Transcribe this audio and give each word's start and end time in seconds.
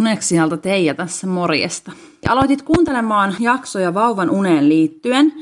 Uneksialta 0.00 0.56
Teija 0.56 0.94
tässä 0.94 1.26
morjesta. 1.26 1.92
Aloitit 2.28 2.62
kuuntelemaan 2.62 3.36
jaksoja 3.40 3.94
vauvan 3.94 4.30
uneen 4.30 4.68
liittyen. 4.68 5.32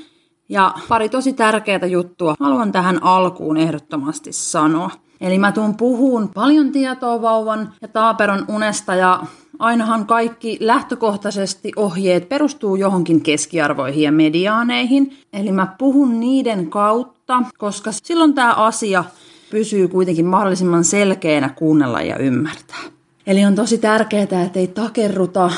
Ja 0.48 0.74
pari 0.88 1.08
tosi 1.08 1.32
tärkeää 1.32 1.86
juttua 1.86 2.34
haluan 2.40 2.72
tähän 2.72 3.02
alkuun 3.02 3.56
ehdottomasti 3.56 4.32
sanoa. 4.32 4.90
Eli 5.20 5.38
mä 5.38 5.52
tuun 5.52 5.76
puhuun 5.76 6.28
paljon 6.28 6.72
tietoa 6.72 7.22
vauvan 7.22 7.72
ja 7.82 7.88
taaperon 7.88 8.44
unesta 8.48 8.94
ja 8.94 9.22
ainahan 9.58 10.06
kaikki 10.06 10.58
lähtökohtaisesti 10.60 11.72
ohjeet 11.76 12.28
perustuu 12.28 12.76
johonkin 12.76 13.20
keskiarvoihin 13.20 14.02
ja 14.02 14.12
mediaaneihin. 14.12 15.16
Eli 15.32 15.52
mä 15.52 15.74
puhun 15.78 16.20
niiden 16.20 16.70
kautta, 16.70 17.42
koska 17.58 17.90
silloin 17.92 18.34
tämä 18.34 18.52
asia 18.52 19.04
pysyy 19.50 19.88
kuitenkin 19.88 20.26
mahdollisimman 20.26 20.84
selkeänä 20.84 21.48
kuunnella 21.48 22.02
ja 22.02 22.16
ymmärtää. 22.16 23.01
Eli 23.26 23.44
on 23.44 23.54
tosi 23.54 23.78
tärkeää, 23.78 24.22
että 24.22 24.58
ei 24.58 24.66
takerruta 24.66 25.50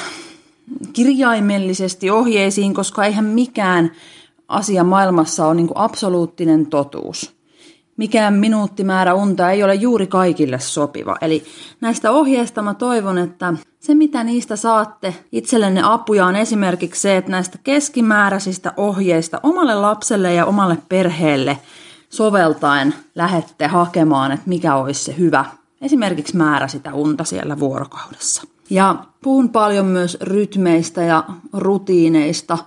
kirjaimellisesti 0.92 2.10
ohjeisiin, 2.10 2.74
koska 2.74 3.04
eihän 3.04 3.24
mikään 3.24 3.90
asia 4.48 4.84
maailmassa 4.84 5.46
ole 5.46 5.54
niin 5.54 5.68
absoluuttinen 5.74 6.66
totuus. 6.66 7.34
Mikään 7.96 8.34
minuuttimäärä 8.34 9.14
unta 9.14 9.50
ei 9.50 9.62
ole 9.62 9.74
juuri 9.74 10.06
kaikille 10.06 10.58
sopiva. 10.60 11.16
Eli 11.20 11.44
näistä 11.80 12.10
ohjeista 12.10 12.62
mä 12.62 12.74
toivon, 12.74 13.18
että 13.18 13.54
se 13.80 13.94
mitä 13.94 14.24
niistä 14.24 14.56
saatte 14.56 15.14
itsellenne 15.32 15.80
apuja 15.84 16.26
on 16.26 16.36
esimerkiksi 16.36 17.00
se, 17.00 17.16
että 17.16 17.30
näistä 17.30 17.58
keskimääräisistä 17.64 18.72
ohjeista 18.76 19.40
omalle 19.42 19.74
lapselle 19.74 20.34
ja 20.34 20.46
omalle 20.46 20.78
perheelle 20.88 21.58
soveltaen 22.08 22.94
lähette 23.14 23.66
hakemaan, 23.66 24.32
että 24.32 24.48
mikä 24.48 24.74
olisi 24.74 25.04
se 25.04 25.14
hyvä 25.18 25.44
esimerkiksi 25.84 26.36
määrä 26.36 26.68
sitä 26.68 26.94
unta 26.94 27.24
siellä 27.24 27.58
vuorokaudessa. 27.58 28.42
Ja 28.70 29.04
puhun 29.22 29.48
paljon 29.48 29.86
myös 29.86 30.18
rytmeistä 30.20 31.02
ja 31.02 31.24
rutiineista, 31.52 32.58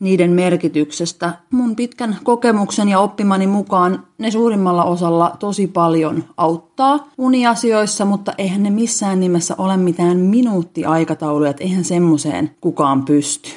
niiden 0.00 0.30
merkityksestä. 0.30 1.32
Mun 1.50 1.76
pitkän 1.76 2.18
kokemuksen 2.24 2.88
ja 2.88 3.00
oppimani 3.00 3.46
mukaan 3.46 4.06
ne 4.18 4.30
suurimmalla 4.30 4.84
osalla 4.84 5.36
tosi 5.38 5.66
paljon 5.66 6.24
auttaa 6.36 7.08
uniasioissa, 7.18 8.04
mutta 8.04 8.32
eihän 8.38 8.62
ne 8.62 8.70
missään 8.70 9.20
nimessä 9.20 9.54
ole 9.58 9.76
mitään 9.76 10.16
minuuttiaikatauluja, 10.18 11.50
että 11.50 11.64
eihän 11.64 11.84
semmoiseen 11.84 12.50
kukaan 12.60 13.04
pysty. 13.04 13.50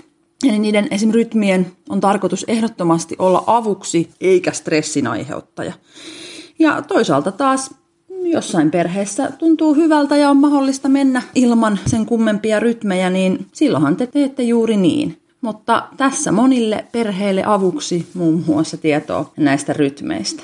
Eli 0.44 0.60
niiden 0.60 0.88
esim. 0.92 1.12
rytmien 1.12 1.72
on 1.90 2.00
tarkoitus 2.00 2.46
ehdottomasti 2.48 3.16
olla 3.20 3.44
avuksi 3.48 4.10
eikä 4.22 4.52
stressin 4.52 5.08
aiheuttaja. 5.08 5.74
Ja 6.60 6.82
toisaalta 6.82 7.32
taas 7.32 7.76
jossain 8.32 8.72
perheessä 8.72 9.32
tuntuu 9.32 9.74
hyvältä 9.74 10.18
ja 10.18 10.30
on 10.30 10.38
mahdollista 10.38 10.90
mennä 10.90 11.22
ilman 11.36 11.80
sen 11.86 12.06
kummempia 12.06 12.60
rytmejä, 12.60 13.10
niin 13.10 13.46
silloinhan 13.54 13.96
te 13.96 14.08
teette 14.08 14.44
juuri 14.44 14.78
niin. 14.78 15.18
Mutta 15.42 15.88
tässä 15.98 16.32
monille 16.32 16.86
perheille 16.92 17.44
avuksi 17.46 18.08
muun 18.14 18.44
muassa 18.48 18.78
tietoa 18.78 19.32
näistä 19.38 19.74
rytmeistä. 19.74 20.44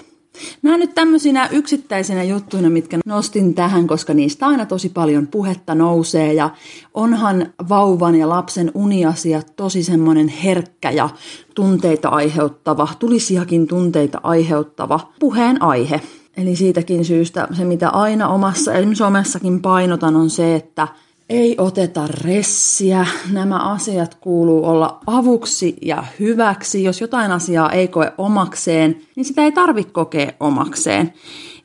Nämä 0.62 0.78
nyt 0.78 0.96
tämmöisinä 0.96 1.50
yksittäisinä 1.52 2.24
juttuina, 2.24 2.70
mitkä 2.70 3.00
nostin 3.06 3.56
tähän, 3.56 3.88
koska 3.88 4.14
niistä 4.14 4.48
aina 4.48 4.66
tosi 4.66 4.90
paljon 4.90 5.28
puhetta 5.28 5.76
nousee 5.76 6.34
ja 6.34 6.50
onhan 6.94 7.54
vauvan 7.70 8.16
ja 8.16 8.30
lapsen 8.30 8.72
uniasia 8.74 9.42
tosi 9.56 9.84
semmoinen 9.84 10.28
herkkä 10.28 10.92
ja 10.92 11.10
tunteita 11.56 12.10
aiheuttava, 12.10 12.88
tulisiakin 13.00 13.68
tunteita 13.68 14.20
aiheuttava 14.24 15.00
puheen 15.20 15.62
aihe. 15.62 16.02
Eli 16.38 16.56
siitäkin 16.56 17.06
syystä 17.06 17.48
se, 17.52 17.66
mitä 17.66 17.90
aina 17.90 18.28
omassa, 18.28 18.74
esimerkiksi 18.74 18.98
somessakin 18.98 19.62
painotan, 19.62 20.16
on 20.16 20.30
se, 20.30 20.56
että 20.56 20.88
ei 21.30 21.56
oteta 21.58 22.08
ressiä. 22.08 23.06
Nämä 23.32 23.60
asiat 23.60 24.16
kuuluu 24.16 24.66
olla 24.66 25.00
avuksi 25.08 25.78
ja 25.82 26.04
hyväksi. 26.20 26.84
Jos 26.84 27.02
jotain 27.02 27.32
asiaa 27.32 27.72
ei 27.72 27.88
koe 27.88 28.14
omakseen, 28.18 28.98
niin 29.16 29.26
sitä 29.26 29.44
ei 29.44 29.52
tarvitse 29.52 29.94
kokea 29.94 30.32
omakseen. 30.40 31.14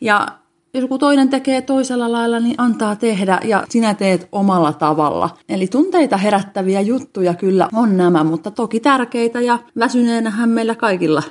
Ja 0.01 0.27
joku 0.75 0.99
toinen 0.99 1.29
tekee 1.29 1.63
toisella 1.63 2.13
lailla, 2.13 2.41
niin 2.41 2.55
antaa 2.59 2.97
tehdä 2.97 3.41
ja 3.45 3.65
sinä 3.69 3.95
teet 3.95 4.29
omalla 4.33 4.73
tavalla. 4.73 5.31
Eli 5.49 5.67
tunteita 5.67 6.17
herättäviä 6.17 6.81
juttuja 6.81 7.35
kyllä 7.35 7.69
on 7.75 7.97
nämä, 7.97 8.25
mutta 8.25 8.51
toki 8.51 8.81
tärkeitä 8.81 9.41
ja 9.41 9.59
väsyneenähän 9.79 10.49
meillä 10.49 10.75
kaikilla 10.75 11.23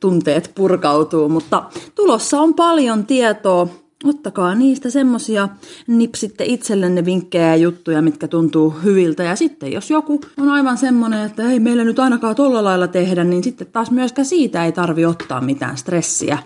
tunteet 0.00 0.50
purkautuu, 0.54 1.28
mutta 1.28 1.62
tulossa 1.94 2.40
on 2.40 2.54
paljon 2.54 3.06
tietoa. 3.06 3.68
Ottakaa 4.04 4.54
niistä 4.54 4.90
semmosia, 4.90 5.48
nipsitte 5.86 6.44
itsellenne 6.44 7.04
vinkkejä 7.04 7.48
ja 7.48 7.56
juttuja, 7.56 8.02
mitkä 8.02 8.28
tuntuu 8.28 8.70
hyviltä. 8.70 9.22
Ja 9.22 9.36
sitten 9.36 9.72
jos 9.72 9.90
joku 9.90 10.20
on 10.38 10.48
aivan 10.48 10.78
semmoinen, 10.78 11.26
että 11.26 11.50
ei 11.50 11.60
meillä 11.60 11.84
nyt 11.84 11.98
ainakaan 11.98 12.34
tolla 12.34 12.64
lailla 12.64 12.88
tehdä, 12.88 13.24
niin 13.24 13.44
sitten 13.44 13.66
taas 13.66 13.90
myöskään 13.90 14.26
siitä 14.26 14.64
ei 14.64 14.72
tarvi 14.72 15.04
ottaa 15.04 15.40
mitään 15.40 15.76
stressiä. 15.76 16.38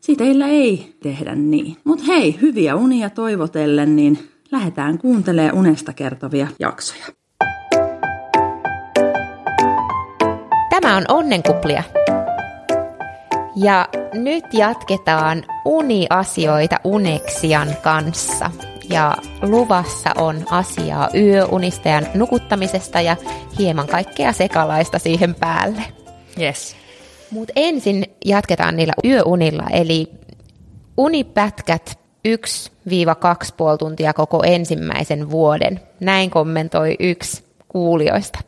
Siitä 0.00 0.24
teillä 0.24 0.46
ei 0.46 0.94
tehdä 1.02 1.34
niin. 1.34 1.76
Mutta 1.84 2.04
hei, 2.04 2.38
hyviä 2.40 2.76
unia 2.76 3.10
toivotellen, 3.10 3.96
niin 3.96 4.28
lähdetään 4.52 4.98
kuuntelemaan 4.98 5.54
unesta 5.54 5.92
kertovia 5.92 6.48
jaksoja. 6.58 7.06
Tämä 10.70 10.96
on 10.96 11.04
Onnenkuplia. 11.08 11.82
Ja 13.56 13.88
nyt 14.12 14.44
jatketaan 14.52 15.44
uniasioita 15.64 16.76
Uneksian 16.84 17.68
kanssa. 17.82 18.50
Ja 18.88 19.16
luvassa 19.42 20.10
on 20.16 20.44
asiaa 20.50 21.08
yöunista 21.14 21.88
ja 21.88 22.02
nukuttamisesta 22.14 23.00
ja 23.00 23.16
hieman 23.58 23.88
kaikkea 23.88 24.32
sekalaista 24.32 24.98
siihen 24.98 25.34
päälle. 25.34 25.82
Yes. 26.40 26.76
Mutta 27.30 27.52
ensin 27.56 28.04
jatketaan 28.24 28.76
niillä 28.76 28.92
yöunilla, 29.04 29.64
eli 29.70 30.10
unipätkät 30.96 31.98
1-2,5 32.28 32.34
tuntia 33.78 34.12
koko 34.12 34.42
ensimmäisen 34.42 35.30
vuoden. 35.30 35.80
Näin 36.00 36.30
kommentoi 36.30 36.96
yksi 37.00 37.43
kuulijoista. 37.74 38.38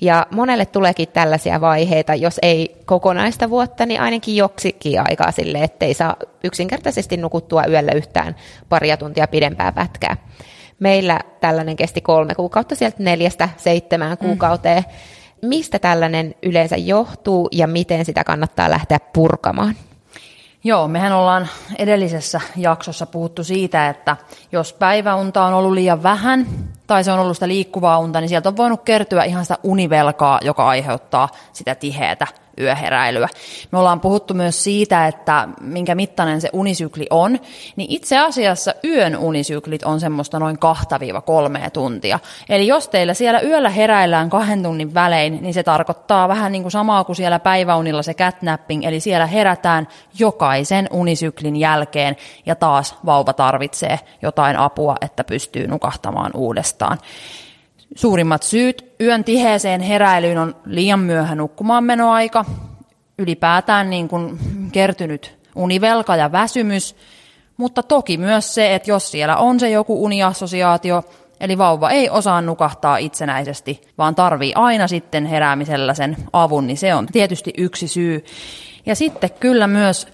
Ja 0.00 0.26
monelle 0.30 0.66
tuleekin 0.66 1.08
tällaisia 1.08 1.60
vaiheita, 1.60 2.14
jos 2.14 2.38
ei 2.42 2.76
kokonaista 2.86 3.50
vuotta, 3.50 3.86
niin 3.86 4.00
ainakin 4.00 4.36
joksikin 4.36 5.00
aikaa 5.08 5.32
sille, 5.32 5.64
ettei 5.64 5.94
saa 5.94 6.16
yksinkertaisesti 6.44 7.16
nukuttua 7.16 7.64
yöllä 7.68 7.92
yhtään 7.92 8.36
paria 8.68 8.96
tuntia 8.96 9.28
pidempää 9.28 9.72
pätkää. 9.72 10.16
Meillä 10.78 11.20
tällainen 11.40 11.76
kesti 11.76 12.00
kolme 12.00 12.34
kuukautta, 12.34 12.74
sieltä 12.74 13.02
neljästä 13.02 13.48
seitsemään 13.56 14.16
mm. 14.20 14.26
kuukauteen. 14.26 14.84
Mm. 15.42 15.48
Mistä 15.48 15.78
tällainen 15.78 16.34
yleensä 16.42 16.76
johtuu 16.76 17.48
ja 17.52 17.66
miten 17.66 18.04
sitä 18.04 18.24
kannattaa 18.24 18.70
lähteä 18.70 18.98
purkamaan? 19.12 19.74
Joo, 20.64 20.88
mehän 20.88 21.12
ollaan 21.12 21.48
edellisessä 21.78 22.40
jaksossa 22.56 23.06
puhuttu 23.06 23.44
siitä, 23.44 23.88
että 23.88 24.16
jos 24.52 24.72
päiväunta 24.72 25.44
on 25.44 25.54
ollut 25.54 25.72
liian 25.72 26.02
vähän 26.02 26.46
tai 26.86 27.04
se 27.04 27.12
on 27.12 27.18
ollut 27.18 27.36
sitä 27.36 27.48
liikkuvaa 27.48 27.98
unta, 27.98 28.20
niin 28.20 28.28
sieltä 28.28 28.48
on 28.48 28.56
voinut 28.56 28.82
kertyä 28.82 29.24
ihan 29.24 29.44
sitä 29.44 29.58
univelkaa, 29.62 30.40
joka 30.42 30.68
aiheuttaa 30.68 31.28
sitä 31.52 31.74
tiheätä 31.74 32.26
yöheräilyä. 32.60 33.28
Me 33.72 33.78
ollaan 33.78 34.00
puhuttu 34.00 34.34
myös 34.34 34.64
siitä, 34.64 35.06
että 35.06 35.48
minkä 35.60 35.94
mittainen 35.94 36.40
se 36.40 36.50
unisykli 36.52 37.06
on, 37.10 37.38
niin 37.76 37.90
itse 37.90 38.18
asiassa 38.18 38.74
yön 38.84 39.16
unisyklit 39.16 39.82
on 39.84 40.00
semmoista 40.00 40.38
noin 40.38 40.58
2-3 41.66 41.70
tuntia. 41.70 42.18
Eli 42.48 42.66
jos 42.66 42.88
teillä 42.88 43.14
siellä 43.14 43.40
yöllä 43.40 43.70
heräillään 43.70 44.30
kahden 44.30 44.62
tunnin 44.62 44.94
välein, 44.94 45.38
niin 45.42 45.54
se 45.54 45.62
tarkoittaa 45.62 46.28
vähän 46.28 46.52
niin 46.52 46.62
kuin 46.62 46.72
samaa 46.72 47.04
kuin 47.04 47.16
siellä 47.16 47.38
päiväunilla 47.38 48.02
se 48.02 48.14
catnapping, 48.14 48.84
eli 48.84 49.00
siellä 49.00 49.26
herätään 49.26 49.88
jokaisen 50.18 50.88
unisyklin 50.92 51.56
jälkeen 51.56 52.16
ja 52.46 52.54
taas 52.54 52.96
vauva 53.06 53.32
tarvitsee 53.32 53.98
jotain 54.22 54.56
apua, 54.56 54.96
että 55.00 55.24
pystyy 55.24 55.66
nukahtamaan 55.66 56.30
uudestaan. 56.34 56.98
Suurimmat 57.94 58.42
syyt 58.42 58.92
yön 59.00 59.24
tiheeseen 59.24 59.80
heräilyyn 59.80 60.38
on 60.38 60.56
liian 60.64 61.00
myöhä 61.00 61.34
nukkumaan 61.34 61.84
menoaika, 61.84 62.44
ylipäätään 63.18 63.90
niin 63.90 64.08
kuin 64.08 64.38
kertynyt 64.72 65.38
univelka 65.56 66.16
ja 66.16 66.32
väsymys, 66.32 66.96
mutta 67.56 67.82
toki 67.82 68.16
myös 68.16 68.54
se, 68.54 68.74
että 68.74 68.90
jos 68.90 69.10
siellä 69.10 69.36
on 69.36 69.60
se 69.60 69.70
joku 69.70 70.04
uniassosiaatio, 70.04 71.04
eli 71.40 71.58
vauva 71.58 71.90
ei 71.90 72.10
osaa 72.10 72.42
nukahtaa 72.42 72.96
itsenäisesti, 72.96 73.80
vaan 73.98 74.14
tarvii 74.14 74.52
aina 74.54 74.88
sitten 74.88 75.26
heräämisellä 75.26 75.94
sen 75.94 76.16
avun, 76.32 76.66
niin 76.66 76.76
se 76.76 76.94
on 76.94 77.06
tietysti 77.06 77.52
yksi 77.58 77.88
syy. 77.88 78.24
Ja 78.86 78.94
sitten 78.94 79.30
kyllä 79.40 79.66
myös 79.66 80.06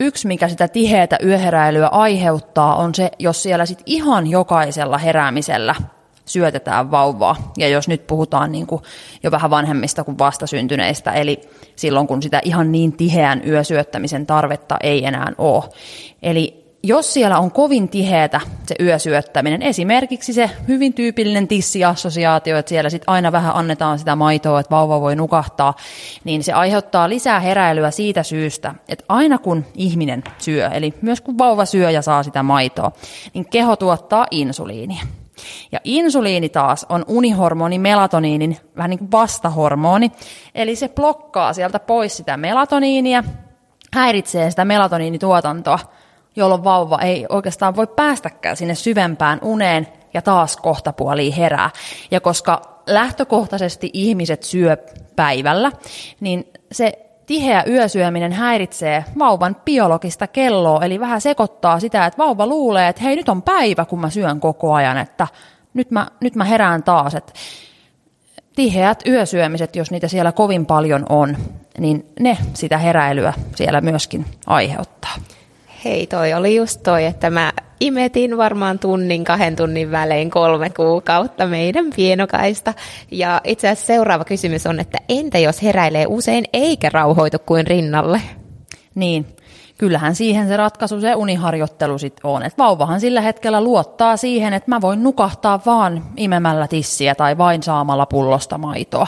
yksi, 0.00 0.26
mikä 0.26 0.48
sitä 0.48 0.68
tiheätä 0.68 1.18
yöheräilyä 1.24 1.86
aiheuttaa, 1.86 2.76
on 2.76 2.94
se, 2.94 3.10
jos 3.18 3.42
siellä 3.42 3.66
sitten 3.66 3.84
ihan 3.86 4.26
jokaisella 4.26 4.98
heräämisellä 4.98 5.74
syötetään 6.24 6.90
vauvaa. 6.90 7.52
Ja 7.56 7.68
jos 7.68 7.88
nyt 7.88 8.06
puhutaan 8.06 8.52
niin 8.52 8.66
kuin 8.66 8.82
jo 9.22 9.30
vähän 9.30 9.50
vanhemmista 9.50 10.04
kuin 10.04 10.18
vastasyntyneistä, 10.18 11.12
eli 11.12 11.40
silloin 11.76 12.06
kun 12.06 12.22
sitä 12.22 12.40
ihan 12.44 12.72
niin 12.72 12.92
tiheän 12.92 13.42
yösyöttämisen 13.46 14.26
tarvetta 14.26 14.76
ei 14.82 15.06
enää 15.06 15.32
ole. 15.38 15.64
Eli 16.22 16.62
jos 16.82 17.14
siellä 17.14 17.38
on 17.38 17.50
kovin 17.50 17.88
tiheätä 17.88 18.40
se 18.66 18.74
yösyöttäminen, 18.80 19.62
esimerkiksi 19.62 20.32
se 20.32 20.50
hyvin 20.68 20.94
tyypillinen 20.94 21.48
tissiassosiaatio, 21.48 22.58
että 22.58 22.68
siellä 22.68 22.90
sit 22.90 23.02
aina 23.06 23.32
vähän 23.32 23.56
annetaan 23.56 23.98
sitä 23.98 24.16
maitoa, 24.16 24.60
että 24.60 24.70
vauva 24.70 25.00
voi 25.00 25.16
nukahtaa, 25.16 25.74
niin 26.24 26.44
se 26.44 26.52
aiheuttaa 26.52 27.08
lisää 27.08 27.40
heräilyä 27.40 27.90
siitä 27.90 28.22
syystä, 28.22 28.74
että 28.88 29.04
aina 29.08 29.38
kun 29.38 29.64
ihminen 29.74 30.24
syö, 30.38 30.68
eli 30.68 30.94
myös 31.02 31.20
kun 31.20 31.38
vauva 31.38 31.64
syö 31.64 31.90
ja 31.90 32.02
saa 32.02 32.22
sitä 32.22 32.42
maitoa, 32.42 32.92
niin 33.34 33.48
keho 33.48 33.76
tuottaa 33.76 34.26
insuliinia. 34.30 35.02
Ja 35.72 35.80
insuliini 35.84 36.48
taas 36.48 36.86
on 36.88 37.04
unihormoni 37.08 37.78
melatoniinin 37.78 38.56
vähän 38.76 38.90
niin 38.90 38.98
kuin 38.98 39.10
vastahormoni, 39.10 40.12
eli 40.54 40.76
se 40.76 40.88
blokkaa 40.88 41.52
sieltä 41.52 41.78
pois 41.78 42.16
sitä 42.16 42.36
melatoniinia, 42.36 43.24
häiritsee 43.94 44.50
sitä 44.50 44.64
melatoniinituotantoa, 44.64 45.78
jolloin 46.36 46.64
vauva 46.64 46.98
ei 46.98 47.26
oikeastaan 47.28 47.76
voi 47.76 47.86
päästäkään 47.86 48.56
sinne 48.56 48.74
syvempään 48.74 49.38
uneen 49.42 49.88
ja 50.14 50.22
taas 50.22 50.56
kohtapuoliin 50.56 51.32
herää. 51.32 51.70
Ja 52.10 52.20
koska 52.20 52.62
lähtökohtaisesti 52.86 53.90
ihmiset 53.92 54.42
syö 54.42 54.76
päivällä, 55.16 55.72
niin 56.20 56.44
se 56.72 57.11
tiheä 57.26 57.64
yösyöminen 57.66 58.32
häiritsee 58.32 59.04
vauvan 59.18 59.56
biologista 59.64 60.26
kelloa, 60.26 60.84
eli 60.84 61.00
vähän 61.00 61.20
sekoittaa 61.20 61.80
sitä, 61.80 62.06
että 62.06 62.18
vauva 62.18 62.46
luulee, 62.46 62.88
että 62.88 63.02
hei 63.02 63.16
nyt 63.16 63.28
on 63.28 63.42
päivä, 63.42 63.84
kun 63.84 64.00
mä 64.00 64.10
syön 64.10 64.40
koko 64.40 64.74
ajan, 64.74 64.98
että 64.98 65.26
nyt 65.74 65.90
mä, 65.90 66.06
nyt 66.20 66.36
mä 66.36 66.44
herään 66.44 66.82
taas. 66.82 67.14
Että 67.14 67.32
tiheät 68.56 69.02
yösyömiset, 69.06 69.76
jos 69.76 69.90
niitä 69.90 70.08
siellä 70.08 70.32
kovin 70.32 70.66
paljon 70.66 71.06
on, 71.08 71.36
niin 71.78 72.06
ne 72.20 72.38
sitä 72.54 72.78
heräilyä 72.78 73.32
siellä 73.54 73.80
myöskin 73.80 74.26
aiheuttaa. 74.46 75.14
Hei, 75.84 76.06
toi 76.06 76.34
oli 76.34 76.56
just 76.56 76.82
toi, 76.82 77.04
että 77.04 77.30
mä 77.30 77.52
imetin 77.80 78.36
varmaan 78.36 78.78
tunnin, 78.78 79.24
kahden 79.24 79.56
tunnin 79.56 79.90
välein 79.90 80.30
kolme 80.30 80.70
kuukautta 80.70 81.46
meidän 81.46 81.84
pienokaista. 81.96 82.74
Ja 83.10 83.40
itse 83.44 83.68
asiassa 83.68 83.86
seuraava 83.86 84.24
kysymys 84.24 84.66
on, 84.66 84.80
että 84.80 84.98
entä 85.08 85.38
jos 85.38 85.62
heräilee 85.62 86.06
usein 86.08 86.44
eikä 86.52 86.90
rauhoitu 86.92 87.38
kuin 87.46 87.66
rinnalle? 87.66 88.22
Niin, 88.94 89.26
kyllähän 89.78 90.14
siihen 90.14 90.48
se 90.48 90.56
ratkaisu, 90.56 91.00
se 91.00 91.14
uniharjoittelu 91.14 91.98
sitten 91.98 92.30
on. 92.30 92.42
Et 92.42 92.58
vauvahan 92.58 93.00
sillä 93.00 93.20
hetkellä 93.20 93.60
luottaa 93.60 94.16
siihen, 94.16 94.52
että 94.52 94.70
mä 94.70 94.80
voin 94.80 95.02
nukahtaa 95.02 95.60
vaan 95.66 96.04
imemällä 96.16 96.68
tissiä 96.68 97.14
tai 97.14 97.38
vain 97.38 97.62
saamalla 97.62 98.06
pullosta 98.06 98.58
maitoa. 98.58 99.06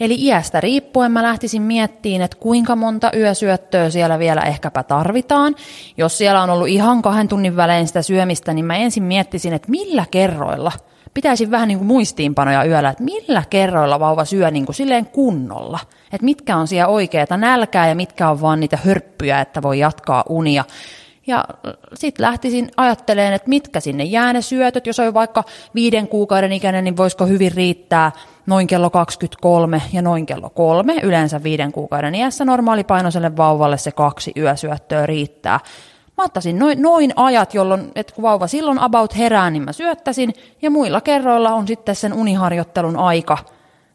Eli 0.00 0.16
iästä 0.18 0.60
riippuen 0.60 1.12
mä 1.12 1.22
lähtisin 1.22 1.62
miettiin, 1.62 2.22
että 2.22 2.36
kuinka 2.40 2.76
monta 2.76 3.10
yösyöttöä 3.16 3.90
siellä 3.90 4.18
vielä 4.18 4.40
ehkäpä 4.40 4.82
tarvitaan. 4.82 5.54
Jos 5.96 6.18
siellä 6.18 6.42
on 6.42 6.50
ollut 6.50 6.68
ihan 6.68 7.02
kahden 7.02 7.28
tunnin 7.28 7.56
välein 7.56 7.86
sitä 7.86 8.02
syömistä, 8.02 8.54
niin 8.54 8.64
mä 8.64 8.76
ensin 8.76 9.02
miettisin, 9.02 9.52
että 9.52 9.70
millä 9.70 10.04
kerroilla 10.10 10.72
pitäisi 11.14 11.50
vähän 11.50 11.68
niin 11.68 11.78
kuin 11.78 11.88
muistiinpanoja 11.88 12.64
yöllä, 12.64 12.90
että 12.90 13.04
millä 13.04 13.42
kerroilla 13.50 14.00
vauva 14.00 14.24
syö 14.24 14.50
niin 14.50 14.66
kuin 14.66 14.76
silleen 14.76 15.06
kunnolla. 15.06 15.78
Että 16.12 16.24
mitkä 16.24 16.56
on 16.56 16.68
siellä 16.68 16.88
oikeita 16.88 17.36
nälkää 17.36 17.88
ja 17.88 17.94
mitkä 17.94 18.30
on 18.30 18.40
vaan 18.40 18.60
niitä 18.60 18.78
hörppyjä, 18.84 19.40
että 19.40 19.62
voi 19.62 19.78
jatkaa 19.78 20.24
unia. 20.28 20.64
Ja 21.26 21.44
sitten 21.94 22.22
lähtisin 22.24 22.70
ajattelemaan, 22.76 23.34
että 23.34 23.48
mitkä 23.48 23.80
sinne 23.80 24.04
jää 24.04 24.32
ne 24.32 24.42
syötöt. 24.42 24.86
Jos 24.86 25.00
on 25.00 25.14
vaikka 25.14 25.44
viiden 25.74 26.08
kuukauden 26.08 26.52
ikäinen, 26.52 26.84
niin 26.84 26.96
voisiko 26.96 27.26
hyvin 27.26 27.52
riittää 27.52 28.12
noin 28.46 28.66
kello 28.66 28.90
23 28.90 29.82
ja 29.92 30.02
noin 30.02 30.26
kello 30.26 30.50
3. 30.50 30.94
Yleensä 31.02 31.42
viiden 31.42 31.72
kuukauden 31.72 32.14
iässä 32.14 32.44
normaalipainoiselle 32.44 33.36
vauvalle 33.36 33.78
se 33.78 33.92
kaksi 33.92 34.32
yösyöttöä 34.36 35.06
riittää. 35.06 35.60
Mä 36.18 36.24
ottaisin 36.24 36.58
noin, 36.58 36.82
noin 36.82 37.12
ajat, 37.16 37.54
jolloin, 37.54 37.92
että 37.94 38.14
kun 38.14 38.22
vauva 38.22 38.46
silloin 38.46 38.78
about 38.78 39.16
herää, 39.16 39.50
niin 39.50 39.62
mä 39.62 39.72
syöttäisin. 39.72 40.34
Ja 40.62 40.70
muilla 40.70 41.00
kerroilla 41.00 41.54
on 41.54 41.66
sitten 41.66 41.96
sen 41.96 42.12
uniharjoittelun 42.12 42.96
aika. 42.96 43.38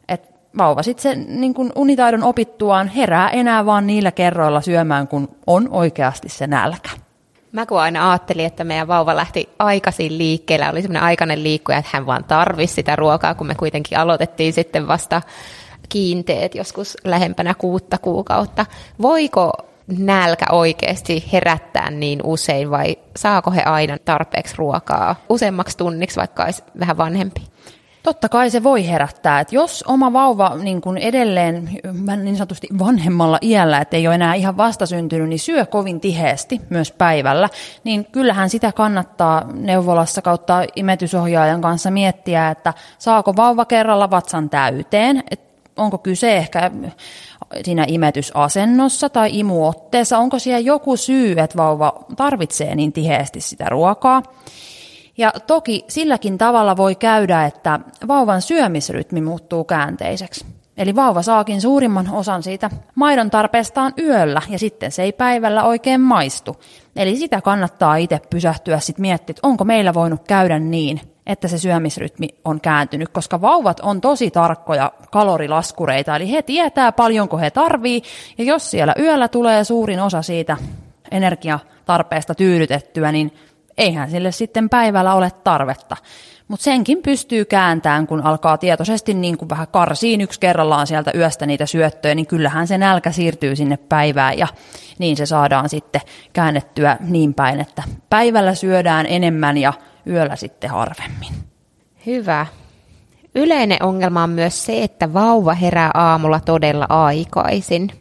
Että 0.07 0.30
vauva 0.57 0.83
sitten 0.83 1.01
sen 1.01 1.42
niin 1.42 1.54
kun 1.54 1.71
unitaidon 1.75 2.24
opittuaan 2.24 2.88
herää 2.88 3.30
enää 3.30 3.66
vaan 3.66 3.88
niillä 3.88 4.12
kerroilla 4.12 4.62
syömään, 4.62 5.07
kun 5.07 5.36
on 5.48 5.69
oikeasti 5.71 6.30
se 6.30 6.48
nälkä. 6.48 7.05
Mä 7.56 7.66
kun 7.66 7.81
aina 7.81 8.12
ajattelin, 8.12 8.46
että 8.46 8.63
meidän 8.63 8.88
vauva 8.88 9.16
lähti 9.16 9.50
aikaisin 9.60 10.18
liikkeelle, 10.18 10.69
oli 10.69 10.81
semmoinen 10.81 11.04
aikainen 11.04 11.44
liikkuja, 11.44 11.78
että 11.78 11.92
hän 11.94 12.06
vaan 12.06 12.24
tarvisi 12.24 12.74
sitä 12.74 12.96
ruokaa, 12.96 13.36
kun 13.36 13.48
me 13.48 13.56
kuitenkin 13.56 13.98
aloitettiin 13.98 14.54
sitten 14.54 14.88
vasta 14.88 15.22
kiinteet 15.90 16.56
joskus 16.56 16.98
lähempänä 17.04 17.54
kuutta 17.54 17.98
kuukautta. 17.98 18.66
Voiko 19.02 19.52
nälkä 19.88 20.46
oikeasti 20.52 21.24
herättää 21.34 21.92
niin 21.92 22.19
usein 22.24 22.72
vai 22.72 22.98
saako 23.16 23.52
he 23.52 23.63
aina 23.63 23.98
tarpeeksi 23.98 24.56
ruokaa 24.57 25.16
useammaksi 25.30 25.78
tunniksi, 25.78 26.19
vaikka 26.19 26.44
olisi 26.44 26.63
vähän 26.80 26.98
vanhempi? 26.98 27.42
Totta 28.06 28.30
kai 28.30 28.50
se 28.50 28.63
voi 28.63 28.88
herättää, 28.88 29.40
että 29.40 29.56
jos 29.56 29.84
oma 29.88 30.13
vauva 30.13 30.56
niin 30.56 30.81
kuin 30.81 30.98
edelleen 30.98 31.69
niin 32.24 32.38
sanotusti 32.38 32.68
vanhemmalla 32.80 33.40
iällä, 33.42 33.78
että 33.78 33.98
ei 33.98 34.07
ole 34.07 34.16
enää 34.16 34.34
ihan 34.34 34.57
vastasyntynyt, 34.57 35.30
niin 35.30 35.40
syö 35.40 35.66
kovin 35.66 36.00
tiheesti 36.00 36.62
myös 36.69 36.92
päivällä, 36.92 37.50
niin 37.84 38.06
kyllähän 38.06 38.50
sitä 38.50 38.72
kannattaa 38.72 39.46
neuvolassa 39.54 40.22
kautta 40.22 40.63
imetysohjaajan 40.75 41.62
kanssa 41.62 41.92
miettiä, 41.92 42.50
että 42.50 42.74
saako 42.98 43.36
vauva 43.36 43.66
kerralla 43.66 44.12
vatsan 44.12 44.50
täyteen, 44.50 45.24
että 45.31 45.46
onko 45.78 45.98
kyse 45.98 46.38
ehkä 46.38 46.72
siinä 47.63 47.86
imetysasennossa 47.88 49.10
tai 49.10 49.40
imuotteessa, 49.40 50.18
onko 50.18 50.40
siellä 50.40 50.60
joku 50.60 50.98
syy, 50.98 51.31
että 51.31 51.57
vauva 51.57 52.06
tarvitsee 52.16 52.75
niin 52.75 52.94
tiheesti 52.94 53.42
sitä 53.42 53.66
ruokaa. 53.69 54.24
Ja 55.18 55.34
toki 55.48 55.86
silläkin 55.88 56.38
tavalla 56.38 56.78
voi 56.78 56.96
käydä, 56.96 57.46
että 57.46 57.80
vauvan 58.08 58.42
syömisrytmi 58.42 59.22
muuttuu 59.22 59.64
käänteiseksi. 59.64 60.46
Eli 60.78 60.96
vauva 60.96 61.22
saakin 61.22 61.62
suurimman 61.62 62.10
osan 62.12 62.44
siitä 62.44 62.70
maidon 62.96 63.30
tarpeestaan 63.30 63.94
yöllä 64.00 64.42
ja 64.50 64.60
sitten 64.60 64.92
se 64.92 65.04
ei 65.04 65.12
päivällä 65.12 65.64
oikein 65.64 66.02
maistu. 66.02 66.56
Eli 66.96 67.16
sitä 67.16 67.42
kannattaa 67.42 67.96
itse 67.96 68.22
pysähtyä 68.30 68.80
sitten 68.80 69.02
miettiä, 69.02 69.32
että 69.32 69.48
onko 69.48 69.64
meillä 69.64 69.94
voinut 69.94 70.28
käydä 70.28 70.60
niin, 70.60 71.02
että 71.28 71.48
se 71.48 71.58
syömisrytmi 71.58 72.28
on 72.46 72.62
kääntynyt, 72.62 73.10
koska 73.10 73.42
vauvat 73.42 73.80
on 73.80 74.02
tosi 74.02 74.32
tarkkoja 74.32 74.92
kalorilaskureita, 75.12 76.16
eli 76.16 76.32
he 76.32 76.42
tietää 76.42 76.92
paljonko 76.92 77.38
he 77.38 77.52
tarvii, 77.52 78.02
ja 78.38 78.44
jos 78.44 78.72
siellä 78.72 78.96
yöllä 79.00 79.28
tulee 79.28 79.64
suurin 79.64 80.00
osa 80.00 80.22
siitä 80.22 80.58
energiatarpeesta 81.12 82.36
tyydytettyä, 82.36 83.12
niin 83.12 83.34
eihän 83.77 84.12
sille 84.12 84.31
sitten 84.31 84.69
päivällä 84.69 85.13
ole 85.13 85.31
tarvetta. 85.44 85.98
Mutta 86.48 86.63
senkin 86.63 87.01
pystyy 87.01 87.45
kääntämään, 87.45 88.07
kun 88.07 88.22
alkaa 88.22 88.57
tietoisesti 88.57 89.13
niin 89.13 89.38
kuin 89.38 89.50
vähän 89.50 89.68
karsiin 89.68 90.21
yksi 90.21 90.40
kerrallaan 90.40 90.88
sieltä 90.88 91.11
yöstä 91.16 91.45
niitä 91.45 91.66
syöttöjä, 91.66 92.16
niin 92.16 92.28
kyllähän 92.28 92.68
se 92.68 92.78
nälkä 92.78 93.11
siirtyy 93.11 93.56
sinne 93.56 93.78
päivään 93.78 94.38
ja 94.38 94.47
niin 95.00 95.18
se 95.18 95.26
saadaan 95.26 95.69
sitten 95.69 96.02
käännettyä 96.33 96.97
niin 97.00 97.33
päin, 97.33 97.59
että 97.59 97.83
päivällä 98.09 98.56
syödään 98.56 99.06
enemmän 99.09 99.57
ja 99.57 99.73
yöllä 100.07 100.35
sitten 100.35 100.69
harvemmin. 100.69 101.33
Hyvä. 102.06 102.45
Yleinen 103.35 103.83
ongelma 103.83 104.23
on 104.23 104.30
myös 104.30 104.66
se, 104.66 104.83
että 104.83 105.14
vauva 105.14 105.54
herää 105.54 105.92
aamulla 105.94 106.40
todella 106.40 106.85
aikaisin. 106.90 107.92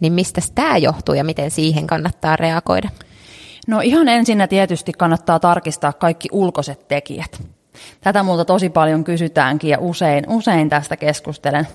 Niin 0.00 0.12
mistä 0.12 0.40
tämä 0.54 0.76
johtuu 0.76 1.14
ja 1.14 1.24
miten 1.24 1.50
siihen 1.50 1.86
kannattaa 1.86 2.36
reagoida? 2.36 2.88
No 3.68 3.80
ihan 3.80 4.08
ensinnä 4.08 4.46
tietysti 4.46 4.92
kannattaa 4.92 5.40
tarkistaa 5.40 5.92
kaikki 5.92 6.28
ulkoiset 6.32 6.88
tekijät. 6.88 7.42
Tätä 8.00 8.22
multa 8.22 8.44
tosi 8.44 8.68
paljon 8.68 9.04
kysytäänkin 9.04 9.70
ja 9.70 9.78
usein, 9.80 10.24
usein 10.28 10.68
tästä 10.68 10.96
keskustelen 10.96 11.68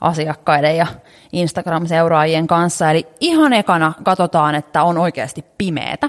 asiakkaiden 0.00 0.76
ja 0.76 0.86
Instagram-seuraajien 1.32 2.46
kanssa. 2.46 2.90
Eli 2.90 3.06
ihan 3.20 3.52
ekana 3.52 3.92
katsotaan, 4.02 4.54
että 4.54 4.82
on 4.82 4.98
oikeasti 4.98 5.44
pimeätä 5.58 6.08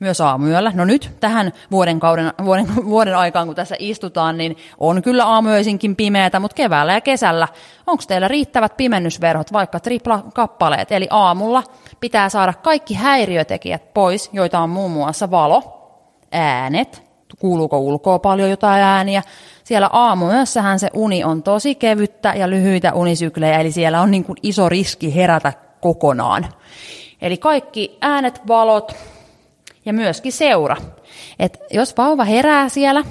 myös 0.00 0.20
aamuyöllä. 0.20 0.72
No 0.74 0.84
nyt 0.84 1.10
tähän 1.20 1.52
vuoden, 1.70 2.00
kauden, 2.00 2.32
vuoden, 2.44 2.66
vuoden 2.84 3.16
aikaan, 3.16 3.46
kun 3.46 3.56
tässä 3.56 3.76
istutaan, 3.78 4.38
niin 4.38 4.56
on 4.78 5.02
kyllä 5.02 5.24
aamuyöisinkin 5.24 5.96
pimeätä, 5.96 6.40
mutta 6.40 6.54
keväällä 6.54 6.92
ja 6.92 7.00
kesällä 7.00 7.48
onko 7.86 8.04
teillä 8.08 8.28
riittävät 8.28 8.76
pimennysverhot, 8.76 9.52
vaikka 9.52 9.80
tripla 9.80 10.22
kappaleet? 10.34 10.92
Eli 10.92 11.06
aamulla 11.10 11.62
pitää 12.00 12.28
saada 12.28 12.52
kaikki 12.52 12.94
häiriötekijät 12.94 13.94
pois, 13.94 14.30
joita 14.32 14.60
on 14.60 14.70
muun 14.70 14.90
muassa 14.90 15.30
valo, 15.30 15.90
äänet, 16.32 17.02
kuuluuko 17.38 17.78
ulkoa 17.78 18.18
paljon 18.18 18.50
jotain 18.50 18.82
ääniä. 18.82 19.22
Siellä 19.64 19.90
aamuyössähän 19.92 20.78
se 20.78 20.90
uni 20.94 21.24
on 21.24 21.42
tosi 21.42 21.74
kevyttä 21.74 22.34
ja 22.36 22.50
lyhyitä 22.50 22.92
unisyklejä, 22.92 23.58
eli 23.58 23.72
siellä 23.72 24.00
on 24.00 24.10
niin 24.10 24.24
kuin 24.24 24.36
iso 24.42 24.68
riski 24.68 25.14
herätä 25.14 25.52
kokonaan. 25.80 26.46
Eli 27.22 27.36
kaikki 27.36 27.98
äänet, 28.00 28.40
valot, 28.48 28.96
ja 29.84 29.92
myöskin 29.92 30.32
seura. 30.32 30.76
Et 31.38 31.58
jos 31.70 31.96
vauva 31.96 32.24
herää 32.24 32.68
siellä, 32.68 33.04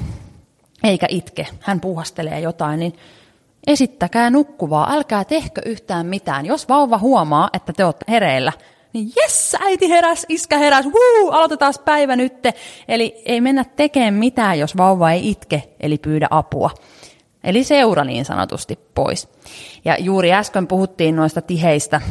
eikä 0.84 1.06
itke, 1.10 1.48
hän 1.60 1.82
puhastelee 1.82 2.40
jotain, 2.40 2.80
niin 2.80 2.94
esittäkää 3.68 4.30
nukkuvaa, 4.30 4.94
älkää 4.94 5.24
tehkö 5.24 5.62
yhtään 5.66 6.06
mitään. 6.06 6.46
Jos 6.46 6.70
vauva 6.70 6.98
huomaa, 6.98 7.50
että 7.54 7.74
te 7.74 7.86
olette 7.86 8.06
hereillä, 8.10 8.52
niin 8.96 9.12
jes, 9.16 9.56
äiti 9.60 9.90
heräs, 9.90 10.26
iskä 10.30 10.58
heräs, 10.58 10.86
wuu, 10.86 11.32
aloitetaan 11.32 11.74
päivä 11.86 12.16
nytte. 12.16 12.54
Eli 12.88 13.22
ei 13.26 13.42
mennä 13.42 13.66
tekemään 13.76 14.14
mitään, 14.14 14.60
jos 14.60 14.78
vauva 14.78 15.12
ei 15.12 15.30
itke, 15.30 15.64
eli 15.80 15.98
pyydä 15.98 16.28
apua. 16.30 16.70
Eli 17.44 17.64
seura 17.64 18.04
niin 18.04 18.26
sanotusti 18.26 18.80
pois. 18.96 19.30
Ja 19.86 19.98
juuri 20.00 20.34
äsken 20.34 20.68
puhuttiin 20.68 21.16
noista 21.16 21.42
tiheistä 21.42 22.02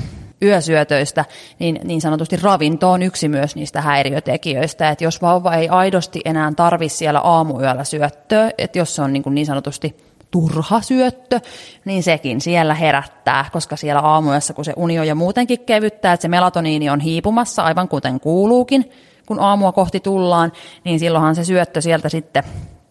yösyötöistä, 0.42 1.24
niin, 1.58 1.80
niin 1.84 2.00
sanotusti 2.00 2.36
ravinto 2.36 2.90
on 2.90 3.02
yksi 3.02 3.28
myös 3.28 3.56
niistä 3.56 3.80
häiriötekijöistä, 3.80 4.90
että 4.90 5.04
jos 5.04 5.22
vauva 5.22 5.54
ei 5.54 5.68
aidosti 5.68 6.20
enää 6.24 6.52
tarvi 6.56 6.88
siellä 6.88 7.20
aamuyöllä 7.20 7.84
syöttöä, 7.84 8.50
että 8.58 8.78
jos 8.78 8.94
se 8.94 9.02
on 9.02 9.12
niin, 9.12 9.22
kuin 9.22 9.34
niin 9.34 9.46
sanotusti 9.46 9.96
turha 10.34 10.80
syöttö, 10.80 11.40
niin 11.84 12.02
sekin 12.02 12.40
siellä 12.40 12.74
herättää, 12.74 13.44
koska 13.52 13.76
siellä 13.76 14.00
aamuyössä, 14.00 14.54
kun 14.54 14.64
se 14.64 14.72
uni 14.76 14.98
on 14.98 15.08
jo 15.08 15.14
muutenkin 15.14 15.60
kevyttää, 15.60 16.12
että 16.12 16.22
se 16.22 16.28
melatoniini 16.28 16.90
on 16.90 17.00
hiipumassa, 17.00 17.62
aivan 17.62 17.88
kuten 17.88 18.20
kuuluukin, 18.20 18.90
kun 19.26 19.40
aamua 19.40 19.72
kohti 19.72 20.00
tullaan, 20.00 20.52
niin 20.84 20.98
silloinhan 20.98 21.34
se 21.34 21.44
syöttö 21.44 21.80
sieltä 21.80 22.08
sitten 22.08 22.44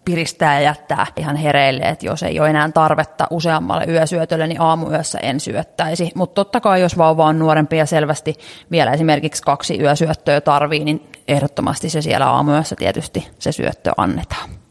piristää 0.05 0.53
ja 0.53 0.61
jättää 0.61 1.07
ihan 1.17 1.35
hereille, 1.35 1.83
että 1.83 2.05
jos 2.05 2.23
ei 2.23 2.39
ole 2.39 2.49
enää 2.49 2.69
tarvetta 2.73 3.27
useammalle 3.29 3.85
yösyötölle, 3.85 4.47
niin 4.47 4.61
aamuyössä 4.61 5.19
en 5.19 5.39
syöttäisi. 5.39 6.11
Mutta 6.15 6.35
totta 6.35 6.61
kai, 6.61 6.81
jos 6.81 6.97
vauva 6.97 7.25
on 7.25 7.39
nuorempi 7.39 7.77
ja 7.77 7.85
selvästi 7.85 8.35
vielä 8.71 8.91
esimerkiksi 8.91 9.43
kaksi 9.43 9.79
yösyöttöä 9.79 10.41
tarvii, 10.41 10.83
niin 10.83 11.11
ehdottomasti 11.27 11.89
se 11.89 12.01
siellä 12.01 12.29
aamuyössä 12.29 12.75
tietysti 12.75 13.27
se 13.39 13.51
syöttö 13.51 13.91
annetaan. 13.97 14.62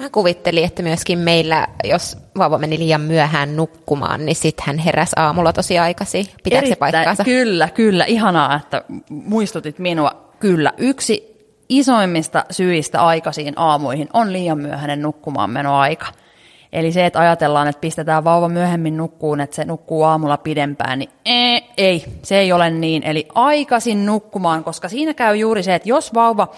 Mä 0.00 0.10
kuvittelin, 0.10 0.64
että 0.64 0.82
myöskin 0.82 1.18
meillä, 1.18 1.66
jos 1.84 2.18
vauva 2.38 2.58
meni 2.58 2.78
liian 2.78 3.00
myöhään 3.00 3.56
nukkumaan, 3.56 4.26
niin 4.26 4.36
sitten 4.36 4.66
hän 4.66 4.78
heräsi 4.78 5.12
aamulla 5.16 5.52
tosi 5.52 5.78
aikaisin. 5.78 6.26
Pitääkö 6.42 6.68
se 6.68 6.76
paikkaansa? 6.76 7.24
Kyllä, 7.24 7.68
kyllä. 7.68 8.04
Ihanaa, 8.04 8.56
että 8.56 8.84
muistutit 9.10 9.78
minua. 9.78 10.32
Kyllä. 10.38 10.72
Yksi 10.78 11.46
isoimmista 11.68 12.44
syistä 12.50 13.02
aikaisiin 13.02 13.54
aamuihin 13.56 14.08
on 14.12 14.32
liian 14.32 14.58
myöhäinen 14.58 15.02
nukkumaan 15.02 15.50
menoaika. 15.50 16.06
Eli 16.72 16.92
se, 16.92 17.06
että 17.06 17.20
ajatellaan, 17.20 17.68
että 17.68 17.80
pistetään 17.80 18.24
vauva 18.24 18.48
myöhemmin 18.48 18.96
nukkuun, 18.96 19.40
että 19.40 19.56
se 19.56 19.64
nukkuu 19.64 20.02
aamulla 20.02 20.36
pidempään, 20.36 20.98
niin 20.98 21.10
ee, 21.26 21.62
ei, 21.76 22.04
se 22.22 22.38
ei 22.38 22.52
ole 22.52 22.70
niin. 22.70 23.02
Eli 23.02 23.28
aikaisin 23.34 24.06
nukkumaan, 24.06 24.64
koska 24.64 24.88
siinä 24.88 25.14
käy 25.14 25.36
juuri 25.36 25.62
se, 25.62 25.74
että 25.74 25.88
jos 25.88 26.14
vauva 26.14 26.48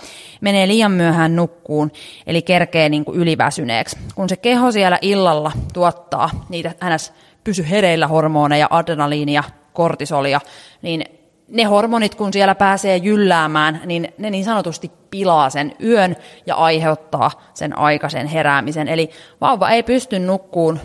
menee 0.41 0.69
liian 0.69 0.93
myöhään 0.93 1.37
nukkuun, 1.37 1.93
eli 2.27 2.43
kerkee 2.43 2.89
niin 2.89 3.05
kuin 3.05 3.19
yliväsyneeksi, 3.19 3.99
kun 4.15 4.29
se 4.29 4.37
keho 4.37 4.73
siellä 4.73 4.99
illalla 5.03 5.53
tuottaa 5.73 6.31
niitä 6.49 6.75
ns. 6.95 7.13
pysy 7.45 7.71
hereillä 7.71 8.07
hormoneja, 8.07 8.67
adrenaliinia, 8.71 9.45
kortisolia, 9.73 10.41
niin 10.83 11.22
ne 11.53 11.65
hormonit, 11.65 12.15
kun 12.15 12.33
siellä 12.33 12.55
pääsee 12.55 12.97
jylläämään, 12.97 13.81
niin 13.85 14.09
ne 14.19 14.31
niin 14.31 14.45
sanotusti 14.45 14.91
pilaa 15.11 15.51
sen 15.51 15.73
yön 15.83 16.17
ja 16.47 16.55
aiheuttaa 16.55 17.31
sen 17.55 17.79
aikaisen 17.79 18.27
heräämisen. 18.27 18.89
Eli 18.89 19.11
vauva 19.41 19.71
ei 19.71 19.83
pysty 19.83 20.19
nukkuun 20.19 20.81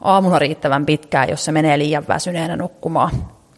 aamulla 0.00 0.38
riittävän 0.38 0.86
pitkään, 0.86 1.28
jos 1.28 1.44
se 1.44 1.52
menee 1.52 1.78
liian 1.78 2.04
väsyneenä 2.08 2.56
nukkumaan. 2.56 3.10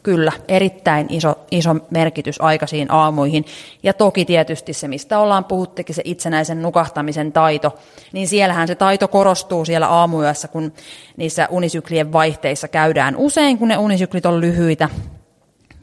Kyllä, 0.02 0.32
erittäin 0.48 1.06
iso, 1.10 1.38
iso 1.50 1.76
merkitys 1.90 2.40
aikaisiin 2.40 2.90
aamuihin. 2.90 3.44
Ja 3.82 3.92
toki 3.92 4.24
tietysti 4.24 4.72
se, 4.72 4.88
mistä 4.88 5.18
ollaan 5.18 5.44
puhuttikin, 5.44 5.94
se 5.94 6.02
itsenäisen 6.04 6.62
nukahtamisen 6.62 7.32
taito, 7.32 7.78
niin 8.12 8.28
siellähän 8.28 8.68
se 8.68 8.74
taito 8.74 9.08
korostuu 9.08 9.64
siellä 9.64 9.88
aamuyössä, 9.88 10.48
kun 10.48 10.72
niissä 11.16 11.48
unisyklien 11.50 12.12
vaihteissa 12.12 12.68
käydään 12.68 13.16
usein, 13.16 13.58
kun 13.58 13.68
ne 13.68 13.78
unisyklit 13.78 14.26
on 14.26 14.40
lyhyitä, 14.40 14.88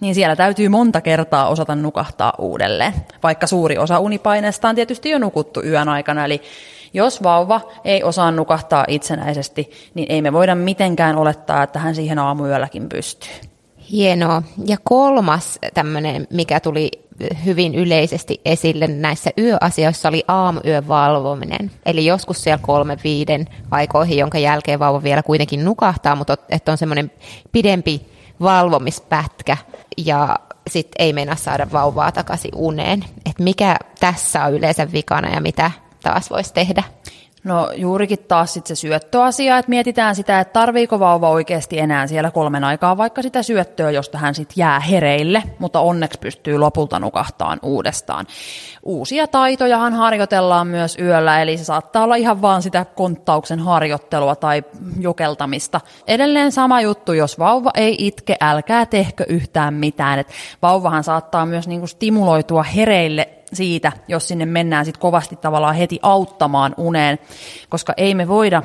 niin 0.04 0.16
siellä 0.16 0.36
täytyy 0.36 0.70
monta 0.70 1.02
kertaa 1.02 1.48
osata 1.48 1.76
nukahtaa 1.76 2.34
uudelleen. 2.38 2.94
Vaikka 3.24 3.48
suuri 3.48 3.78
osa 3.78 4.00
unipaineesta 4.00 4.70
on 4.70 4.76
tietysti 4.76 5.10
jo 5.10 5.20
nukuttu 5.20 5.64
yön 5.64 5.90
aikana, 5.90 6.26
eli 6.26 6.42
jos 6.94 7.24
vauva 7.24 7.62
ei 7.86 8.04
osaa 8.04 8.32
nukahtaa 8.32 8.86
itsenäisesti, 8.88 9.72
niin 9.94 10.12
ei 10.12 10.22
me 10.22 10.34
voida 10.34 10.56
mitenkään 10.56 11.16
olettaa, 11.16 11.64
että 11.64 11.80
hän 11.80 11.96
siihen 11.96 12.20
aamuyölläkin 12.20 12.90
pystyy. 12.90 13.32
Hienoa. 13.92 14.44
Ja 14.66 14.78
kolmas 14.84 15.60
tämmöinen, 15.74 16.28
mikä 16.30 16.60
tuli 16.60 16.92
hyvin 17.46 17.76
yleisesti 17.76 18.42
esille 18.46 18.88
näissä 18.88 19.30
yöasioissa, 19.38 20.10
oli 20.10 20.24
aamuyön 20.28 20.88
valvominen. 20.88 21.72
Eli 21.86 22.06
joskus 22.06 22.44
siellä 22.44 22.60
kolme 22.62 22.98
viiden 23.04 23.48
aikoihin, 23.72 24.18
jonka 24.18 24.38
jälkeen 24.40 24.80
vauva 24.80 25.04
vielä 25.04 25.24
kuitenkin 25.24 25.66
nukahtaa, 25.66 26.16
mutta 26.16 26.38
että 26.50 26.72
on 26.72 26.78
semmoinen 26.78 27.12
pidempi 27.52 28.13
valvomispätkä 28.44 29.58
ja 29.98 30.40
sitten 30.70 31.06
ei 31.06 31.14
mennä 31.14 31.36
saada 31.36 31.68
vauvaa 31.72 32.12
takaisin 32.12 32.52
uneen. 32.56 33.06
Et 33.30 33.40
mikä 33.40 33.78
tässä 34.00 34.44
on 34.44 34.54
yleensä 34.54 34.92
vikana 34.92 35.30
ja 35.30 35.42
mitä 35.42 35.72
taas 36.04 36.30
voisi 36.30 36.54
tehdä? 36.54 36.84
No 37.44 37.72
juurikin 37.76 38.20
taas 38.28 38.54
sit 38.54 38.68
se 38.68 38.76
syöttöasia, 38.76 39.58
että 39.58 39.70
mietitään 39.70 40.16
sitä, 40.16 40.40
että 40.40 40.54
tarviiko 40.54 41.00
vauva 41.00 41.30
oikeasti 41.30 41.80
enää 41.80 42.08
siellä 42.08 42.32
kolmen 42.32 42.64
aikaa 42.64 42.98
vaikka 42.98 43.22
sitä 43.22 43.44
syöttöä, 43.44 43.92
josta 43.92 44.18
hän 44.18 44.36
sitten 44.36 44.54
jää 44.58 44.80
hereille, 44.80 45.44
mutta 45.60 45.80
onneksi 45.80 46.20
pystyy 46.20 46.58
lopulta 46.58 47.00
nukahtaan 47.00 47.60
uudestaan. 47.62 48.26
Uusia 48.84 49.28
taitojahan 49.28 49.94
harjoitellaan 49.94 50.68
myös 50.68 50.98
yöllä, 51.00 51.42
eli 51.42 51.58
se 51.58 51.64
saattaa 51.64 52.04
olla 52.04 52.16
ihan 52.16 52.42
vaan 52.42 52.62
sitä 52.62 52.86
konttauksen 52.86 53.60
harjoittelua 53.60 54.36
tai 54.36 54.64
jokeltamista. 55.00 55.82
Edelleen 56.08 56.52
sama 56.52 56.82
juttu, 56.82 57.14
jos 57.14 57.40
vauva 57.40 57.72
ei 57.76 57.96
itke, 58.00 58.36
älkää 58.42 58.86
tehkö 58.86 59.26
yhtään 59.30 59.74
mitään. 59.74 60.20
Et 60.20 60.28
vauvahan 60.62 61.04
saattaa 61.04 61.46
myös 61.46 61.68
niinku 61.68 61.88
stimuloitua 61.88 62.64
hereille 62.64 63.43
siitä, 63.56 63.92
jos 64.08 64.28
sinne 64.28 64.46
mennään 64.46 64.86
sit 64.86 64.98
kovasti 64.98 65.36
tavallaan 65.36 65.76
heti 65.76 66.00
auttamaan 66.02 66.74
uneen, 66.78 67.20
koska 67.70 67.94
ei 67.98 68.16
me 68.16 68.28
voida 68.28 68.64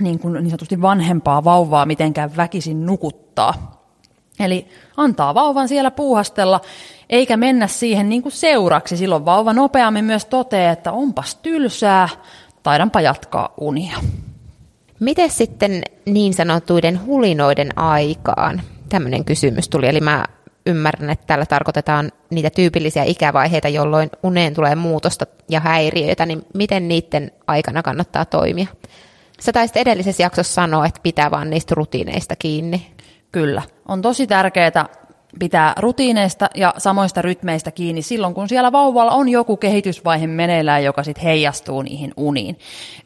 niin, 0.00 0.18
kuin 0.18 0.34
niin 0.34 0.50
sanotusti 0.50 0.82
vanhempaa 0.82 1.44
vauvaa 1.44 1.86
mitenkään 1.86 2.36
väkisin 2.36 2.86
nukuttaa. 2.86 3.80
Eli 4.40 4.68
antaa 4.96 5.34
vauvan 5.34 5.68
siellä 5.68 5.90
puuhastella, 5.90 6.60
eikä 7.10 7.36
mennä 7.36 7.66
siihen 7.66 8.08
niin 8.08 8.22
kuin 8.22 8.32
seuraksi. 8.32 8.96
Silloin 8.96 9.24
vauva 9.24 9.52
nopeammin 9.52 10.04
myös 10.04 10.24
toteaa, 10.24 10.72
että 10.72 10.92
onpas 10.92 11.34
tylsää, 11.34 12.08
taidanpa 12.62 13.00
jatkaa 13.00 13.54
unia. 13.60 13.96
Miten 15.00 15.30
sitten 15.30 15.82
niin 16.06 16.34
sanotuiden 16.34 17.06
hulinoiden 17.06 17.78
aikaan? 17.78 18.62
Tämmöinen 18.88 19.24
kysymys 19.24 19.68
tuli, 19.68 19.88
eli 19.88 20.00
mä 20.00 20.24
ymmärrän, 20.70 21.10
että 21.10 21.26
tällä 21.26 21.46
tarkoitetaan 21.46 22.12
niitä 22.30 22.50
tyypillisiä 22.50 23.04
ikävaiheita, 23.04 23.68
jolloin 23.68 24.10
uneen 24.22 24.54
tulee 24.54 24.74
muutosta 24.74 25.26
ja 25.48 25.60
häiriöitä, 25.60 26.26
niin 26.26 26.42
miten 26.54 26.88
niiden 26.88 27.30
aikana 27.46 27.82
kannattaa 27.82 28.24
toimia? 28.24 28.66
Sä 29.40 29.52
taisit 29.52 29.76
edellisessä 29.76 30.22
jaksossa 30.22 30.54
sanoa, 30.54 30.86
että 30.86 31.00
pitää 31.02 31.30
vaan 31.30 31.50
niistä 31.50 31.74
rutiineista 31.74 32.36
kiinni. 32.36 32.86
Kyllä. 33.32 33.62
On 33.88 34.02
tosi 34.02 34.26
tärkeää 34.26 34.86
pitää 35.38 35.72
rutiineista 35.78 36.50
ja 36.54 36.74
samoista 36.78 37.22
rytmeistä 37.22 37.70
kiinni 37.70 38.02
silloin, 38.02 38.34
kun 38.34 38.48
siellä 38.48 38.72
vauvalla 38.72 39.12
on 39.12 39.28
joku 39.28 39.56
kehitysvaihe 39.56 40.26
meneillään, 40.26 40.84
joka 40.84 41.02
sitten 41.02 41.24
heijastuu 41.24 41.82
niihin 41.82 42.12
uniin. 42.16 42.58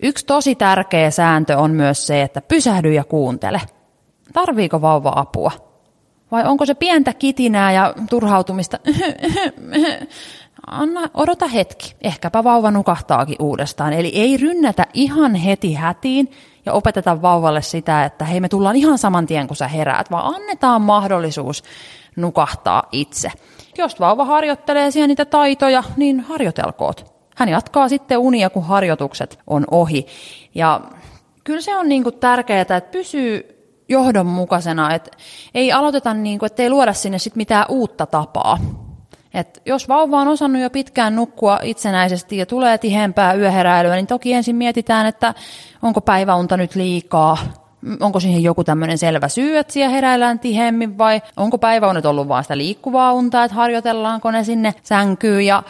Yksi 0.03 0.27
tosi 0.27 0.55
tärkeä 0.55 1.11
sääntö 1.11 1.59
on 1.59 1.71
myös 1.71 2.07
se, 2.07 2.23
että 2.23 2.41
pysähdy 2.41 2.93
ja 2.93 3.05
kuuntele. 3.05 3.61
Tarviiko 4.33 4.81
vauva 4.81 5.13
apua? 5.17 5.51
Vai 6.35 6.45
onko 6.47 6.67
se 6.67 6.75
pientä 6.75 7.13
kitinää 7.13 7.73
ja 7.73 7.95
turhautumista? 8.11 8.79
Anna, 10.67 11.01
odota 11.15 11.47
hetki. 11.47 11.95
Ehkäpä 12.03 12.45
vauva 12.45 12.71
nukahtaakin 12.71 13.37
uudestaan. 13.39 13.93
Eli 13.93 14.09
ei 14.09 14.37
rynnätä 14.37 14.87
ihan 14.95 15.35
heti 15.35 15.75
hätiin 15.75 16.31
ja 16.67 16.73
opeteta 16.73 17.23
vauvalle 17.23 17.63
sitä, 17.63 18.05
että 18.05 18.25
hei 18.25 18.41
me 18.41 18.49
tullaan 18.49 18.77
ihan 18.77 18.99
saman 18.99 19.27
tien 19.27 19.47
kun 19.47 19.57
sä 19.57 19.69
heräät, 19.69 20.11
vaan 20.11 20.35
annetaan 20.35 20.83
mahdollisuus 20.83 21.63
nukahtaa 22.17 22.83
itse. 22.93 23.33
Jos 23.79 24.01
vauva 24.01 24.25
harjoittelee 24.25 24.91
siellä 24.91 25.09
niitä 25.09 25.25
taitoja, 25.25 25.83
niin 25.97 26.21
harjoitelkoot. 26.21 27.15
Hän 27.37 27.49
jatkaa 27.49 27.89
sitten 27.89 28.19
unia, 28.19 28.51
kun 28.51 28.65
harjoitukset 28.65 29.39
on 29.47 29.65
ohi. 29.71 30.07
Ja 30.55 30.81
kyllä 31.45 31.61
se 31.61 31.77
on 31.77 31.89
niin 31.89 32.05
tärkeää, 32.21 32.61
että 32.61 32.81
pysyy 32.81 33.54
johdonmukaisena, 33.89 34.95
että 34.95 35.11
ei 35.55 35.73
aloiteta 35.73 36.15
niin 36.15 36.39
kuin, 36.39 36.47
että 36.47 36.63
ei 36.63 36.71
luoda 36.71 36.93
sinne 36.93 37.19
sit 37.19 37.37
mitään 37.37 37.67
uutta 37.69 38.07
tapaa. 38.07 38.59
Et 39.35 39.63
jos 39.67 39.89
vauva 39.89 40.21
on 40.21 40.29
osannut 40.29 40.63
jo 40.63 40.71
pitkään 40.71 41.17
nukkua 41.17 41.59
itsenäisesti 41.63 42.37
ja 42.37 42.47
tulee 42.47 42.79
tiheämpää 42.79 43.35
yöheräilyä, 43.35 43.95
niin 43.95 44.07
toki 44.07 44.33
ensin 44.33 44.57
mietitään, 44.57 45.07
että 45.07 45.35
onko 45.83 46.01
päiväunta 46.01 46.57
nyt 46.57 46.75
liikaa, 46.75 47.39
onko 48.01 48.21
siihen 48.21 48.43
joku 48.43 48.65
tämmöinen 48.65 48.99
selvä 48.99 49.29
syy, 49.29 49.59
että 49.59 49.73
siellä 49.73 49.95
heräillään 49.95 50.39
tiheämmin 50.39 50.99
vai 50.99 51.23
onko 51.37 51.59
päiväunet 51.59 52.07
ollut 52.07 52.29
vain 52.29 52.45
sitä 52.45 52.59
liikkuvaa 52.59 53.13
unta, 53.13 53.45
että 53.45 53.55
harjoitellaanko 53.55 54.31
ne 54.31 54.45
sinne 54.45 54.75
sänkyyn 54.83 55.47
ja 55.47 55.63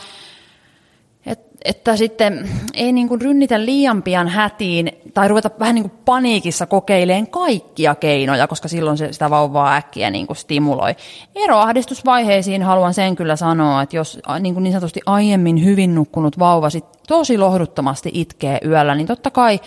että 1.64 1.96
sitten 1.96 2.48
ei 2.74 2.92
niin 2.92 3.08
kuin 3.08 3.20
rynnitä 3.20 3.64
liian 3.64 4.02
pian 4.02 4.28
hätiin 4.28 4.92
tai 5.14 5.28
ruveta 5.28 5.50
vähän 5.58 5.74
niin 5.74 5.90
kuin 5.90 6.00
paniikissa 6.04 6.66
kokeileen 6.66 7.26
kaikkia 7.26 7.94
keinoja, 7.94 8.48
koska 8.48 8.68
silloin 8.68 8.98
se 8.98 9.12
sitä 9.12 9.30
vauvaa 9.30 9.76
äkkiä 9.76 10.10
niin 10.10 10.26
kuin 10.26 10.36
stimuloi. 10.36 10.96
Eroahdistusvaiheisiin 11.34 12.62
haluan 12.62 12.94
sen 12.94 13.16
kyllä 13.16 13.36
sanoa, 13.36 13.82
että 13.82 13.96
jos 13.96 14.18
niin, 14.40 14.54
kuin 14.54 14.64
niin 14.64 14.72
sanotusti 14.72 15.00
aiemmin 15.06 15.64
hyvin 15.64 15.94
nukkunut 15.94 16.38
vauva 16.38 16.70
sit 16.70 16.84
tosi 17.08 17.38
lohduttomasti 17.38 18.10
itkee 18.14 18.58
yöllä, 18.64 18.94
niin 18.94 19.06
totta 19.06 19.30
kai 19.30 19.60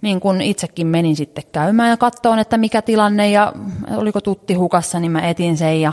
niin 0.00 0.20
kun 0.20 0.40
itsekin 0.40 0.86
menin 0.86 1.16
sitten 1.16 1.44
käymään 1.52 1.90
ja 1.90 1.96
katsoin, 1.96 2.38
että 2.38 2.58
mikä 2.58 2.82
tilanne 2.82 3.30
ja 3.30 3.52
oliko 3.96 4.20
tutti 4.20 4.54
hukassa, 4.54 5.00
niin 5.00 5.12
mä 5.12 5.28
etin 5.28 5.56
sen 5.56 5.80
ja 5.80 5.92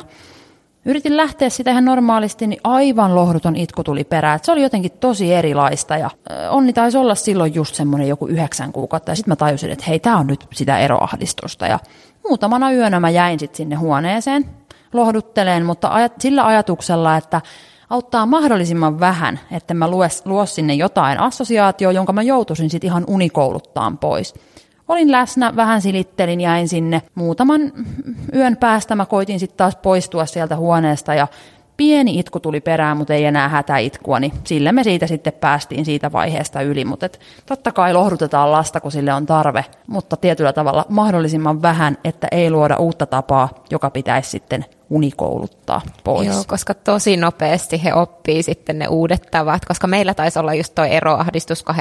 Yritin 0.88 1.18
lähteä 1.18 1.50
sitä 1.50 1.72
ihan 1.72 1.86
normaalisti, 1.86 2.48
niin 2.48 2.62
aivan 2.64 3.16
lohduton 3.16 3.56
itku 3.56 3.84
tuli 3.84 4.04
perään. 4.04 4.40
se 4.44 4.52
oli 4.52 4.62
jotenkin 4.62 4.92
tosi 4.92 5.34
erilaista 5.34 5.98
ja 5.98 6.10
onni 6.50 6.74
taisi 6.74 6.98
olla 6.98 7.16
silloin 7.16 7.56
just 7.56 7.76
semmoinen 7.76 8.08
joku 8.08 8.28
yhdeksän 8.28 8.72
kuukautta. 8.72 9.12
Ja 9.12 9.16
sitten 9.16 9.32
mä 9.32 9.36
tajusin, 9.36 9.72
että 9.72 9.86
hei, 9.88 10.00
tämä 10.00 10.18
on 10.18 10.28
nyt 10.28 10.48
sitä 10.54 10.80
eroahdistusta. 10.80 11.68
Ja 11.68 11.80
muutamana 12.28 12.72
yönä 12.72 13.00
mä 13.00 13.10
jäin 13.10 13.40
sitten 13.40 13.58
sinne 13.58 13.76
huoneeseen 13.76 14.46
lohdutteleen, 14.94 15.66
mutta 15.66 15.92
sillä 16.20 16.46
ajatuksella, 16.46 17.18
että 17.18 17.42
auttaa 17.90 18.26
mahdollisimman 18.26 19.00
vähän, 19.00 19.40
että 19.52 19.74
mä 19.74 19.88
luos, 19.88 20.26
luos 20.26 20.56
sinne 20.56 20.74
jotain 20.74 21.20
assosiaatioa, 21.20 21.92
jonka 21.92 22.14
mä 22.14 22.22
joutuisin 22.22 22.70
sitten 22.70 22.88
ihan 22.88 23.04
unikouluttaan 23.08 23.98
pois. 23.98 24.34
Olin 24.88 25.12
läsnä, 25.12 25.56
vähän 25.56 25.82
silittelin, 25.82 26.42
jäin 26.42 26.68
sinne. 26.68 27.02
Muutaman 27.16 27.62
yön 28.36 28.58
päästä 28.58 28.96
mä 28.96 29.06
koitin 29.06 29.40
sitten 29.40 29.58
taas 29.58 29.76
poistua 29.76 30.26
sieltä 30.26 30.56
huoneesta 30.56 31.14
ja 31.14 31.28
pieni 31.78 32.20
itku 32.20 32.40
tuli 32.40 32.62
perään, 32.62 32.98
mutta 32.98 33.14
ei 33.14 33.26
enää 33.26 33.50
hätäitkua, 33.50 34.20
niin 34.20 34.34
sille 34.44 34.72
me 34.72 34.84
siitä 34.84 35.08
sitten 35.08 35.34
päästiin 35.34 35.86
siitä 35.86 36.12
vaiheesta 36.12 36.62
yli. 36.62 36.86
Mutta 36.86 37.06
et, 37.06 37.20
totta 37.46 37.72
kai 37.72 37.94
lohdutetaan 37.94 38.52
lasta, 38.52 38.80
kun 38.80 38.92
sille 38.92 39.14
on 39.14 39.26
tarve, 39.26 39.66
mutta 39.88 40.18
tietyllä 40.18 40.54
tavalla 40.54 40.86
mahdollisimman 40.90 41.62
vähän, 41.62 41.98
että 42.04 42.28
ei 42.32 42.52
luoda 42.52 42.76
uutta 42.76 43.06
tapaa, 43.06 43.50
joka 43.72 43.90
pitäisi 43.90 44.30
sitten 44.30 44.66
unikouluttaa 44.90 45.82
pois. 46.04 46.28
Joo, 46.28 46.44
koska 46.48 46.74
tosi 46.74 47.18
nopeasti 47.18 47.84
he 47.84 47.94
oppii 47.94 48.44
sitten 48.44 48.80
ne 48.80 48.88
uudet 48.88 49.28
tavat, 49.32 49.66
koska 49.66 49.88
meillä 49.88 50.14
taisi 50.14 50.40
olla 50.40 50.54
just 50.54 50.76
toi 50.76 50.96
eroahdistus 50.96 51.66
8-9 51.72 51.74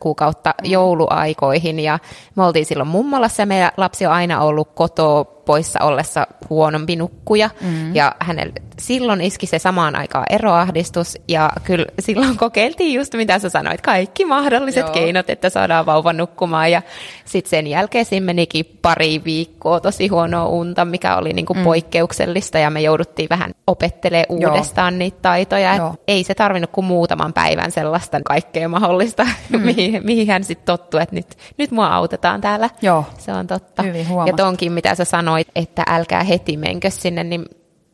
kuukautta 0.00 0.54
mm. 0.62 0.70
jouluaikoihin 0.70 1.80
ja 1.80 1.98
me 2.36 2.44
oltiin 2.44 2.66
silloin 2.66 2.88
mummolassa 2.88 3.42
ja 3.42 3.46
meidän 3.46 3.70
lapsi 3.76 4.06
on 4.06 4.12
aina 4.12 4.40
ollut 4.40 4.68
kotoa 4.74 5.24
poissa 5.24 5.78
ollessa 5.82 6.26
huonompi 6.50 6.96
nukkuja 6.96 7.50
mm. 7.60 7.94
ja 7.94 8.14
hänellä 8.20 8.52
silloin 8.78 9.20
iski 9.20 9.46
se 9.46 9.58
samaan 9.58 9.96
aikaan 9.96 10.26
eroahdistus 10.30 11.18
ja 11.28 11.50
kyllä 11.64 11.86
silloin 11.98 12.36
kokeiltiin 12.46 12.94
just 12.94 13.14
mitä 13.14 13.38
sä 13.38 13.48
sanoit, 13.48 13.80
kaikki 13.80 14.24
mahdolliset 14.24 14.86
Joo. 14.86 14.92
keinot, 14.92 15.30
että 15.30 15.50
saadaan 15.50 15.86
vauvan 15.86 16.16
nukkumaan 16.16 16.72
ja 16.72 16.82
sitten 17.24 17.50
sen 17.50 17.66
jälkeen 17.66 18.04
siinä 18.04 18.26
menikin 18.26 18.78
pari 18.82 19.22
viikkoa 19.24 19.80
tosi 19.80 20.08
huonoa 20.08 20.46
unta, 20.46 20.84
mikä 20.84 21.16
oli 21.16 21.32
niinku 21.32 21.54
mm. 21.54 21.64
poikkeuksellista 21.64 22.45
ja 22.54 22.70
me 22.70 22.80
jouduttiin 22.80 23.28
vähän 23.28 23.54
opettelemaan 23.66 24.26
uudestaan 24.28 24.94
Joo. 24.94 24.98
niitä 24.98 25.18
taitoja. 25.22 25.76
Joo. 25.76 25.94
Ei 26.08 26.24
se 26.24 26.34
tarvinnut 26.34 26.70
kuin 26.70 26.84
muutaman 26.84 27.32
päivän 27.32 27.70
sellaista 27.70 28.20
kaikkea 28.24 28.68
mahdollista, 28.68 29.24
mm. 29.50 29.60
mihin, 29.60 30.06
mihin 30.06 30.28
hän 30.28 30.44
sitten 30.44 30.66
tottui, 30.66 31.02
että 31.02 31.14
nyt, 31.14 31.26
nyt 31.58 31.70
mua 31.70 31.86
autetaan 31.86 32.40
täällä. 32.40 32.70
Joo. 32.82 33.04
Se 33.18 33.32
on 33.32 33.46
totta. 33.46 33.84
Ja 34.26 34.32
tonkin, 34.36 34.72
mitä 34.72 34.94
sä 34.94 35.04
sanoit, 35.04 35.48
että 35.54 35.82
älkää 35.86 36.22
heti 36.22 36.56
menkö 36.56 36.90
sinne, 36.90 37.24
niin 37.24 37.44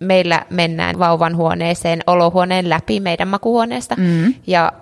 meillä 0.02 0.46
mennään 0.50 0.98
vauvan 0.98 1.36
huoneeseen 1.36 2.00
olohuoneen 2.06 2.70
läpi 2.70 3.00
meidän 3.00 3.28
makuhuoneesta. 3.28 3.94
Mm. 3.98 4.34
Ja 4.46 4.72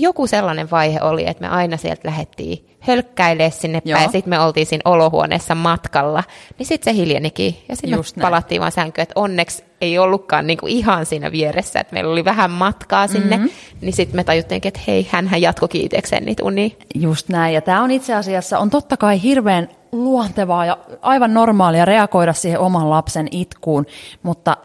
joku 0.00 0.26
sellainen 0.26 0.70
vaihe 0.70 1.00
oli, 1.02 1.26
että 1.26 1.40
me 1.40 1.48
aina 1.48 1.76
sieltä 1.76 2.08
lähdettiin 2.08 2.68
hölkkäilee 2.80 3.50
sinne 3.50 3.82
Joo. 3.84 3.96
päin, 3.96 4.06
ja 4.06 4.12
sitten 4.12 4.30
me 4.30 4.40
oltiin 4.40 4.66
siinä 4.66 4.82
olohuoneessa 4.84 5.54
matkalla, 5.54 6.24
niin 6.58 6.66
sitten 6.66 6.94
se 6.94 7.00
hiljenikin, 7.00 7.56
ja 7.68 7.76
sitten 7.76 7.98
me 7.98 8.22
palattiin 8.22 8.60
vaan 8.60 8.72
sänkyyn, 8.72 9.02
että 9.02 9.20
onneksi 9.20 9.64
ei 9.80 9.98
ollutkaan 9.98 10.46
niinku 10.46 10.66
ihan 10.66 11.06
siinä 11.06 11.32
vieressä, 11.32 11.80
että 11.80 11.92
meillä 11.92 12.12
oli 12.12 12.24
vähän 12.24 12.50
matkaa 12.50 13.06
sinne, 13.06 13.36
mm-hmm. 13.36 13.50
niin 13.80 13.92
sitten 13.92 14.16
me 14.16 14.24
tajuttiin, 14.24 14.60
että 14.64 14.80
hei, 14.86 15.08
hänhän 15.10 15.42
jatko 15.42 15.68
kiitekseen 15.68 16.24
niitä 16.24 16.44
unia. 16.44 16.68
Just 16.94 17.28
näin, 17.28 17.54
ja 17.54 17.60
tämä 17.60 17.82
on 17.82 17.90
itse 17.90 18.14
asiassa, 18.14 18.58
on 18.58 18.70
totta 18.70 18.96
kai 18.96 19.22
hirveän 19.22 19.68
luontevaa 19.92 20.66
ja 20.66 20.78
aivan 21.02 21.34
normaalia 21.34 21.84
reagoida 21.84 22.32
siihen 22.32 22.60
oman 22.60 22.90
lapsen 22.90 23.28
itkuun, 23.30 23.86
mutta 24.22 24.56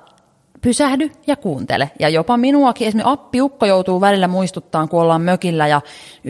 pysähdy 0.63 1.11
ja 1.27 1.35
kuuntele. 1.35 1.91
Ja 1.99 2.09
jopa 2.09 2.37
minuakin, 2.37 2.87
esimerkiksi 2.87 3.13
appiukko 3.13 3.65
joutuu 3.65 4.01
välillä 4.01 4.27
muistuttaa, 4.27 4.87
kun 4.87 5.01
ollaan 5.01 5.21
mökillä 5.21 5.67
ja 5.67 5.81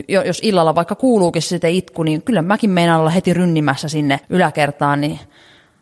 jos 0.08 0.40
illalla 0.42 0.74
vaikka 0.74 0.94
kuuluukin 0.94 1.42
sitten 1.42 1.70
itku, 1.70 2.02
niin 2.02 2.22
kyllä 2.22 2.42
mäkin 2.42 2.70
meinaan 2.70 3.00
olla 3.00 3.10
heti 3.10 3.34
rynnimässä 3.34 3.88
sinne 3.88 4.20
yläkertaan, 4.28 5.00
niin 5.00 5.20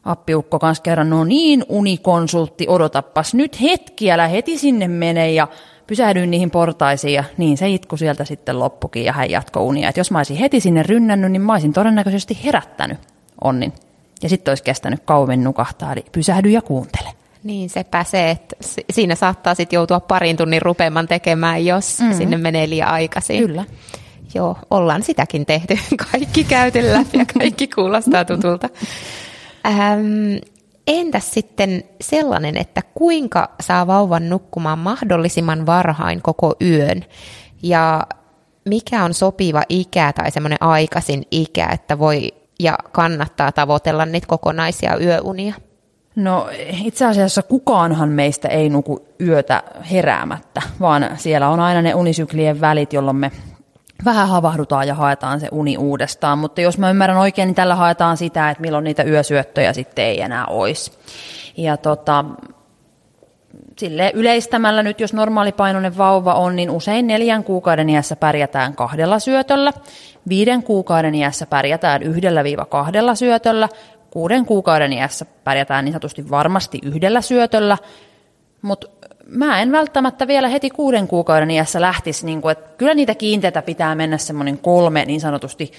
appiukko 0.04 0.58
kanssa 0.58 0.82
kerran, 0.82 1.10
no 1.10 1.24
niin 1.24 1.64
unikonsultti, 1.68 2.66
odotappas 2.68 3.34
nyt 3.34 3.60
hetki, 3.60 4.12
älä 4.12 4.28
heti 4.28 4.58
sinne 4.58 4.88
mene 4.88 5.32
ja 5.32 5.48
pysähdyin 5.86 6.30
niihin 6.30 6.50
portaisiin 6.50 7.14
ja 7.14 7.24
niin 7.36 7.56
se 7.56 7.68
itku 7.68 7.96
sieltä 7.96 8.24
sitten 8.24 8.58
loppukin 8.58 9.04
ja 9.04 9.12
hän 9.12 9.30
jatko 9.30 9.60
unia. 9.64 9.88
Et 9.88 9.96
jos 9.96 10.10
mä 10.10 10.18
olisin 10.18 10.36
heti 10.36 10.60
sinne 10.60 10.82
rynnännyt, 10.82 11.32
niin 11.32 11.42
mä 11.42 11.52
olisin 11.52 11.72
todennäköisesti 11.72 12.38
herättänyt 12.44 12.98
onnin. 13.44 13.72
Ja 14.22 14.28
sitten 14.28 14.52
olisi 14.52 14.64
kestänyt 14.64 15.00
kauemmin 15.04 15.44
nukahtaa, 15.44 15.92
eli 15.92 16.04
pysähdy 16.12 16.48
ja 16.48 16.62
kuuntele. 16.62 17.21
Niin 17.42 17.70
sepä 17.70 18.04
se, 18.04 18.30
että 18.30 18.56
siinä 18.92 19.14
saattaa 19.14 19.54
sitten 19.54 19.76
joutua 19.76 20.00
parin 20.00 20.36
tunnin 20.36 20.62
rupeaman 20.62 21.08
tekemään, 21.08 21.66
jos 21.66 22.00
mm-hmm. 22.00 22.16
sinne 22.16 22.36
menee 22.36 22.68
liian 22.68 22.88
aikaisin. 22.88 23.46
Kyllä. 23.46 23.64
Joo, 24.34 24.56
ollaan 24.70 25.02
sitäkin 25.02 25.46
tehty. 25.46 25.78
Kaikki 26.10 26.44
käyty 26.44 26.92
läpi 26.92 27.18
ja 27.18 27.24
kaikki 27.38 27.68
kuulostaa 27.68 28.24
tutulta. 28.24 28.68
Ähm, 29.66 30.36
entäs 30.86 31.34
sitten 31.34 31.84
sellainen, 32.00 32.56
että 32.56 32.82
kuinka 32.94 33.50
saa 33.60 33.86
vauvan 33.86 34.28
nukkumaan 34.28 34.78
mahdollisimman 34.78 35.66
varhain 35.66 36.22
koko 36.22 36.54
yön? 36.60 37.04
Ja 37.62 38.06
mikä 38.64 39.04
on 39.04 39.14
sopiva 39.14 39.62
ikä 39.68 40.12
tai 40.12 40.30
semmoinen 40.30 40.62
aikaisin 40.62 41.22
ikä, 41.30 41.66
että 41.66 41.98
voi 41.98 42.34
ja 42.60 42.78
kannattaa 42.92 43.52
tavoitella 43.52 44.06
niitä 44.06 44.26
kokonaisia 44.26 44.96
yöunia? 44.96 45.54
No 46.16 46.48
itse 46.84 47.06
asiassa 47.06 47.42
kukaanhan 47.42 48.08
meistä 48.08 48.48
ei 48.48 48.68
nuku 48.68 49.06
yötä 49.20 49.62
heräämättä, 49.90 50.62
vaan 50.80 51.10
siellä 51.16 51.48
on 51.48 51.60
aina 51.60 51.82
ne 51.82 51.94
unisyklien 51.94 52.60
välit, 52.60 52.92
jolloin 52.92 53.16
me 53.16 53.30
vähän 54.04 54.28
havahdutaan 54.28 54.88
ja 54.88 54.94
haetaan 54.94 55.40
se 55.40 55.48
uni 55.52 55.76
uudestaan. 55.76 56.38
Mutta 56.38 56.60
jos 56.60 56.78
mä 56.78 56.90
ymmärrän 56.90 57.18
oikein, 57.18 57.46
niin 57.46 57.54
tällä 57.54 57.74
haetaan 57.74 58.16
sitä, 58.16 58.50
että 58.50 58.60
milloin 58.60 58.84
niitä 58.84 59.02
yösyöttöjä 59.02 59.72
sitten 59.72 60.04
ei 60.04 60.20
enää 60.20 60.46
olisi. 60.46 60.92
Ja 61.56 61.76
tota, 61.76 62.24
sille 63.78 64.12
yleistämällä 64.14 64.82
nyt, 64.82 65.00
jos 65.00 65.12
normaalipainoinen 65.12 65.98
vauva 65.98 66.34
on, 66.34 66.56
niin 66.56 66.70
usein 66.70 67.06
neljän 67.06 67.44
kuukauden 67.44 67.88
iässä 67.88 68.16
pärjätään 68.16 68.74
kahdella 68.74 69.18
syötöllä, 69.18 69.72
viiden 70.28 70.62
kuukauden 70.62 71.14
iässä 71.14 71.46
pärjätään 71.46 72.02
yhdellä 72.02 72.44
viiva 72.44 72.64
kahdella 72.64 73.14
syötöllä, 73.14 73.68
kuuden 74.12 74.46
kuukauden 74.46 74.92
iässä 74.92 75.24
pärjätään 75.44 75.84
niin 75.84 75.92
sanotusti 75.92 76.30
varmasti 76.30 76.78
yhdellä 76.82 77.20
syötöllä, 77.20 77.78
mutta 78.62 78.86
mä 79.26 79.62
en 79.62 79.72
välttämättä 79.72 80.26
vielä 80.26 80.48
heti 80.48 80.70
kuuden 80.70 81.08
kuukauden 81.08 81.50
iässä 81.50 81.80
lähtisi, 81.80 82.26
niin 82.26 82.42
kuin, 82.42 82.52
että 82.52 82.76
kyllä 82.78 82.94
niitä 82.94 83.14
kiinteitä 83.14 83.62
pitää 83.62 83.94
mennä 83.94 84.18
semmoinen 84.18 84.58
kolme 84.58 85.04
niin 85.04 85.20
sanotusti 85.20 85.72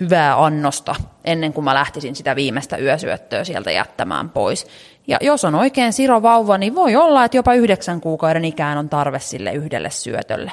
hyvää 0.00 0.44
annosta 0.44 0.94
ennen 1.24 1.52
kuin 1.52 1.64
mä 1.64 1.74
lähtisin 1.74 2.16
sitä 2.16 2.36
viimeistä 2.36 2.76
yösyöttöä 2.76 3.44
sieltä 3.44 3.70
jättämään 3.70 4.30
pois. 4.30 4.66
Ja 5.06 5.18
jos 5.20 5.44
on 5.44 5.54
oikein 5.54 5.92
siro 5.92 6.22
vauva, 6.22 6.58
niin 6.58 6.74
voi 6.74 6.96
olla, 6.96 7.24
että 7.24 7.36
jopa 7.36 7.54
yhdeksän 7.54 8.00
kuukauden 8.00 8.44
ikään 8.44 8.78
on 8.78 8.88
tarve 8.88 9.18
sille 9.18 9.52
yhdelle 9.52 9.90
syötölle. 9.90 10.52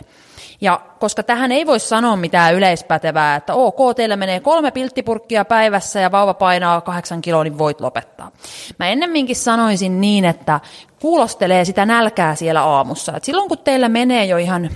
Ja 0.62 0.82
koska 1.00 1.24
tähän 1.24 1.52
ei 1.52 1.66
voi 1.66 1.80
sanoa 1.80 2.16
mitään 2.16 2.54
yleispätevää, 2.54 3.36
että 3.36 3.54
ok, 3.54 3.96
teillä 3.96 4.16
menee 4.16 4.40
kolme 4.40 4.72
pilttipurkkia 4.72 5.46
päivässä 5.46 6.00
ja 6.00 6.12
vauva 6.12 6.34
painaa 6.34 6.82
kahdeksan 6.82 7.22
kiloa, 7.22 7.44
niin 7.44 7.58
voit 7.58 7.82
lopettaa. 7.82 8.32
Mä 8.80 8.88
ennemminkin 8.88 9.36
sanoisin 9.36 10.02
niin, 10.02 10.26
että 10.26 10.60
kuulostelee 11.02 11.66
sitä 11.66 11.86
nälkää 11.86 12.36
siellä 12.36 12.64
aamussa. 12.64 13.14
Et 13.16 13.24
silloin 13.24 13.50
kun 13.50 13.58
teillä 13.58 13.90
menee 13.90 14.26
jo 14.26 14.38
ihan, 14.38 14.70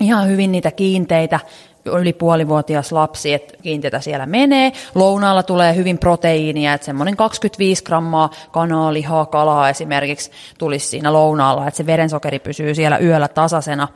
ihan 0.00 0.28
hyvin 0.28 0.52
niitä 0.52 0.70
kiinteitä, 0.70 1.40
yli 1.84 2.12
puolivuotias 2.12 2.92
lapsi, 2.92 3.32
että 3.32 3.54
kiinteitä 3.62 4.00
siellä 4.00 4.26
menee. 4.26 4.72
Lounaalla 4.94 5.42
tulee 5.42 5.74
hyvin 5.74 5.98
proteiinia, 5.98 6.72
että 6.72 6.84
semmoinen 6.84 7.16
25 7.16 7.84
grammaa 7.84 8.30
kanaa, 8.50 8.92
lihaa, 8.92 9.26
kalaa 9.26 9.68
esimerkiksi 9.68 10.30
tulisi 10.58 10.86
siinä 10.86 11.12
lounaalla, 11.12 11.68
että 11.68 11.78
se 11.78 11.86
verensokeri 11.86 12.38
pysyy 12.38 12.74
siellä 12.74 12.98
yöllä 12.98 13.28
tasaisena 13.28 13.88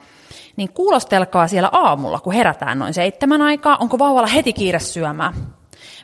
niin 0.58 0.72
kuulostelkaa 0.72 1.48
siellä 1.48 1.68
aamulla, 1.72 2.20
kun 2.20 2.32
herätään 2.32 2.78
noin 2.78 2.94
seitsemän 2.94 3.42
aikaa, 3.42 3.76
onko 3.76 3.98
vauvalla 3.98 4.28
heti 4.28 4.52
kiire 4.52 4.78
syömään. 4.78 5.34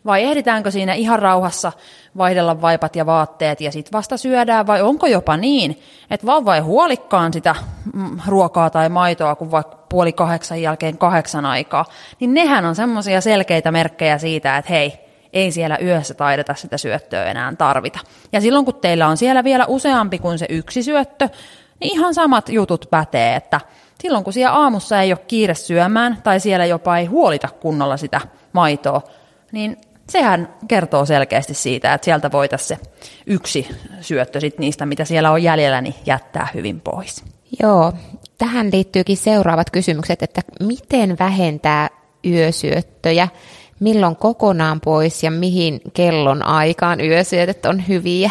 Vai 0.06 0.22
ehditäänkö 0.22 0.70
siinä 0.70 0.92
ihan 0.92 1.18
rauhassa 1.18 1.72
vaihdella 2.16 2.60
vaipat 2.60 2.96
ja 2.96 3.06
vaatteet 3.06 3.60
ja 3.60 3.72
sitten 3.72 3.92
vasta 3.92 4.16
syödään, 4.16 4.66
vai 4.66 4.82
onko 4.82 5.06
jopa 5.06 5.36
niin, 5.36 5.82
että 6.10 6.26
vauva 6.26 6.54
ei 6.54 6.60
huolikkaan 6.60 7.32
sitä 7.32 7.54
mm, 7.92 8.18
ruokaa 8.26 8.70
tai 8.70 8.88
maitoa, 8.88 9.34
kun 9.34 9.50
vaikka 9.50 9.76
puoli 9.88 10.12
kahdeksan 10.12 10.62
jälkeen 10.62 10.98
kahdeksan 10.98 11.46
aikaa, 11.46 11.84
niin 12.20 12.34
nehän 12.34 12.64
on 12.64 12.74
semmoisia 12.74 13.20
selkeitä 13.20 13.72
merkkejä 13.72 14.18
siitä, 14.18 14.56
että 14.56 14.72
hei, 14.72 14.92
ei 15.32 15.52
siellä 15.52 15.78
yössä 15.82 16.14
taideta 16.14 16.54
sitä 16.54 16.78
syöttöä 16.78 17.24
enää 17.24 17.52
tarvita. 17.58 17.98
Ja 18.32 18.40
silloin 18.40 18.64
kun 18.64 18.74
teillä 18.74 19.08
on 19.08 19.16
siellä 19.16 19.44
vielä 19.44 19.64
useampi 19.68 20.18
kuin 20.18 20.38
se 20.38 20.46
yksi 20.48 20.82
syöttö, 20.82 21.28
niin 21.80 21.92
ihan 21.92 22.14
samat 22.14 22.48
jutut 22.48 22.86
pätee, 22.90 23.36
että 23.36 23.60
silloin 24.04 24.24
kun 24.24 24.32
siellä 24.32 24.56
aamussa 24.56 25.00
ei 25.00 25.12
ole 25.12 25.18
kiire 25.26 25.54
syömään 25.54 26.18
tai 26.24 26.40
siellä 26.40 26.66
jopa 26.66 26.98
ei 26.98 27.06
huolita 27.06 27.48
kunnolla 27.48 27.96
sitä 27.96 28.20
maitoa, 28.52 29.02
niin 29.52 29.76
sehän 30.10 30.54
kertoo 30.68 31.06
selkeästi 31.06 31.54
siitä, 31.54 31.94
että 31.94 32.04
sieltä 32.04 32.32
voitaisiin 32.32 32.78
se 32.78 32.90
yksi 33.26 33.68
syöttö 34.00 34.40
sit 34.40 34.58
niistä, 34.58 34.86
mitä 34.86 35.04
siellä 35.04 35.30
on 35.30 35.42
jäljellä, 35.42 35.80
niin 35.80 35.94
jättää 36.06 36.48
hyvin 36.54 36.80
pois. 36.80 37.24
Joo, 37.62 37.92
tähän 38.38 38.70
liittyykin 38.72 39.16
seuraavat 39.16 39.70
kysymykset, 39.70 40.22
että 40.22 40.42
miten 40.60 41.16
vähentää 41.18 41.88
yösyöttöjä, 42.26 43.28
milloin 43.80 44.16
kokonaan 44.16 44.80
pois 44.80 45.22
ja 45.22 45.30
mihin 45.30 45.80
kellon 45.94 46.42
aikaan 46.42 47.00
yösyötöt 47.00 47.66
on 47.66 47.88
hyviä? 47.88 48.30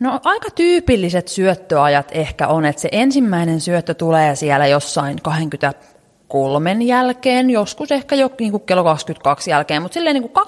No 0.00 0.20
aika 0.24 0.50
tyypilliset 0.50 1.28
syöttöajat 1.28 2.08
ehkä 2.12 2.48
on, 2.48 2.66
että 2.66 2.82
se 2.82 2.88
ensimmäinen 2.92 3.60
syöttö 3.60 3.94
tulee 3.94 4.36
siellä 4.36 4.66
jossain 4.66 5.16
23 5.22 6.72
jälkeen, 6.72 7.50
joskus 7.50 7.92
ehkä 7.92 8.14
jo 8.14 8.30
niin 8.38 8.50
kuin 8.50 8.62
kello 8.62 8.84
22 8.84 9.50
jälkeen, 9.50 9.82
mutta 9.82 9.94
silleen 9.94 10.14
niin 10.14 10.30
kuin 10.30 10.46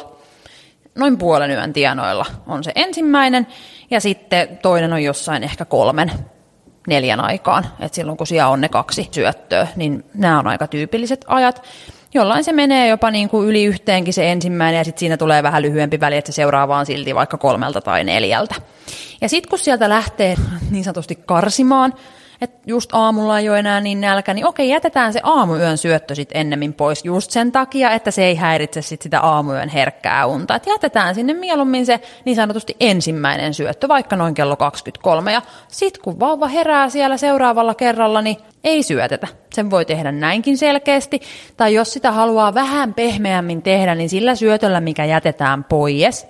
23-00, 0.00 0.06
noin 0.94 1.18
puolen 1.18 1.50
yön 1.50 1.72
tienoilla 1.72 2.26
on 2.46 2.64
se 2.64 2.72
ensimmäinen, 2.74 3.46
ja 3.90 4.00
sitten 4.00 4.58
toinen 4.62 4.92
on 4.92 5.02
jossain 5.02 5.44
ehkä 5.44 5.64
kolmen 5.64 6.12
neljän 6.88 7.20
aikaan, 7.20 7.66
että 7.80 7.96
silloin 7.96 8.18
kun 8.18 8.26
siellä 8.26 8.48
on 8.48 8.60
ne 8.60 8.68
kaksi 8.68 9.08
syöttöä, 9.10 9.68
niin 9.76 10.04
nämä 10.14 10.38
on 10.38 10.46
aika 10.46 10.66
tyypilliset 10.66 11.24
ajat. 11.28 11.62
Jollain 12.14 12.44
se 12.44 12.52
menee 12.52 12.88
jopa 12.88 13.10
niin 13.10 13.28
kuin 13.28 13.48
yli 13.48 13.64
yhteenkin 13.64 14.14
se 14.14 14.32
ensimmäinen 14.32 14.78
ja 14.78 14.84
sitten 14.84 15.00
siinä 15.00 15.16
tulee 15.16 15.42
vähän 15.42 15.62
lyhyempi 15.62 16.00
väli, 16.00 16.16
että 16.16 16.32
se 16.32 16.36
seuraava 16.36 16.78
on 16.78 16.86
silti 16.86 17.14
vaikka 17.14 17.38
kolmelta 17.38 17.80
tai 17.80 18.04
neljältä. 18.04 18.54
Ja 19.20 19.28
sitten 19.28 19.50
kun 19.50 19.58
sieltä 19.58 19.88
lähtee 19.88 20.36
niin 20.70 20.84
sanotusti 20.84 21.18
karsimaan, 21.26 21.94
että 22.40 22.58
just 22.66 22.90
aamulla 22.92 23.38
ei 23.38 23.48
ole 23.48 23.58
enää 23.58 23.80
niin 23.80 24.00
nälkä, 24.00 24.34
niin 24.34 24.46
okei, 24.46 24.68
jätetään 24.68 25.12
se 25.12 25.20
aamuyön 25.22 25.78
syöttö 25.78 26.14
sitten 26.14 26.40
ennemmin 26.40 26.74
pois 26.74 27.04
just 27.04 27.30
sen 27.30 27.52
takia, 27.52 27.90
että 27.90 28.10
se 28.10 28.24
ei 28.24 28.34
häiritse 28.34 28.82
sit 28.82 29.02
sitä 29.02 29.20
aamuyön 29.20 29.68
herkkää 29.68 30.26
unta. 30.26 30.54
Et 30.54 30.66
jätetään 30.66 31.14
sinne 31.14 31.34
mieluummin 31.34 31.86
se 31.86 32.00
niin 32.24 32.36
sanotusti 32.36 32.76
ensimmäinen 32.80 33.54
syöttö, 33.54 33.88
vaikka 33.88 34.16
noin 34.16 34.34
kello 34.34 34.56
23. 34.56 35.32
Ja 35.32 35.42
sitten 35.68 36.02
kun 36.02 36.20
vauva 36.20 36.48
herää 36.48 36.88
siellä 36.88 37.16
seuraavalla 37.16 37.74
kerralla, 37.74 38.22
niin 38.22 38.36
ei 38.64 38.82
syötetä. 38.82 39.28
Sen 39.54 39.70
voi 39.70 39.84
tehdä 39.84 40.12
näinkin 40.12 40.58
selkeästi. 40.58 41.20
Tai 41.56 41.74
jos 41.74 41.92
sitä 41.92 42.12
haluaa 42.12 42.54
vähän 42.54 42.94
pehmeämmin 42.94 43.62
tehdä, 43.62 43.94
niin 43.94 44.08
sillä 44.08 44.34
syötöllä, 44.34 44.80
mikä 44.80 45.04
jätetään 45.04 45.64
pois, 45.64 46.26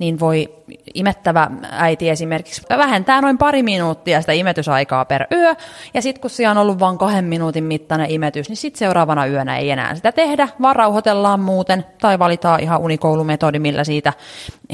niin 0.00 0.20
voi 0.20 0.54
imettävä 0.94 1.50
äiti 1.70 2.10
esimerkiksi 2.10 2.62
vähentää 2.68 3.20
noin 3.20 3.38
pari 3.38 3.62
minuuttia 3.62 4.20
sitä 4.20 4.32
imetysaikaa 4.32 5.04
per 5.04 5.26
yö, 5.32 5.54
ja 5.94 6.02
sitten 6.02 6.20
kun 6.20 6.30
siellä 6.30 6.50
on 6.50 6.58
ollut 6.58 6.78
vain 6.78 6.98
kahden 6.98 7.24
minuutin 7.24 7.64
mittainen 7.64 8.10
imetys, 8.10 8.48
niin 8.48 8.56
sitten 8.56 8.78
seuraavana 8.78 9.26
yönä 9.26 9.58
ei 9.58 9.70
enää 9.70 9.94
sitä 9.94 10.12
tehdä, 10.12 10.48
vaan 10.62 10.76
rauhoitellaan 10.76 11.40
muuten, 11.40 11.84
tai 12.00 12.18
valitaan 12.18 12.60
ihan 12.60 12.80
unikoulumetodi, 12.80 13.58
millä 13.58 13.84
siitä 13.84 14.12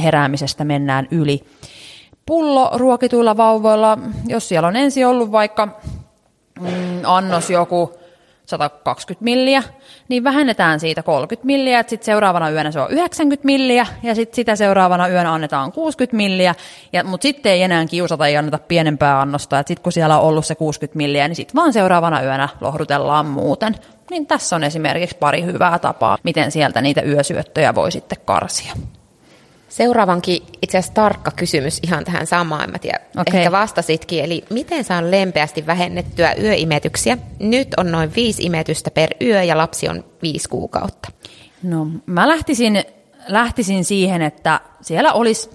heräämisestä 0.03 0.65
mennään 0.65 1.09
yli. 1.11 1.41
Pullo 2.27 2.71
ruokituilla 2.75 3.37
vauvoilla, 3.37 3.99
jos 4.27 4.49
siellä 4.49 4.69
on 4.69 4.77
ensin 4.77 5.07
ollut 5.07 5.33
vaikka 5.33 5.67
mm, 6.61 6.69
annos 7.05 7.51
joku 7.51 7.93
120 8.47 9.25
milliä, 9.25 9.63
niin 10.09 10.25
vähennetään 10.25 10.81
siitä 10.81 11.03
30 11.03 11.47
milliä, 11.47 11.81
että 11.81 11.91
sitten 11.91 12.07
seuraavana 12.07 12.51
yönä 12.51 12.71
se 12.71 12.81
on 12.81 12.91
90 12.91 13.47
milliä, 13.47 13.87
ja 14.03 14.15
sitten 14.15 14.37
sitä 14.37 14.57
seuraavana 14.57 15.09
yönä 15.09 15.33
annetaan 15.33 15.73
60 15.73 16.17
milliä, 16.17 16.55
ja, 16.93 17.05
mutta 17.05 17.23
sitten 17.23 17.53
ei 17.53 17.63
enää 17.63 17.87
kiusata 17.87 18.29
ja 18.29 18.39
anneta 18.39 18.59
pienempää 18.59 19.21
annosta, 19.21 19.59
että 19.59 19.69
sitten 19.69 19.83
kun 19.83 19.93
siellä 19.93 20.19
on 20.19 20.29
ollut 20.29 20.47
se 20.47 20.55
60 20.55 20.97
milliä, 20.97 21.29
niin 21.29 21.37
sitten 21.37 21.55
vaan 21.55 21.73
seuraavana 21.73 22.23
yönä 22.23 22.49
lohdutellaan 22.61 23.27
muuten. 23.27 23.75
Niin 24.11 24.27
tässä 24.27 24.57
on 24.57 24.65
esimerkiksi 24.65 25.17
pari 25.17 25.45
hyvää 25.45 25.79
tapaa, 25.79 26.19
miten 26.23 26.53
sieltä 26.53 26.81
niitä 26.81 27.03
yösyöttöjä 27.03 27.75
voi 27.75 27.93
sitten 27.93 28.19
karsia. 28.25 28.73
Seuraavankin 29.77 30.43
itse 30.63 30.79
asiassa 30.79 30.95
tarkka 30.95 31.31
kysymys 31.31 31.81
ihan 31.83 32.05
tähän 32.05 32.27
samaan, 32.27 32.71
mä 32.71 32.79
tiedä, 32.79 33.01
okay. 33.19 33.41
ehkä 33.41 33.53
vastasitkin. 33.53 34.25
Eli 34.25 34.45
miten 34.51 34.85
saan 34.85 35.11
lempeästi 35.11 35.67
vähennettyä 35.67 36.35
yöimetyksiä? 36.43 37.19
Nyt 37.39 37.69
on 37.77 37.93
noin 37.93 38.15
viisi 38.17 38.43
imetystä 38.43 38.91
per 38.91 39.11
yö 39.21 39.43
ja 39.43 39.57
lapsi 39.57 39.89
on 39.89 40.05
viisi 40.23 40.49
kuukautta. 40.49 41.09
No 41.63 41.87
mä 42.07 42.29
lähtisin, 42.29 42.85
lähtisin 43.29 43.85
siihen, 43.85 44.23
että 44.23 44.61
siellä 44.81 45.13
olisi 45.13 45.51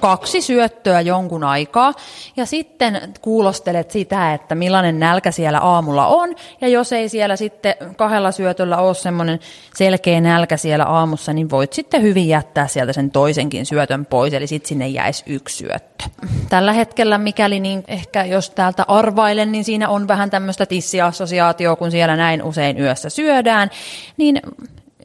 kaksi 0.00 0.40
syöttöä 0.40 1.00
jonkun 1.00 1.44
aikaa. 1.44 1.94
Ja 2.36 2.46
sitten 2.46 3.14
kuulostelet 3.20 3.90
sitä, 3.90 4.34
että 4.34 4.54
millainen 4.54 5.00
nälkä 5.00 5.30
siellä 5.30 5.58
aamulla 5.58 6.06
on. 6.06 6.34
Ja 6.60 6.68
jos 6.68 6.92
ei 6.92 7.08
siellä 7.08 7.36
sitten 7.36 7.74
kahdella 7.96 8.32
syötöllä 8.32 8.78
ole 8.78 8.94
semmoinen 8.94 9.40
selkeä 9.74 10.20
nälkä 10.20 10.56
siellä 10.56 10.84
aamussa, 10.84 11.32
niin 11.32 11.50
voit 11.50 11.72
sitten 11.72 12.02
hyvin 12.02 12.28
jättää 12.28 12.66
sieltä 12.66 12.92
sen 12.92 13.10
toisenkin 13.10 13.66
syötön 13.66 14.06
pois, 14.06 14.34
eli 14.34 14.46
sitten 14.46 14.68
sinne 14.68 14.88
jäisi 14.88 15.24
yksi 15.26 15.56
syöttö. 15.56 16.04
Tällä 16.48 16.72
hetkellä, 16.72 17.18
mikäli 17.18 17.60
niin 17.60 17.84
ehkä 17.88 18.24
jos 18.24 18.50
täältä 18.50 18.84
arvailen, 18.88 19.52
niin 19.52 19.64
siinä 19.64 19.88
on 19.88 20.08
vähän 20.08 20.30
tämmöistä 20.30 20.66
tissiassosiaatioa, 20.66 21.76
kun 21.76 21.90
siellä 21.90 22.16
näin 22.16 22.42
usein 22.42 22.80
yössä 22.80 23.10
syödään, 23.10 23.70
niin 24.16 24.40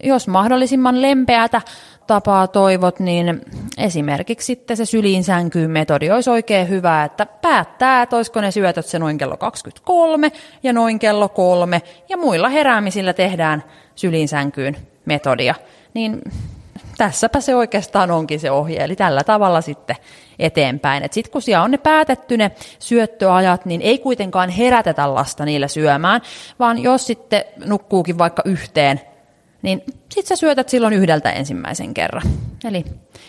jos 0.03 0.27
mahdollisimman 0.27 1.01
lempeätä 1.01 1.61
tapaa 2.07 2.47
toivot, 2.47 2.99
niin 2.99 3.41
esimerkiksi 3.77 4.45
sitten 4.45 4.77
se 4.77 4.85
syliin 4.85 5.23
sänkyyn 5.23 5.71
metodi 5.71 6.11
olisi 6.11 6.29
oikein 6.29 6.69
hyvä, 6.69 7.03
että 7.03 7.25
päättää, 7.25 8.01
että 8.01 8.15
olisiko 8.15 8.41
ne 8.41 8.51
syötöt 8.51 8.85
se 8.85 8.99
noin 8.99 9.17
kello 9.17 9.37
23 9.37 10.31
ja 10.63 10.73
noin 10.73 10.99
kello 10.99 11.29
3 11.29 11.81
ja 12.09 12.17
muilla 12.17 12.49
heräämisillä 12.49 13.13
tehdään 13.13 13.63
syliin 13.95 14.27
sänkyyn 14.27 14.77
metodia. 15.05 15.55
Niin 15.93 16.21
tässäpä 16.97 17.41
se 17.41 17.55
oikeastaan 17.55 18.11
onkin 18.11 18.39
se 18.39 18.51
ohje, 18.51 18.83
eli 18.83 18.95
tällä 18.95 19.23
tavalla 19.23 19.61
sitten 19.61 19.95
eteenpäin. 20.39 21.03
Sitten 21.11 21.31
kun 21.31 21.41
siellä 21.41 21.63
on 21.63 21.71
ne 21.71 21.77
päätetty 21.77 22.37
ne 22.37 22.51
syöttöajat, 22.79 23.65
niin 23.65 23.81
ei 23.81 23.97
kuitenkaan 23.97 24.49
herätetä 24.49 25.13
lasta 25.13 25.45
niillä 25.45 25.67
syömään, 25.67 26.21
vaan 26.59 26.83
jos 26.83 27.07
sitten 27.07 27.43
nukkuukin 27.65 28.17
vaikka 28.17 28.41
yhteen 28.45 29.01
niin 29.61 29.83
sit 30.11 30.25
sä 30.25 30.35
syötät 30.35 30.69
silloin 30.69 30.93
yhdeltä 30.93 31.31
ensimmäisen 31.31 31.93
kerran. 31.93 32.21
Eli 32.63 32.85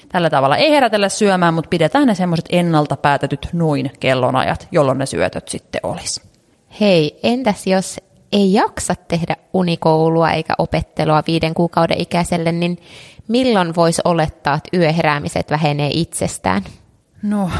tällä 0.09 0.31
tavalla 0.31 0.57
ei 0.57 0.71
herätellä 0.71 1.09
syömään, 1.09 1.55
mutta 1.55 1.69
pidetään 1.69 2.07
ne 2.07 2.15
semmoiset 2.15 2.47
ennalta 2.51 2.97
päätetyt 2.97 3.49
noin 3.53 3.91
kellonajat, 4.01 4.69
jolloin 4.73 4.99
ne 4.99 5.07
syötöt 5.07 5.49
sitten 5.49 5.81
olisi. 5.83 6.23
Hei, 6.81 7.21
entäs 7.23 7.67
jos 7.67 8.01
ei 8.33 8.53
jaksa 8.53 8.95
tehdä 9.09 9.37
unikoulua 9.53 10.31
eikä 10.31 10.55
opettelua 10.59 11.23
viiden 11.27 11.55
kuukauden 11.55 12.01
ikäiselle, 12.01 12.53
niin 12.53 12.79
milloin 13.29 13.75
voisi 13.75 14.03
olettaa, 14.05 14.55
että 14.55 14.77
yöheräämiset 14.77 15.51
vähenee 15.51 15.91
itsestään? 15.93 16.65
No, 17.23 17.51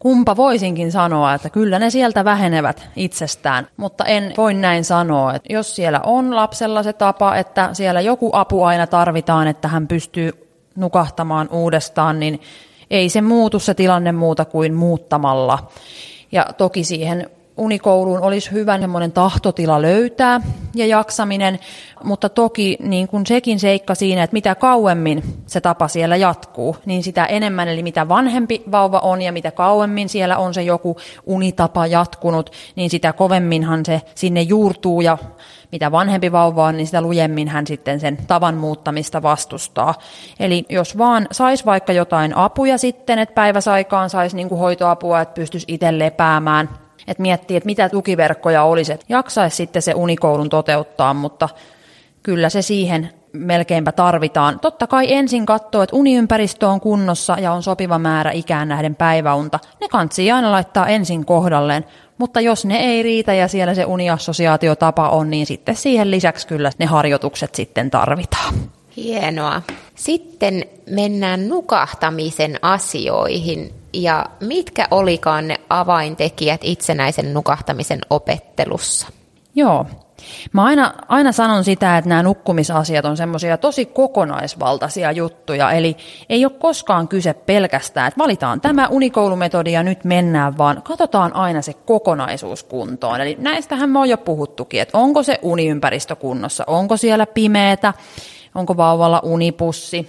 kumpa 0.00 0.36
voisinkin 0.36 0.92
sanoa, 0.92 1.34
että 1.34 1.50
kyllä 1.50 1.78
ne 1.78 1.90
sieltä 1.90 2.24
vähenevät 2.24 2.88
itsestään, 2.96 3.68
mutta 3.76 4.04
en 4.04 4.34
voi 4.36 4.54
näin 4.54 4.84
sanoa. 4.84 5.34
Että 5.34 5.52
jos 5.52 5.76
siellä 5.76 6.00
on 6.04 6.36
lapsella 6.36 6.82
se 6.82 6.92
tapa, 6.92 7.36
että 7.36 7.70
siellä 7.72 8.00
joku 8.00 8.30
apu 8.32 8.62
aina 8.62 8.86
tarvitaan, 8.86 9.48
että 9.48 9.68
hän 9.68 9.88
pystyy 9.88 10.48
nukahtamaan 10.76 11.48
uudestaan, 11.52 12.20
niin 12.20 12.40
ei 12.90 13.08
se 13.08 13.20
muutu 13.20 13.58
se 13.58 13.74
tilanne 13.74 14.12
muuta 14.12 14.44
kuin 14.44 14.74
muuttamalla. 14.74 15.68
Ja 16.32 16.46
toki 16.56 16.84
siihen 16.84 17.30
unikouluun 17.58 18.20
olisi 18.20 18.52
hyvä 18.52 18.78
semmoinen 18.78 19.12
tahtotila 19.12 19.82
löytää 19.82 20.40
ja 20.74 20.86
jaksaminen, 20.86 21.58
mutta 22.04 22.28
toki 22.28 22.76
niin 22.80 23.08
kuin 23.08 23.26
sekin 23.26 23.60
seikka 23.60 23.94
siinä, 23.94 24.22
että 24.22 24.34
mitä 24.34 24.54
kauemmin 24.54 25.22
se 25.46 25.60
tapa 25.60 25.88
siellä 25.88 26.16
jatkuu, 26.16 26.76
niin 26.86 27.02
sitä 27.02 27.24
enemmän, 27.24 27.68
eli 27.68 27.82
mitä 27.82 28.08
vanhempi 28.08 28.62
vauva 28.70 28.98
on 28.98 29.22
ja 29.22 29.32
mitä 29.32 29.50
kauemmin 29.50 30.08
siellä 30.08 30.36
on 30.38 30.54
se 30.54 30.62
joku 30.62 30.96
unitapa 31.26 31.86
jatkunut, 31.86 32.50
niin 32.76 32.90
sitä 32.90 33.12
kovemminhan 33.12 33.84
se 33.84 34.02
sinne 34.14 34.42
juurtuu 34.42 35.00
ja 35.00 35.18
mitä 35.72 35.92
vanhempi 35.92 36.32
vauva 36.32 36.64
on, 36.64 36.76
niin 36.76 36.86
sitä 36.86 37.00
lujemmin 37.00 37.48
hän 37.48 37.66
sitten 37.66 38.00
sen 38.00 38.18
tavan 38.26 38.54
muuttamista 38.54 39.22
vastustaa. 39.22 39.94
Eli 40.40 40.64
jos 40.68 40.98
vaan 40.98 41.26
saisi 41.32 41.64
vaikka 41.64 41.92
jotain 41.92 42.36
apuja 42.36 42.78
sitten, 42.78 43.18
että 43.18 43.34
päiväsaikaan 43.34 44.10
saisi 44.10 44.36
niin 44.36 44.48
kuin 44.48 44.58
hoitoapua, 44.58 45.20
että 45.20 45.34
pystyisi 45.34 45.66
itse 45.68 45.98
lepäämään, 45.98 46.68
että 47.08 47.22
miettii, 47.22 47.56
että 47.56 47.66
mitä 47.66 47.88
tukiverkkoja 47.88 48.62
olisi, 48.62 48.92
että 48.92 49.06
jaksaisi 49.08 49.56
sitten 49.56 49.82
se 49.82 49.94
unikoulun 49.94 50.48
toteuttaa, 50.48 51.14
mutta 51.14 51.48
kyllä 52.22 52.48
se 52.48 52.62
siihen 52.62 53.10
melkeinpä 53.32 53.92
tarvitaan. 53.92 54.60
Totta 54.60 54.86
kai 54.86 55.12
ensin 55.12 55.46
katsoo, 55.46 55.82
että 55.82 55.96
uniympäristö 55.96 56.68
on 56.68 56.80
kunnossa 56.80 57.36
ja 57.40 57.52
on 57.52 57.62
sopiva 57.62 57.98
määrä 57.98 58.30
ikään 58.30 58.68
nähden 58.68 58.94
päiväunta. 58.94 59.58
Ne 59.80 59.88
kantsii 59.88 60.32
aina 60.32 60.52
laittaa 60.52 60.86
ensin 60.86 61.24
kohdalleen, 61.24 61.84
mutta 62.18 62.40
jos 62.40 62.64
ne 62.64 62.76
ei 62.78 63.02
riitä 63.02 63.34
ja 63.34 63.48
siellä 63.48 63.74
se 63.74 63.84
uniassosiaatiotapa 63.84 65.08
on, 65.08 65.30
niin 65.30 65.46
sitten 65.46 65.76
siihen 65.76 66.10
lisäksi 66.10 66.46
kyllä 66.46 66.70
ne 66.78 66.86
harjoitukset 66.86 67.54
sitten 67.54 67.90
tarvitaan. 67.90 68.54
Hienoa. 68.96 69.62
Sitten 69.94 70.64
mennään 70.90 71.48
nukahtamisen 71.48 72.58
asioihin. 72.62 73.77
Ja 73.92 74.26
mitkä 74.40 74.88
olikaan 74.90 75.48
ne 75.48 75.56
avaintekijät 75.70 76.60
itsenäisen 76.64 77.34
nukahtamisen 77.34 78.00
opettelussa? 78.10 79.06
Joo, 79.54 79.86
Mä 80.52 80.64
aina, 80.64 80.94
aina 81.08 81.32
sanon 81.32 81.64
sitä, 81.64 81.98
että 81.98 82.08
nämä 82.08 82.22
nukkumisasiat 82.22 83.04
on 83.04 83.16
semmoisia 83.16 83.58
tosi 83.58 83.86
kokonaisvaltaisia 83.86 85.12
juttuja, 85.12 85.72
eli 85.72 85.96
ei 86.28 86.44
ole 86.44 86.52
koskaan 86.58 87.08
kyse 87.08 87.34
pelkästään, 87.34 88.08
että 88.08 88.18
valitaan 88.18 88.60
tämä 88.60 88.88
unikoulumetodi 88.88 89.72
ja 89.72 89.82
nyt 89.82 90.04
mennään, 90.04 90.58
vaan 90.58 90.82
katsotaan 90.82 91.36
aina 91.36 91.62
se 91.62 91.72
kokonaisuus 91.74 92.62
kuntoon. 92.62 93.20
Eli 93.20 93.36
näistähän 93.40 93.90
me 93.90 93.98
on 93.98 94.08
jo 94.08 94.16
puhuttukin, 94.16 94.80
että 94.80 94.98
onko 94.98 95.22
se 95.22 95.38
uniympäristö 95.42 96.16
kunnossa, 96.16 96.64
onko 96.66 96.96
siellä 96.96 97.26
pimeätä, 97.26 97.94
onko 98.54 98.76
vauvalla 98.76 99.20
unipussi, 99.24 100.08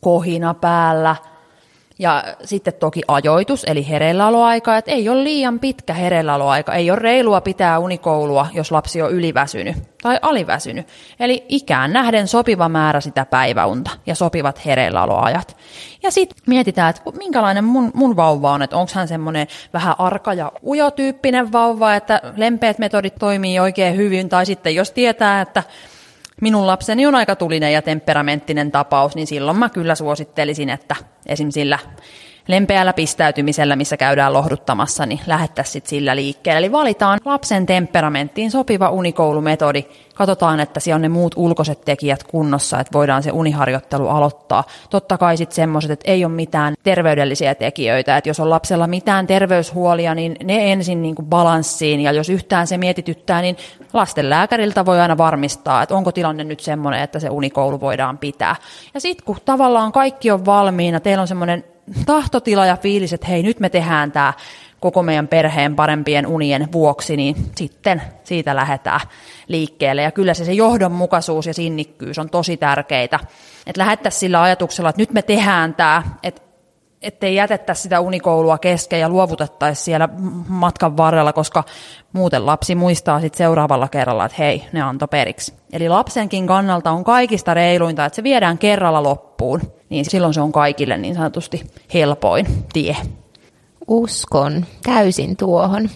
kohina 0.00 0.54
päällä– 0.54 1.16
ja 1.98 2.24
sitten 2.44 2.74
toki 2.74 3.02
ajoitus, 3.08 3.64
eli 3.64 3.88
hereilläoloaika, 3.88 4.76
että 4.76 4.90
ei 4.90 5.08
ole 5.08 5.24
liian 5.24 5.60
pitkä 5.60 5.94
hereilläoloaika, 5.94 6.74
ei 6.74 6.90
ole 6.90 6.98
reilua 6.98 7.40
pitää 7.40 7.78
unikoulua, 7.78 8.46
jos 8.54 8.72
lapsi 8.72 9.02
on 9.02 9.12
yliväsynyt 9.12 9.76
tai 10.02 10.18
aliväsynyt. 10.22 10.86
Eli 11.20 11.44
ikään 11.48 11.92
nähden 11.92 12.28
sopiva 12.28 12.68
määrä 12.68 13.00
sitä 13.00 13.24
päiväunta 13.24 13.90
ja 14.06 14.14
sopivat 14.14 14.66
hereilläoloajat. 14.66 15.56
Ja 16.02 16.10
sitten 16.10 16.38
mietitään, 16.46 16.90
että 16.90 17.02
minkälainen 17.18 17.64
mun, 17.64 17.90
mun 17.94 18.16
vauva 18.16 18.52
on, 18.52 18.62
että 18.62 18.76
onko 18.76 18.92
hän 18.94 19.08
semmoinen 19.08 19.46
vähän 19.72 19.94
arka 19.98 20.34
ja 20.34 20.52
ujotyyppinen 20.62 21.52
vauva, 21.52 21.94
että 21.94 22.20
lempeät 22.36 22.78
metodit 22.78 23.14
toimii 23.18 23.58
oikein 23.58 23.96
hyvin, 23.96 24.28
tai 24.28 24.46
sitten 24.46 24.74
jos 24.74 24.90
tietää, 24.90 25.40
että 25.40 25.62
minun 26.40 26.66
lapseni 26.66 27.06
on 27.06 27.14
aika 27.14 27.36
tulinen 27.36 27.72
ja 27.72 27.82
temperamenttinen 27.82 28.72
tapaus, 28.72 29.14
niin 29.14 29.26
silloin 29.26 29.56
mä 29.56 29.68
kyllä 29.68 29.94
suosittelisin, 29.94 30.70
että 30.70 30.96
esim. 31.26 31.50
sillä 31.50 31.78
lempeällä 32.48 32.92
pistäytymisellä, 32.92 33.76
missä 33.76 33.96
käydään 33.96 34.32
lohduttamassa, 34.32 35.06
niin 35.06 35.20
lähettäisiin 35.26 35.82
sillä 35.86 36.16
liikkeelle. 36.16 36.58
Eli 36.58 36.72
valitaan 36.72 37.18
lapsen 37.24 37.66
temperamenttiin 37.66 38.50
sopiva 38.50 38.90
unikoulumetodi. 38.90 39.84
Katsotaan, 40.14 40.60
että 40.60 40.80
siellä 40.80 40.96
on 40.96 41.02
ne 41.02 41.08
muut 41.08 41.34
ulkoiset 41.36 41.80
tekijät 41.84 42.24
kunnossa, 42.24 42.80
että 42.80 42.92
voidaan 42.92 43.22
se 43.22 43.30
uniharjoittelu 43.30 44.08
aloittaa. 44.08 44.64
Totta 44.90 45.18
kai 45.18 45.36
sitten 45.36 45.54
semmoiset, 45.54 45.90
että 45.90 46.10
ei 46.10 46.24
ole 46.24 46.32
mitään 46.32 46.74
terveydellisiä 46.82 47.54
tekijöitä. 47.54 48.16
Että 48.16 48.30
jos 48.30 48.40
on 48.40 48.50
lapsella 48.50 48.86
mitään 48.86 49.26
terveyshuolia, 49.26 50.14
niin 50.14 50.36
ne 50.44 50.72
ensin 50.72 51.02
niin 51.02 51.14
kuin 51.14 51.26
balanssiin. 51.26 52.00
Ja 52.00 52.12
jos 52.12 52.28
yhtään 52.28 52.66
se 52.66 52.78
mietityttää, 52.78 53.42
niin 53.42 53.56
lastenlääkäriltä 53.92 54.86
voi 54.86 55.00
aina 55.00 55.18
varmistaa, 55.18 55.82
että 55.82 55.94
onko 55.94 56.12
tilanne 56.12 56.44
nyt 56.44 56.60
semmoinen, 56.60 57.00
että 57.00 57.18
se 57.18 57.30
unikoulu 57.30 57.80
voidaan 57.80 58.18
pitää. 58.18 58.56
Ja 58.94 59.00
sitten 59.00 59.24
kun 59.24 59.36
tavallaan 59.44 59.92
kaikki 59.92 60.30
on 60.30 60.46
valmiina, 60.46 61.00
teillä 61.00 61.22
on 61.22 61.28
semmoinen 61.28 61.64
tahtotila 62.06 62.66
ja 62.66 62.76
fiilis, 62.76 63.12
että 63.12 63.26
hei 63.26 63.42
nyt 63.42 63.60
me 63.60 63.68
tehdään 63.68 64.12
tämä 64.12 64.32
koko 64.80 65.02
meidän 65.02 65.28
perheen 65.28 65.76
parempien 65.76 66.26
unien 66.26 66.68
vuoksi, 66.72 67.16
niin 67.16 67.36
sitten 67.56 68.02
siitä 68.24 68.56
lähdetään 68.56 69.00
liikkeelle. 69.48 70.02
Ja 70.02 70.10
kyllä 70.10 70.34
se, 70.34 70.44
se 70.44 70.52
johdonmukaisuus 70.52 71.46
ja 71.46 71.54
sinnikkyys 71.54 72.18
on 72.18 72.30
tosi 72.30 72.56
tärkeitä. 72.56 73.20
Että 73.66 73.80
lähettäisiin 73.80 74.20
sillä 74.20 74.42
ajatuksella, 74.42 74.90
että 74.90 75.02
nyt 75.02 75.12
me 75.12 75.22
tehdään 75.22 75.74
tämä, 75.74 76.02
että 76.22 76.42
ettei 77.02 77.34
jätettäisi 77.34 77.82
sitä 77.82 78.00
unikoulua 78.00 78.58
kesken 78.58 79.00
ja 79.00 79.08
luovutettaisi 79.08 79.82
siellä 79.84 80.08
matkan 80.48 80.96
varrella, 80.96 81.32
koska 81.32 81.64
muuten 82.12 82.46
lapsi 82.46 82.74
muistaa 82.74 83.20
sitten 83.20 83.38
seuraavalla 83.38 83.88
kerralla, 83.88 84.24
että 84.24 84.36
hei, 84.38 84.64
ne 84.72 84.82
antoi 84.82 85.08
periksi. 85.08 85.54
Eli 85.72 85.88
lapsenkin 85.88 86.46
kannalta 86.46 86.90
on 86.90 87.04
kaikista 87.04 87.54
reiluinta, 87.54 88.04
että 88.04 88.16
se 88.16 88.22
viedään 88.22 88.58
kerralla 88.58 89.02
loppuun, 89.02 89.60
niin 89.88 90.04
silloin 90.04 90.34
se 90.34 90.40
on 90.40 90.52
kaikille 90.52 90.98
niin 90.98 91.14
sanotusti 91.14 91.66
helpoin 91.94 92.46
tie. 92.72 92.96
Uskon 93.88 94.66
täysin 94.82 95.36
tuohon. 95.36 95.90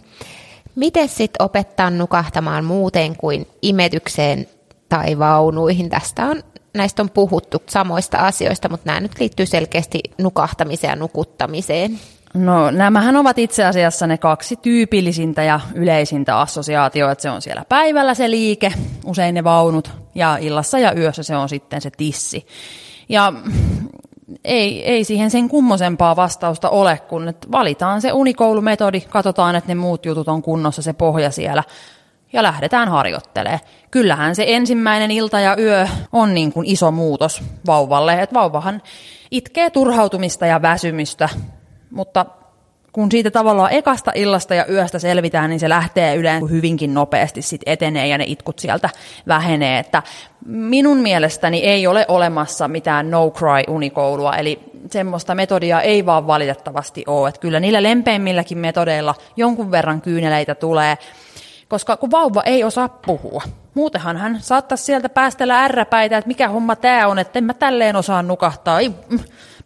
Miten 0.75 1.09
sitten 1.09 1.43
opettaa 1.45 1.91
nukahtamaan 1.91 2.65
muuten 2.65 3.17
kuin 3.17 3.47
imetykseen 3.63 4.47
tai 4.89 5.19
vaunuihin? 5.19 5.91
Tästä 5.91 6.27
on 6.27 6.43
näistä 6.75 7.03
on 7.03 7.11
puhuttu 7.11 7.63
samoista 7.69 8.19
asioista, 8.19 8.69
mutta 8.69 8.87
nämä 8.87 9.01
nyt 9.01 9.13
liittyy 9.21 9.47
selkeästi 9.47 10.01
nukahtamiseen 10.19 10.91
ja 10.91 10.97
nukuttamiseen. 10.97 11.99
No 12.35 12.71
nämähän 12.71 13.17
ovat 13.17 13.39
itse 13.39 13.65
asiassa 13.65 14.07
ne 14.07 14.19
kaksi 14.19 14.57
tyypillisintä 14.57 15.43
ja 15.43 15.61
yleisintä 15.75 16.41
assosiaatioa, 16.41 17.13
että 17.13 17.23
se 17.23 17.31
on 17.31 17.43
siellä 17.43 17.65
päivällä 17.69 18.15
se 18.15 18.31
liike, 18.31 18.73
usein 19.05 19.35
ne 19.35 19.45
vaunut, 19.45 19.91
ja 20.15 20.37
illassa 20.37 20.79
ja 20.79 20.93
yössä 20.93 21.23
se 21.23 21.37
on 21.37 21.49
sitten 21.49 21.81
se 21.81 21.91
tissi. 21.91 22.47
Ja 23.11 23.33
ei, 24.45 24.85
ei 24.85 25.05
siihen 25.05 25.31
sen 25.31 25.49
kummosempaa 25.49 26.17
vastausta 26.17 26.71
ole, 26.71 26.99
kun 27.09 27.29
että 27.29 27.49
valitaan 27.53 28.01
se 28.01 28.13
unikoulumetodi, 28.13 29.01
katsotaan, 29.01 29.57
että 29.57 29.69
ne 29.69 29.75
muut 29.75 30.07
jutut 30.07 30.29
on 30.29 30.43
kunnossa, 30.43 30.83
se 30.83 30.93
pohja 30.93 31.31
siellä, 31.31 31.65
ja 32.33 32.43
lähdetään 32.43 32.89
harjoittelemaan. 32.89 33.61
Kyllähän 33.91 34.37
se 34.37 34.45
ensimmäinen 34.47 35.11
ilta 35.11 35.41
ja 35.41 35.57
yö 35.59 35.89
on 36.13 36.35
niin 36.35 36.53
kuin 36.53 36.67
iso 36.67 36.91
muutos 36.91 37.43
vauvalle, 37.67 38.23
että 38.23 38.35
vauvahan 38.35 38.83
itkee 39.31 39.71
turhautumista 39.71 40.47
ja 40.47 40.63
väsymystä, 40.63 41.29
mutta 41.91 42.27
kun 42.93 43.11
siitä 43.11 43.31
tavallaan 43.31 43.73
ekasta 43.73 44.13
illasta 44.15 44.55
ja 44.55 44.67
yöstä 44.67 44.99
selvitään, 44.99 45.51
niin 45.51 45.61
se 45.61 45.69
lähtee 45.69 46.17
yleensä 46.17 46.47
hyvinkin 46.51 46.95
nopeasti 46.95 47.43
sit 47.43 47.61
etenee 47.67 48.07
ja 48.07 48.19
ne 48.19 48.25
itkut 48.27 48.59
sieltä 48.59 48.91
vähenee. 49.29 49.79
Että 49.79 50.03
minun 50.47 50.97
mielestäni 50.97 51.59
ei 51.59 51.87
ole 51.87 52.05
olemassa 52.09 52.69
mitään 52.69 53.11
no 53.11 53.31
cry 53.31 53.75
unikoulua, 53.75 54.37
eli 54.37 54.61
semmoista 54.91 55.35
metodia 55.35 55.81
ei 55.81 56.07
vaan 56.07 56.27
valitettavasti 56.27 57.05
ole. 57.07 57.29
Että 57.29 57.41
kyllä 57.41 57.61
niillä 57.61 57.83
lempeimmilläkin 57.83 58.59
metodeilla 58.59 59.15
jonkun 59.37 59.71
verran 59.71 60.01
kyyneleitä 60.01 60.55
tulee, 60.55 60.99
koska 61.69 61.97
kun 61.97 62.11
vauva 62.11 62.43
ei 62.43 62.65
osaa 62.65 62.89
puhua. 62.89 63.43
Muutenhan 63.75 64.17
hän 64.17 64.39
saattaisi 64.41 64.85
sieltä 64.85 65.09
päästellä 65.09 65.65
ärräpäitä, 65.65 66.19
että 66.19 66.29
mikä 66.29 66.49
homma 66.49 66.77
tämä 66.77 67.07
on, 67.07 67.19
että 67.19 67.39
en 67.39 67.45
mä 67.45 67.55
tälleen 67.55 67.97
osaa 67.97 68.23
nukahtaa. 68.23 68.81
Ei, 68.81 68.91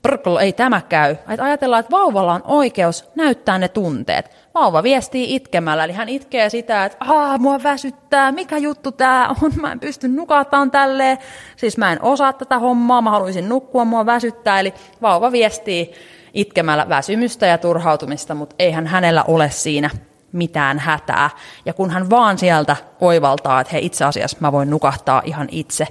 prkl, 0.05 0.37
ei 0.37 0.53
tämä 0.53 0.81
käy. 0.89 1.11
Että 1.11 1.45
ajatellaan, 1.45 1.81
että 1.81 1.91
vauvalla 1.91 2.33
on 2.33 2.43
oikeus 2.45 3.11
näyttää 3.15 3.59
ne 3.59 3.69
tunteet. 3.69 4.31
Vauva 4.55 4.83
viestii 4.83 5.35
itkemällä, 5.35 5.85
eli 5.85 5.93
hän 5.93 6.09
itkee 6.09 6.51
sitä, 6.51 6.85
että 6.85 6.97
aah, 7.01 7.41
mua 7.41 7.63
väsyttää, 7.63 8.33
mikä 8.33 8.57
juttu 8.59 8.93
tämä 8.93 9.35
on, 9.43 9.53
mä 9.61 9.73
en 9.73 9.81
pysty 9.81 10.09
nukahtaan 10.09 10.71
tälleen. 10.71 11.19
Siis 11.57 11.79
mä 11.79 11.93
en 11.93 12.03
osaa 12.03 12.33
tätä 12.33 12.59
hommaa, 12.59 13.03
mä 13.03 13.11
haluaisin 13.11 13.49
nukkua, 13.49 13.85
mua 13.85 14.07
väsyttää. 14.07 14.61
Eli 14.61 14.75
vauva 15.03 15.33
viestii 15.33 15.93
itkemällä 16.35 16.89
väsymystä 16.89 17.47
ja 17.47 17.59
turhautumista, 17.59 18.35
mutta 18.35 18.57
eihän 18.59 18.87
hänellä 18.87 19.25
ole 19.29 19.51
siinä 19.51 19.91
mitään 20.33 20.79
hätää. 20.79 21.31
Ja 21.67 21.73
kun 21.73 21.91
hän 21.91 22.11
vaan 22.11 22.39
sieltä 22.39 22.77
oivaltaa, 23.01 23.61
että 23.61 23.73
hei 23.73 23.87
itse 23.87 24.05
asiassa 24.05 24.37
mä 24.41 24.53
voin 24.53 24.71
nukahtaa 24.71 25.23
ihan 25.25 25.49
itse, 25.51 25.87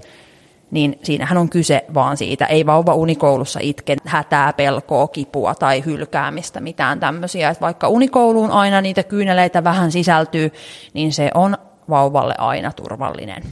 niin 0.74 1.00
siinähän 1.04 1.38
on 1.38 1.50
kyse 1.50 1.86
vaan 1.94 2.18
siitä. 2.18 2.46
Ei 2.46 2.66
vauva 2.66 2.94
unikoulussa 2.94 3.60
itke 3.64 3.96
hätää, 4.06 4.54
pelkoa, 4.54 5.08
kipua 5.08 5.56
tai 5.56 5.86
hylkäämistä, 5.86 6.60
mitään 6.60 7.00
tämmöisiä. 7.00 7.50
Että 7.50 7.62
vaikka 7.62 7.88
unikouluun 7.88 8.52
aina 8.52 8.82
niitä 8.82 9.04
kyyneleitä 9.04 9.64
vähän 9.64 9.92
sisältyy, 9.92 10.52
niin 10.94 11.14
se 11.14 11.32
on 11.34 11.58
vauvalle 11.90 12.36
aina 12.38 12.72
turvallinen. 12.72 13.44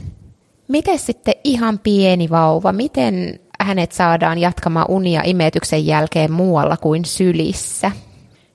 Miten 0.68 0.98
sitten 0.98 1.34
ihan 1.44 1.78
pieni 1.78 2.30
vauva, 2.30 2.72
miten 2.72 3.40
hänet 3.60 3.92
saadaan 3.92 4.38
jatkamaan 4.38 4.86
unia 4.88 5.22
imetyksen 5.24 5.86
jälkeen 5.86 6.32
muualla 6.32 6.76
kuin 6.76 7.04
sylissä? 7.04 7.90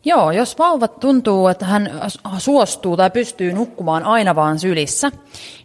Joo, 0.06 0.32
jos 0.32 0.60
vauva 0.60 0.88
tuntuu, 0.88 1.48
että 1.48 1.66
hän 1.66 1.90
suostuu 2.38 2.98
tai 2.98 3.12
pystyy 3.12 3.54
nukkumaan 3.54 4.04
aina 4.04 4.36
vaan 4.36 4.60
sylissä, 4.60 5.12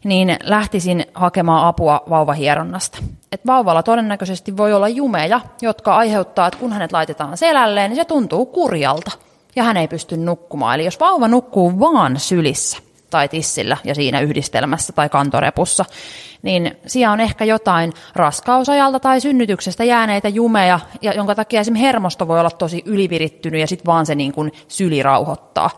niin 0.04 0.36
lähtisin 0.42 1.04
hakemaan 1.14 1.66
apua 1.66 2.02
vauvahieronnasta. 2.10 2.98
Et 3.32 3.46
vauvalla 3.46 3.82
todennäköisesti 3.82 4.56
voi 4.56 4.72
olla 4.72 4.88
jumeja, 4.88 5.40
jotka 5.62 5.96
aiheuttaa, 5.96 6.46
että 6.46 6.58
kun 6.58 6.72
hänet 6.72 6.92
laitetaan 6.92 7.36
selälleen, 7.36 7.90
niin 7.90 7.96
se 7.96 8.04
tuntuu 8.04 8.46
kurjalta 8.46 9.10
ja 9.56 9.62
hän 9.62 9.76
ei 9.76 9.88
pysty 9.88 10.16
nukkumaan. 10.16 10.74
Eli 10.74 10.84
jos 10.84 11.00
vauva 11.00 11.28
nukkuu 11.28 11.80
vaan 11.80 12.20
sylissä 12.20 12.78
tai 13.12 13.28
tissillä 13.28 13.76
ja 13.84 13.94
siinä 13.94 14.20
yhdistelmässä 14.20 14.92
tai 14.92 15.08
kantorepussa, 15.08 15.84
niin 16.42 16.76
siellä 16.86 17.12
on 17.12 17.20
ehkä 17.20 17.44
jotain 17.44 17.92
raskausajalta 18.14 19.00
tai 19.00 19.20
synnytyksestä 19.20 19.84
jääneitä 19.84 20.28
jumeja, 20.28 20.80
ja 21.02 21.12
jonka 21.12 21.34
takia 21.34 21.60
esimerkiksi 21.60 21.86
hermosto 21.86 22.28
voi 22.28 22.40
olla 22.40 22.50
tosi 22.50 22.82
ylivirittynyt 22.86 23.60
ja 23.60 23.66
sitten 23.66 23.86
vaan 23.86 24.06
se 24.06 24.14
niin 24.14 24.32
kuin 24.32 24.52
syli 24.68 25.02
rauhoittaa. 25.02 25.70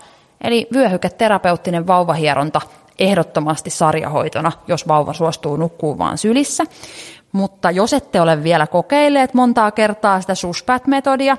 Eli 0.44 0.66
vyöhyketerapeuttinen 0.72 1.86
vauvahieronta 1.86 2.60
ehdottomasti 2.98 3.70
sarjahoitona, 3.70 4.52
jos 4.68 4.88
vauva 4.88 5.12
suostuu 5.12 5.56
nukkuu 5.56 5.98
vaan 5.98 6.18
sylissä. 6.18 6.64
Mutta 7.32 7.70
jos 7.70 7.92
ette 7.92 8.20
ole 8.20 8.42
vielä 8.42 8.66
kokeilleet 8.66 9.34
montaa 9.34 9.70
kertaa 9.70 10.20
sitä 10.20 10.34
sushpat-metodia, 10.34 11.36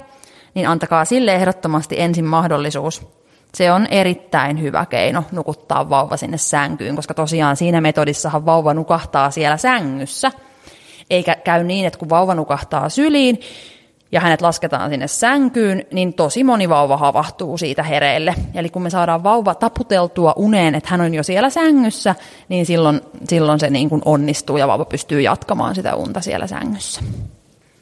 niin 0.53 0.67
antakaa 0.67 1.05
sille 1.05 1.35
ehdottomasti 1.35 1.99
ensin 1.99 2.25
mahdollisuus. 2.25 3.07
Se 3.55 3.71
on 3.71 3.87
erittäin 3.87 4.61
hyvä 4.61 4.85
keino 4.85 5.23
nukuttaa 5.31 5.89
vauva 5.89 6.17
sinne 6.17 6.37
sänkyyn, 6.37 6.95
koska 6.95 7.13
tosiaan 7.13 7.55
siinä 7.55 7.81
metodissahan 7.81 8.45
vauva 8.45 8.73
nukahtaa 8.73 9.31
siellä 9.31 9.57
sängyssä. 9.57 10.31
Eikä 11.09 11.35
käy 11.35 11.63
niin, 11.63 11.85
että 11.85 11.99
kun 11.99 12.09
vauva 12.09 12.35
nukahtaa 12.35 12.89
syliin, 12.89 13.39
ja 14.11 14.21
hänet 14.21 14.41
lasketaan 14.41 14.89
sinne 14.89 15.07
sänkyyn, 15.07 15.85
niin 15.91 16.13
tosi 16.13 16.43
moni 16.43 16.69
vauva 16.69 16.97
havahtuu 16.97 17.57
siitä 17.57 17.83
hereille. 17.83 18.35
Eli 18.53 18.69
kun 18.69 18.81
me 18.81 18.89
saadaan 18.89 19.23
vauva 19.23 19.55
taputeltua 19.55 20.33
uneen, 20.35 20.75
että 20.75 20.89
hän 20.89 21.01
on 21.01 21.13
jo 21.13 21.23
siellä 21.23 21.49
sängyssä, 21.49 22.15
niin 22.49 22.65
silloin, 22.65 23.01
silloin 23.29 23.59
se 23.59 23.69
niin 23.69 23.89
kuin 23.89 24.01
onnistuu 24.05 24.57
ja 24.57 24.67
vauva 24.67 24.85
pystyy 24.85 25.21
jatkamaan 25.21 25.75
sitä 25.75 25.95
unta 25.95 26.21
siellä 26.21 26.47
sängyssä. 26.47 27.01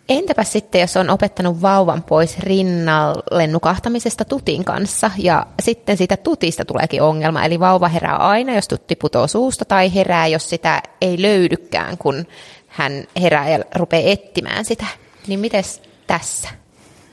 Entäpä 0.10 0.44
sitten, 0.44 0.82
jos 0.82 0.98
on 0.98 1.10
opettanut 1.10 1.62
vauvan 1.62 2.04
pois 2.04 2.40
rinnalle 2.40 3.48
nukahtamisesta 3.48 4.26
tutin 4.26 4.66
kanssa 4.66 5.12
ja 5.18 5.46
sitten 5.62 5.98
siitä 5.98 6.18
tutista 6.18 6.66
tuleekin 6.66 7.02
ongelma, 7.02 7.46
eli 7.46 7.60
vauva 7.60 7.88
herää 7.88 8.16
aina, 8.16 8.56
jos 8.56 8.68
tutti 8.68 8.96
putoo 8.96 9.28
suusta 9.28 9.66
tai 9.66 9.96
herää, 9.96 10.28
jos 10.28 10.50
sitä 10.50 10.82
ei 11.02 11.22
löydykään, 11.22 11.98
kun 11.98 12.26
hän 12.68 13.04
herää 13.22 13.50
ja 13.50 13.60
rupeaa 13.76 14.12
etsimään 14.12 14.66
sitä. 14.66 14.86
Niin 15.28 15.40
miten 15.40 15.64
tässä? 16.08 16.50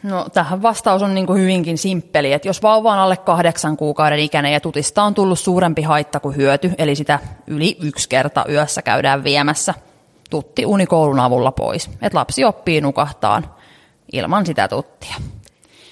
No 0.02 0.26
tähän 0.32 0.62
vastaus 0.62 1.02
on 1.02 1.14
niin 1.14 1.26
kuin 1.26 1.42
hyvinkin 1.42 1.78
simppeli, 1.78 2.32
että 2.32 2.48
jos 2.48 2.62
vauva 2.62 2.92
on 2.92 2.98
alle 2.98 3.16
kahdeksan 3.16 3.76
kuukauden 3.76 4.18
ikäinen 4.18 4.52
ja 4.52 4.60
tutista 4.60 5.02
on 5.02 5.14
tullut 5.14 5.38
suurempi 5.38 5.82
haitta 5.82 6.20
kuin 6.20 6.36
hyöty, 6.36 6.72
eli 6.78 6.94
sitä 6.94 7.18
yli 7.46 7.76
yksi 7.82 8.08
kerta 8.08 8.44
yössä 8.48 8.82
käydään 8.82 9.24
viemässä 9.24 9.74
tutti 10.30 10.66
unikoulun 10.66 11.20
avulla 11.20 11.52
pois, 11.52 11.90
että 12.02 12.18
lapsi 12.18 12.44
oppii 12.44 12.80
nukahtaan 12.80 13.50
ilman 14.12 14.46
sitä 14.46 14.68
tuttia. 14.68 15.14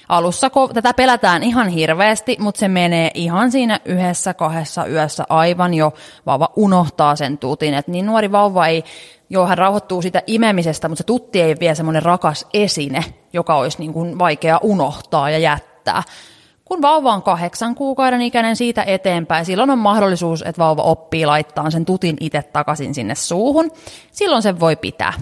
Alussa 0.09 0.51
tätä 0.75 0.95
pelätään 0.95 1.43
ihan 1.43 1.69
hirveästi, 1.69 2.37
mutta 2.41 2.59
se 2.59 2.69
menee 2.69 3.11
ihan 3.15 3.53
siinä 3.53 3.81
yhdessä, 3.85 4.35
kahdessa 4.35 4.87
yössä 4.87 5.25
aivan 5.29 5.75
jo. 5.75 5.93
Vauva 6.27 6.49
unohtaa 6.57 7.17
sen 7.17 7.39
tutin, 7.39 7.75
että 7.75 7.93
niin 7.93 8.07
nuori 8.07 8.33
vauva 8.33 8.67
ei 8.67 8.85
Joo, 9.31 9.47
hän 9.47 9.59
rauhoittuu 9.59 10.03
sitä 10.03 10.23
imemisestä, 10.27 10.89
mutta 10.89 11.01
se 11.01 11.07
tutti 11.07 11.41
ei 11.41 11.57
vielä 11.61 11.75
semmoinen 11.75 12.03
rakas 12.03 12.47
esine, 12.55 13.05
joka 13.33 13.57
olisi 13.57 13.79
niin 13.79 13.93
kuin 13.93 14.19
vaikea 14.19 14.59
unohtaa 14.63 15.31
ja 15.31 15.39
jättää. 15.39 16.03
Kun 16.69 16.83
vauva 16.83 17.13
on 17.13 17.23
kahdeksan 17.23 17.75
kuukauden 17.75 18.23
ikäinen 18.23 18.57
siitä 18.57 18.83
eteenpäin, 18.83 19.45
silloin 19.45 19.71
on 19.71 19.79
mahdollisuus, 19.79 20.43
että 20.43 20.59
vauva 20.59 20.83
oppii 20.83 21.27
laittaa 21.27 21.71
sen 21.71 21.85
tutin 21.85 22.17
itse 22.21 22.43
takaisin 22.43 22.95
sinne 22.95 23.15
suuhun. 23.15 23.71
Silloin 24.13 24.43
sen 24.43 24.61
voi 24.61 24.77
pitää. 24.77 25.13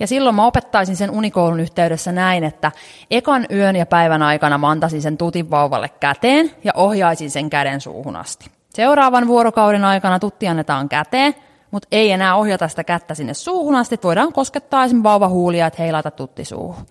Ja 0.00 0.06
silloin 0.06 0.34
mä 0.34 0.46
opettaisin 0.46 0.96
sen 0.96 1.10
unikoulun 1.10 1.60
yhteydessä 1.60 2.12
näin, 2.12 2.44
että 2.44 2.72
ekan 3.10 3.46
yön 3.50 3.76
ja 3.76 3.86
päivän 3.86 4.22
aikana 4.22 4.58
mä 4.58 4.70
antaisin 4.70 5.02
sen 5.02 5.18
tutin 5.18 5.50
vauvalle 5.50 5.88
käteen 5.88 6.50
ja 6.64 6.72
ohjaisin 6.76 7.30
sen 7.30 7.50
käden 7.50 7.80
suuhun 7.80 8.16
asti. 8.16 8.50
Seuraavan 8.74 9.26
vuorokauden 9.26 9.84
aikana 9.84 10.18
tutti 10.18 10.48
annetaan 10.48 10.88
käteen, 10.88 11.34
mutta 11.72 11.88
ei 11.92 12.12
enää 12.12 12.36
ohjata 12.36 12.68
sitä 12.68 12.84
kättä 12.84 13.14
sinne 13.14 13.34
suuhun 13.34 13.74
asti, 13.74 13.98
voidaan 14.04 14.32
koskettaa 14.32 14.84
esimerkiksi 14.84 15.04
vauvahuulia, 15.04 15.66
että 15.66 15.82
hei 15.82 15.92
laita 15.92 16.10
tutti 16.10 16.44
suuhun. 16.44 16.86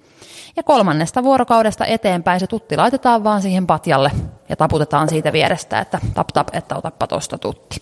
Ja 0.55 0.63
kolmannesta 0.63 1.23
vuorokaudesta 1.23 1.85
eteenpäin 1.85 2.39
se 2.39 2.47
tutti 2.47 2.77
laitetaan 2.77 3.23
vaan 3.23 3.41
siihen 3.41 3.67
patjalle 3.67 4.11
ja 4.49 4.55
taputetaan 4.55 5.09
siitä 5.09 5.33
vierestä, 5.33 5.79
että 5.79 5.99
tap 6.13 6.27
tap, 6.33 6.47
että 6.53 6.75
otappa 6.75 7.07
tosta 7.07 7.37
tutti. 7.37 7.79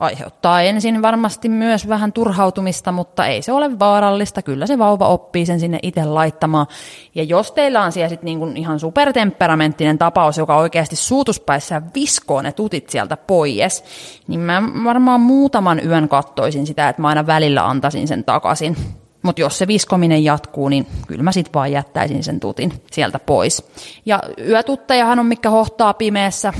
Aiheuttaa 0.00 0.62
ensin 0.62 1.02
varmasti 1.02 1.48
myös 1.48 1.88
vähän 1.88 2.12
turhautumista, 2.12 2.92
mutta 2.92 3.26
ei 3.26 3.42
se 3.42 3.52
ole 3.52 3.78
vaarallista. 3.78 4.42
Kyllä 4.42 4.66
se 4.66 4.78
vauva 4.78 5.08
oppii 5.08 5.46
sen 5.46 5.60
sinne 5.60 5.78
itse 5.82 6.04
laittamaan. 6.04 6.66
Ja 7.14 7.22
jos 7.22 7.52
teillä 7.52 7.82
on 7.82 7.92
siellä 7.92 8.08
sit 8.08 8.22
niin 8.22 8.38
kuin 8.38 8.56
ihan 8.56 8.80
supertemperamenttinen 8.80 9.98
tapaus, 9.98 10.38
joka 10.38 10.56
oikeasti 10.56 10.96
suutuspäissä 10.96 11.82
viskoo 11.94 12.42
ne 12.42 12.52
tutit 12.52 12.90
sieltä 12.90 13.16
pois, 13.16 13.84
niin 14.28 14.40
mä 14.40 14.62
varmaan 14.84 15.20
muutaman 15.20 15.80
yön 15.86 16.08
kattoisin 16.08 16.66
sitä, 16.66 16.88
että 16.88 17.02
mä 17.02 17.08
aina 17.08 17.26
välillä 17.26 17.68
antaisin 17.68 18.08
sen 18.08 18.24
takaisin. 18.24 18.76
Mutta 19.22 19.40
jos 19.40 19.58
se 19.58 19.66
viskominen 19.66 20.24
jatkuu, 20.24 20.68
niin 20.68 20.86
kyllä 21.06 21.22
mä 21.22 21.32
sitten 21.32 21.54
vaan 21.54 21.72
jättäisin 21.72 22.24
sen 22.24 22.40
tutin 22.40 22.72
sieltä 22.92 23.18
pois. 23.18 23.70
Ja 24.06 24.22
yötuttejahan 24.48 25.18
on, 25.18 25.26
mikä 25.26 25.50
hohtaa 25.50 25.94
pimeässä. 25.94 26.52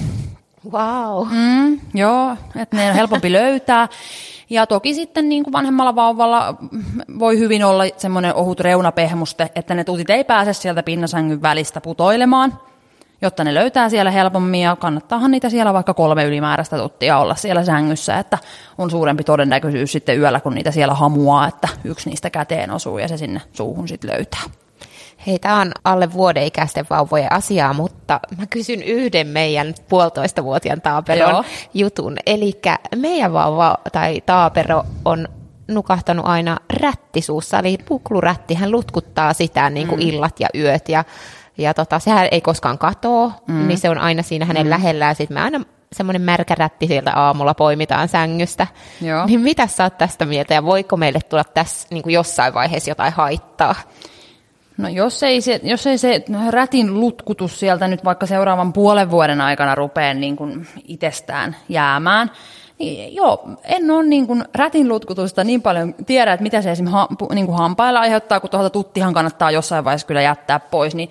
Wow. 0.70 1.28
Mm, 1.30 1.80
joo, 1.94 2.36
että 2.56 2.76
ne 2.76 2.88
on 2.88 2.94
helpompi 2.94 3.32
löytää. 3.42 3.88
Ja 4.50 4.66
toki 4.66 4.94
sitten 4.94 5.28
niin 5.28 5.44
kuin 5.44 5.52
vanhemmalla 5.52 5.94
vauvalla 5.94 6.54
voi 7.18 7.38
hyvin 7.38 7.64
olla 7.64 7.84
semmoinen 7.96 8.34
ohut 8.34 8.60
reunapehmuste, 8.60 9.50
että 9.54 9.74
ne 9.74 9.84
tutit 9.84 10.10
ei 10.10 10.24
pääse 10.24 10.52
sieltä 10.52 10.82
pinnasängyn 10.82 11.42
välistä 11.42 11.80
putoilemaan, 11.80 12.58
jotta 13.22 13.44
ne 13.44 13.54
löytää 13.54 13.88
siellä 13.88 14.10
helpommin 14.10 14.60
ja 14.60 14.76
kannattaahan 14.76 15.30
niitä 15.30 15.50
siellä 15.50 15.74
vaikka 15.74 15.94
kolme 15.94 16.24
ylimääräistä 16.24 16.78
tuttia 16.78 17.18
olla 17.18 17.34
siellä 17.34 17.64
sängyssä, 17.64 18.18
että 18.18 18.38
on 18.78 18.90
suurempi 18.90 19.24
todennäköisyys 19.24 19.92
sitten 19.92 20.18
yöllä, 20.18 20.40
kun 20.40 20.54
niitä 20.54 20.70
siellä 20.70 20.94
hamuaa, 20.94 21.48
että 21.48 21.68
yksi 21.84 22.10
niistä 22.10 22.30
käteen 22.30 22.70
osuu 22.70 22.98
ja 22.98 23.08
se 23.08 23.16
sinne 23.16 23.40
suuhun 23.52 23.88
sitten 23.88 24.10
löytää. 24.10 24.42
Hei, 25.26 25.38
tämä 25.38 25.60
on 25.60 25.72
alle 25.84 26.12
vuoden 26.12 26.42
ikäisten 26.42 26.86
vauvojen 26.90 27.32
asiaa, 27.32 27.72
mutta 27.72 28.20
mä 28.38 28.46
kysyn 28.46 28.82
yhden 28.82 29.26
meidän 29.26 29.74
puolitoista 29.88 30.44
vuotiaan 30.44 30.80
taaperon 30.80 31.30
Joo. 31.30 31.44
jutun. 31.74 32.16
Eli 32.26 32.60
meidän 32.96 33.32
vauva 33.32 33.78
tai 33.92 34.20
taapero 34.26 34.84
on 35.04 35.28
nukahtanut 35.68 36.26
aina 36.26 36.56
rättisuussa, 36.80 37.58
eli 37.58 37.78
puklurätti, 37.88 38.54
hän 38.54 38.70
lutkuttaa 38.70 39.32
sitä 39.32 39.70
niin 39.70 39.88
kuin 39.88 40.00
mm. 40.00 40.08
illat 40.08 40.40
ja 40.40 40.48
yöt 40.54 40.88
ja, 40.88 41.04
ja 41.58 41.74
tota, 41.74 41.98
sehän 41.98 42.28
ei 42.30 42.40
koskaan 42.40 42.78
katoa, 42.78 43.32
mm. 43.46 43.68
niin 43.68 43.78
se 43.78 43.90
on 43.90 43.98
aina 43.98 44.22
siinä 44.22 44.44
hänen 44.44 44.66
mm. 44.66 44.70
lähellään. 44.70 45.16
Sitten 45.16 45.34
me 45.34 45.40
aina 45.40 45.60
semmoinen 45.92 46.22
märkä 46.22 46.54
rätti 46.54 46.86
sieltä 46.86 47.12
aamulla 47.12 47.54
poimitaan 47.54 48.08
sängystä. 48.08 48.66
Joo. 49.00 49.26
Niin 49.26 49.40
mitä 49.40 49.66
sä 49.66 49.84
oot 49.84 49.98
tästä 49.98 50.26
mieltä 50.26 50.54
ja 50.54 50.64
voiko 50.64 50.96
meille 50.96 51.20
tulla 51.20 51.44
tässä 51.44 51.88
niin 51.90 52.02
kuin 52.02 52.14
jossain 52.14 52.54
vaiheessa 52.54 52.90
jotain 52.90 53.12
haittaa? 53.12 53.74
No 54.80 54.88
jos 54.88 55.22
ei, 55.22 55.40
se, 55.40 55.60
jos 55.62 55.86
ei 55.86 55.98
se 55.98 56.24
rätin 56.50 57.00
lutkutus 57.00 57.60
sieltä 57.60 57.88
nyt 57.88 58.04
vaikka 58.04 58.26
seuraavan 58.26 58.72
puolen 58.72 59.10
vuoden 59.10 59.40
aikana 59.40 59.74
rupea 59.74 60.14
niin 60.14 60.36
kuin 60.36 60.66
itsestään 60.88 61.56
jäämään, 61.68 62.30
niin 62.78 63.14
joo, 63.14 63.48
en 63.64 63.90
ole 63.90 64.06
niin 64.06 64.26
kuin 64.26 64.44
rätin 64.54 64.88
lutkutusta 64.88 65.44
niin 65.44 65.62
paljon 65.62 65.94
tiedä, 66.06 66.32
että 66.32 66.42
mitä 66.42 66.62
se 66.62 66.70
esimerkiksi 66.70 66.96
ha, 66.96 67.34
niin 67.34 67.46
kuin 67.46 67.58
hampailla 67.58 68.00
aiheuttaa, 68.00 68.40
kun 68.40 68.50
tuolta 68.50 68.70
tuttihan 68.70 69.14
kannattaa 69.14 69.50
jossain 69.50 69.84
vaiheessa 69.84 70.06
kyllä 70.06 70.22
jättää 70.22 70.60
pois, 70.60 70.94
niin 70.94 71.10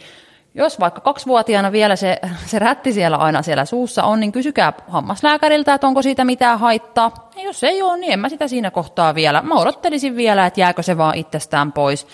jos 0.53 0.79
vaikka 0.79 1.01
kaksivuotiaana 1.01 1.71
vielä 1.71 1.95
se, 1.95 2.19
se 2.45 2.59
rätti 2.59 2.93
siellä 2.93 3.17
aina 3.17 3.41
siellä 3.41 3.65
suussa 3.65 4.03
on, 4.03 4.19
niin 4.19 4.31
kysykää 4.31 4.73
hammaslääkäriltä, 4.87 5.73
että 5.73 5.87
onko 5.87 6.01
siitä 6.01 6.25
mitään 6.25 6.59
haittaa. 6.59 7.29
Ja 7.35 7.43
jos 7.43 7.63
ei 7.63 7.81
ole, 7.81 7.97
niin 7.97 8.13
en 8.13 8.19
mä 8.19 8.29
sitä 8.29 8.47
siinä 8.47 8.71
kohtaa 8.71 9.15
vielä. 9.15 9.41
Mä 9.41 9.55
odottelisin 9.55 10.15
vielä, 10.15 10.45
että 10.45 10.59
jääkö 10.59 10.83
se 10.83 10.97
vaan 10.97 11.15
itsestään 11.15 11.71
pois. 11.71 12.07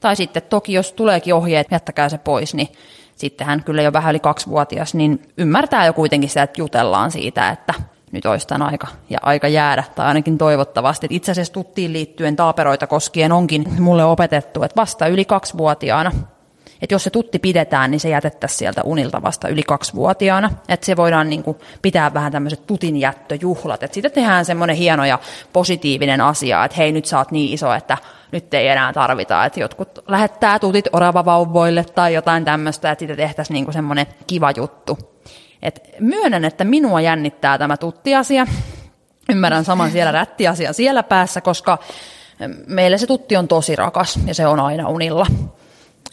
Tai 0.00 0.16
sitten 0.16 0.42
toki, 0.42 0.72
jos 0.72 0.92
tuleekin 0.92 1.34
ohjeet, 1.34 1.66
jättäkää 1.70 2.08
se 2.08 2.18
pois, 2.18 2.54
niin 2.54 2.68
sitten 3.16 3.46
hän 3.46 3.64
kyllä 3.64 3.82
jo 3.82 3.92
vähän 3.92 4.10
yli 4.10 4.20
kaksivuotias, 4.20 4.94
niin 4.94 5.22
ymmärtää 5.38 5.86
jo 5.86 5.92
kuitenkin 5.92 6.30
sitä, 6.30 6.42
että 6.42 6.60
jutellaan 6.60 7.10
siitä, 7.10 7.50
että 7.50 7.74
nyt 8.12 8.26
olisi 8.26 8.46
tämän 8.46 8.68
aika, 8.68 8.86
ja 9.10 9.18
aika 9.22 9.48
jäädä, 9.48 9.84
tai 9.94 10.06
ainakin 10.06 10.38
toivottavasti. 10.38 11.06
Itse 11.10 11.32
asiassa 11.32 11.52
tuttiin 11.52 11.92
liittyen 11.92 12.36
taaperoita 12.36 12.86
koskien 12.86 13.32
onkin 13.32 13.64
mulle 13.78 14.04
opetettu, 14.04 14.62
että 14.62 14.80
vasta 14.80 15.06
yli 15.06 15.24
kaksivuotiaana 15.24 16.12
että 16.82 16.94
jos 16.94 17.04
se 17.04 17.10
tutti 17.10 17.38
pidetään, 17.38 17.90
niin 17.90 18.00
se 18.00 18.08
jätettäisiin 18.08 18.58
sieltä 18.58 18.82
unilta 18.84 19.22
vasta 19.22 19.48
yli 19.48 19.62
kaksivuotiaana. 19.62 20.50
Että 20.68 20.86
se 20.86 20.96
voidaan 20.96 21.30
niin 21.30 21.42
kuin 21.42 21.56
pitää 21.82 22.14
vähän 22.14 22.32
tämmöiset 22.32 22.66
tutinjättöjuhlat. 22.66 23.82
Että 23.82 23.94
siitä 23.94 24.10
tehdään 24.10 24.44
semmoinen 24.44 24.76
hieno 24.76 25.04
ja 25.04 25.18
positiivinen 25.52 26.20
asia, 26.20 26.64
että 26.64 26.76
hei 26.76 26.92
nyt 26.92 27.04
sä 27.04 27.18
oot 27.18 27.30
niin 27.30 27.54
iso, 27.54 27.72
että 27.72 27.98
nyt 28.32 28.54
ei 28.54 28.68
enää 28.68 28.92
tarvita. 28.92 29.44
Että 29.44 29.60
jotkut 29.60 29.98
lähettää 30.08 30.58
tutit 30.58 30.84
oravavauvoille 30.92 31.84
tai 31.84 32.14
jotain 32.14 32.44
tämmöistä, 32.44 32.90
että 32.90 33.00
siitä 33.00 33.16
tehtäisiin 33.16 33.54
niin 33.54 33.64
kuin 33.64 33.72
semmoinen 33.72 34.06
kiva 34.26 34.50
juttu. 34.56 34.98
Et 35.62 35.80
myönnän, 36.00 36.44
että 36.44 36.64
minua 36.64 37.00
jännittää 37.00 37.58
tämä 37.58 37.76
tuttiasia. 37.76 38.46
Ymmärrän 39.28 39.64
saman 39.64 39.90
siellä 39.90 40.12
rättiasia 40.12 40.72
siellä 40.72 41.02
päässä, 41.02 41.40
koska 41.40 41.78
meille 42.66 42.98
se 42.98 43.06
tutti 43.06 43.36
on 43.36 43.48
tosi 43.48 43.76
rakas 43.76 44.18
ja 44.26 44.34
se 44.34 44.46
on 44.46 44.60
aina 44.60 44.88
unilla 44.88 45.26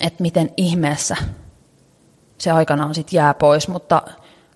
että 0.02 0.22
miten 0.22 0.50
ihmeessä 0.58 1.16
se 2.38 2.52
aikanaan 2.52 2.96
sitten 2.96 3.18
jää 3.18 3.34
pois, 3.34 3.68
mutta 3.68 4.02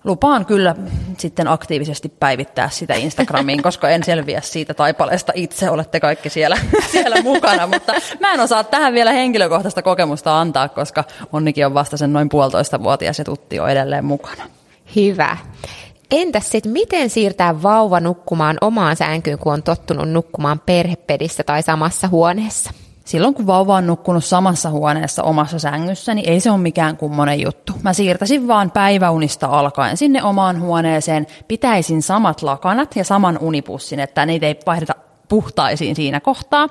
lupaan 0.04 0.46
kyllä 0.46 0.74
sitten 1.18 1.48
aktiivisesti 1.48 2.08
päivittää 2.08 2.68
sitä 2.68 2.94
Instagramiin, 2.94 3.62
koska 3.62 3.88
en 3.88 4.04
selviä 4.04 4.40
siitä 4.40 4.74
taipaleesta 4.74 5.32
itse, 5.36 5.70
olette 5.70 6.00
kaikki 6.00 6.30
siellä, 6.30 6.56
siellä 6.92 7.22
mukana, 7.22 7.66
mutta 7.66 7.92
mä 8.20 8.32
en 8.32 8.40
osaa 8.40 8.64
tähän 8.64 8.94
vielä 8.94 9.12
henkilökohtaista 9.12 9.82
kokemusta 9.82 10.40
antaa, 10.40 10.68
koska 10.68 11.04
Onnikin 11.32 11.66
on 11.66 11.74
vasta 11.74 11.96
sen 11.96 12.12
noin 12.12 12.28
puolitoista 12.28 12.82
vuotias 12.82 13.18
ja 13.18 13.24
tutti 13.24 13.60
on 13.60 13.70
edelleen 13.70 14.04
mukana. 14.04 14.44
Hyvä. 14.96 15.36
Entäs 16.10 16.50
sitten, 16.50 16.72
miten 16.72 17.10
siirtää 17.10 17.62
vauva 17.62 18.00
nukkumaan 18.00 18.58
omaan 18.60 18.96
sänkyyn, 18.96 19.38
kun 19.38 19.52
on 19.52 19.62
tottunut 19.62 20.08
nukkumaan 20.08 20.60
perhepedissä 20.60 21.42
tai 21.42 21.62
samassa 21.62 22.08
huoneessa? 22.08 22.70
Silloin 23.10 23.34
kun 23.34 23.46
vauva 23.46 23.76
on 23.76 23.86
nukkunut 23.86 24.24
samassa 24.24 24.70
huoneessa 24.70 25.22
omassa 25.22 25.58
sängyssä, 25.58 26.14
niin 26.14 26.28
ei 26.28 26.40
se 26.40 26.50
ole 26.50 26.58
mikään 26.58 26.96
kummonen 26.96 27.40
juttu. 27.40 27.72
Mä 27.82 27.92
siirtäisin 27.92 28.48
vaan 28.48 28.70
päiväunista 28.70 29.46
alkaen 29.46 29.96
sinne 29.96 30.22
omaan 30.22 30.60
huoneeseen, 30.60 31.26
pitäisin 31.48 32.02
samat 32.02 32.42
lakanat 32.42 32.96
ja 32.96 33.04
saman 33.04 33.38
unipussin, 33.38 34.00
että 34.00 34.26
niitä 34.26 34.46
ei 34.46 34.60
vaihdeta 34.66 34.94
puhtaisiin 35.28 35.96
siinä 35.96 36.20
kohtaa. 36.20 36.68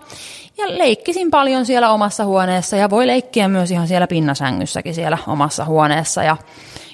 Ja 0.58 0.78
leikkisin 0.78 1.32
paljon 1.32 1.66
siellä 1.66 1.92
omassa 1.92 2.26
huoneessa 2.26 2.76
ja 2.76 2.90
voi 2.90 3.08
leikkiä 3.08 3.48
myös 3.48 3.72
ihan 3.72 3.88
siellä 3.88 4.08
pinnasängyssäkin 4.08 4.96
siellä 4.96 5.18
omassa 5.28 5.66
huoneessa. 5.66 6.24
Ja 6.24 6.38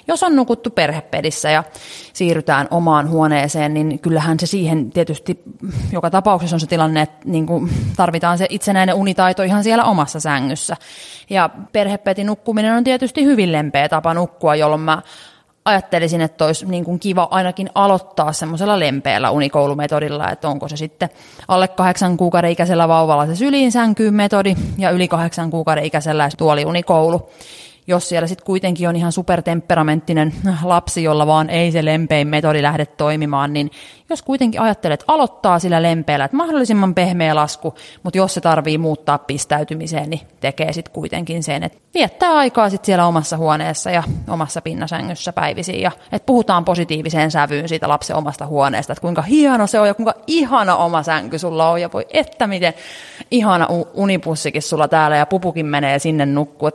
jos 0.08 0.22
on 0.22 0.36
nukuttu 0.36 0.70
perhepedissä 0.70 1.50
ja 1.50 1.64
siirrytään 2.12 2.68
omaan 2.70 3.10
huoneeseen, 3.10 3.74
niin 3.74 3.98
kyllähän 3.98 4.40
se 4.40 4.46
siihen 4.46 4.90
tietysti 4.90 5.42
joka 5.92 6.10
tapauksessa 6.10 6.56
on 6.56 6.60
se 6.60 6.66
tilanne, 6.66 7.02
että 7.02 7.16
niin 7.24 7.46
kuin 7.46 7.70
tarvitaan 7.96 8.38
se 8.38 8.46
itsenäinen 8.50 8.94
unitaito 8.94 9.42
ihan 9.42 9.64
siellä 9.64 9.84
omassa 9.84 10.20
sängyssä. 10.20 10.76
Ja 11.30 11.50
perhepedin 11.72 12.26
nukkuminen 12.26 12.74
on 12.74 12.84
tietysti 12.84 13.24
hyvin 13.24 13.52
lempeä 13.52 13.88
tapa 13.88 14.14
nukkua, 14.14 14.56
jolloin 14.56 14.80
mä 14.80 15.02
ajattelisin, 15.64 16.20
että 16.20 16.44
olisi 16.44 16.66
niin 16.66 16.84
kuin 16.84 16.98
kiva 16.98 17.28
ainakin 17.30 17.70
aloittaa 17.74 18.32
semmoisella 18.32 18.80
lempeällä 18.80 19.30
unikoulumetodilla, 19.30 20.30
että 20.30 20.48
onko 20.48 20.68
se 20.68 20.76
sitten 20.76 21.08
alle 21.48 21.68
kahdeksan 21.68 22.16
kuukauden 22.16 22.50
ikäisellä 22.50 22.88
vauvalla 22.88 23.26
se 23.26 23.36
syliin 23.36 23.72
sänkyyn 23.72 24.14
metodi 24.14 24.56
ja 24.78 24.90
yli 24.90 25.08
kahdeksan 25.08 25.50
kuukauden 25.50 25.84
ikäisellä 25.84 26.28
tuoliunikoulu 26.38 27.28
jos 27.86 28.08
siellä 28.08 28.26
sitten 28.26 28.46
kuitenkin 28.46 28.88
on 28.88 28.96
ihan 28.96 29.12
supertemperamenttinen 29.12 30.34
lapsi, 30.62 31.02
jolla 31.02 31.26
vaan 31.26 31.50
ei 31.50 31.72
se 31.72 31.84
lempein 31.84 32.28
metodi 32.28 32.62
lähde 32.62 32.86
toimimaan, 32.86 33.52
niin 33.52 33.70
jos 34.10 34.22
kuitenkin 34.22 34.60
ajattelet, 34.60 35.00
että 35.00 35.12
aloittaa 35.12 35.58
sillä 35.58 35.82
lempeällä, 35.82 36.24
että 36.24 36.36
mahdollisimman 36.36 36.94
pehmeä 36.94 37.34
lasku, 37.34 37.74
mutta 38.02 38.18
jos 38.18 38.34
se 38.34 38.40
tarvii 38.40 38.78
muuttaa 38.78 39.18
pistäytymiseen, 39.18 40.10
niin 40.10 40.20
tekee 40.40 40.72
sitten 40.72 40.92
kuitenkin 40.92 41.42
sen, 41.42 41.62
että 41.62 41.78
viettää 41.94 42.34
aikaa 42.34 42.70
sitten 42.70 42.86
siellä 42.86 43.06
omassa 43.06 43.36
huoneessa 43.36 43.90
ja 43.90 44.02
omassa 44.28 44.62
pinnasängyssä 44.62 45.32
päivisin 45.32 45.80
ja 45.80 45.90
että 46.12 46.26
puhutaan 46.26 46.64
positiiviseen 46.64 47.30
sävyyn 47.30 47.68
siitä 47.68 47.88
lapsen 47.88 48.16
omasta 48.16 48.46
huoneesta, 48.46 48.92
että 48.92 49.00
kuinka 49.00 49.22
hieno 49.22 49.66
se 49.66 49.80
on 49.80 49.86
ja 49.86 49.94
kuinka 49.94 50.14
ihana 50.26 50.76
oma 50.76 51.02
sänky 51.02 51.38
sulla 51.38 51.70
on 51.70 51.80
ja 51.80 51.92
voi 51.92 52.06
että 52.10 52.46
miten 52.46 52.74
ihana 53.30 53.66
unipussikin 53.94 54.62
sulla 54.62 54.88
täällä 54.88 55.16
ja 55.16 55.26
pupukin 55.26 55.66
menee 55.66 55.98
sinne 55.98 56.26
nukkuu 56.26 56.70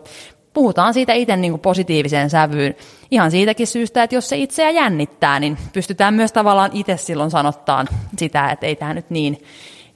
puhutaan 0.54 0.94
siitä 0.94 1.14
itse 1.14 1.36
niin 1.36 1.52
kuin 1.52 1.62
positiiviseen 1.62 2.30
sävyyn. 2.30 2.76
Ihan 3.12 3.32
siitäkin 3.32 3.68
syystä, 3.68 4.04
että 4.04 4.16
jos 4.16 4.30
se 4.30 4.38
itseä 4.38 4.70
jännittää, 4.70 5.40
niin 5.40 5.58
pystytään 5.74 6.14
myös 6.14 6.32
tavallaan 6.32 6.72
itse 6.74 6.98
silloin 6.98 7.32
sanottaan 7.32 7.88
sitä, 8.18 8.50
että 8.50 8.66
ei 8.66 8.76
tämä 8.76 8.94
nyt 8.94 9.10
niin, 9.10 9.44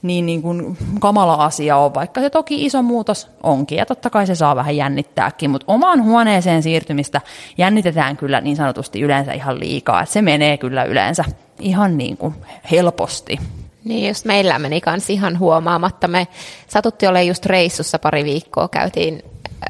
niin, 0.01 0.25
niin 0.25 0.41
kuin 0.41 0.77
kamala 0.99 1.33
asia 1.33 1.77
ole, 1.77 1.93
vaikka 1.93 2.21
se 2.21 2.29
toki 2.29 2.65
iso 2.65 2.81
muutos 2.81 3.29
onkin, 3.43 3.77
ja 3.77 3.85
totta 3.85 4.09
kai 4.09 4.27
se 4.27 4.35
saa 4.35 4.55
vähän 4.55 4.75
jännittääkin, 4.75 5.49
mutta 5.49 5.73
omaan 5.73 6.03
huoneeseen 6.03 6.63
siirtymistä 6.63 7.21
jännitetään 7.57 8.17
kyllä 8.17 8.41
niin 8.41 8.55
sanotusti 8.55 9.01
yleensä 9.01 9.33
ihan 9.33 9.59
liikaa, 9.59 10.01
että 10.01 10.13
se 10.13 10.21
menee 10.21 10.57
kyllä 10.57 10.83
yleensä 10.83 11.23
ihan 11.59 11.97
niin 11.97 12.17
kuin 12.17 12.33
helposti. 12.71 13.39
Niin 13.83 14.07
just 14.07 14.25
meillä 14.25 14.59
meni 14.59 14.81
kanssa 14.81 15.13
ihan 15.13 15.39
huomaamatta. 15.39 16.07
Me 16.07 16.27
satutti 16.67 17.07
olemaan 17.07 17.27
just 17.27 17.45
reissussa 17.45 17.99
pari 17.99 18.23
viikkoa, 18.23 18.67
käytiin 18.67 19.23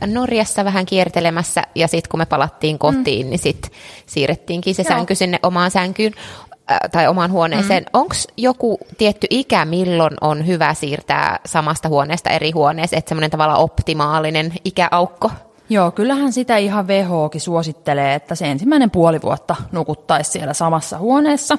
Norjassa 0.05 0.65
vähän 0.65 0.85
kiertelemässä 0.85 1.63
ja 1.75 1.87
sitten 1.87 2.09
kun 2.09 2.19
me 2.19 2.25
palattiin 2.25 2.79
kotiin, 2.79 3.25
mm. 3.25 3.29
niin 3.29 3.39
sitten 3.39 3.71
siirrettiinkin 4.05 4.75
se 4.75 4.81
Joo. 4.81 4.89
sänky 4.97 5.15
sinne 5.15 5.39
omaan 5.43 5.71
sänkyyn 5.71 6.13
äh, 6.71 6.77
tai 6.91 7.07
omaan 7.07 7.31
huoneeseen. 7.31 7.83
Mm. 7.83 7.89
Onko 7.93 8.15
joku 8.37 8.79
tietty 8.97 9.27
ikä, 9.29 9.65
milloin 9.65 10.13
on 10.21 10.47
hyvä 10.47 10.73
siirtää 10.73 11.39
samasta 11.45 11.89
huoneesta 11.89 12.29
eri 12.29 12.51
huoneeseen, 12.51 12.97
että 12.97 13.09
semmoinen 13.09 13.31
tavallaan 13.31 13.59
optimaalinen 13.59 14.53
ikäaukko? 14.65 15.31
Joo, 15.69 15.91
kyllähän 15.91 16.33
sitä 16.33 16.57
ihan 16.57 16.87
WHOkin 16.87 17.41
suosittelee, 17.41 18.15
että 18.15 18.35
se 18.35 18.51
ensimmäinen 18.51 18.91
puoli 18.91 19.21
vuotta 19.21 19.55
nukuttaisi 19.71 20.31
siellä 20.31 20.53
samassa 20.53 20.97
huoneessa 20.97 21.57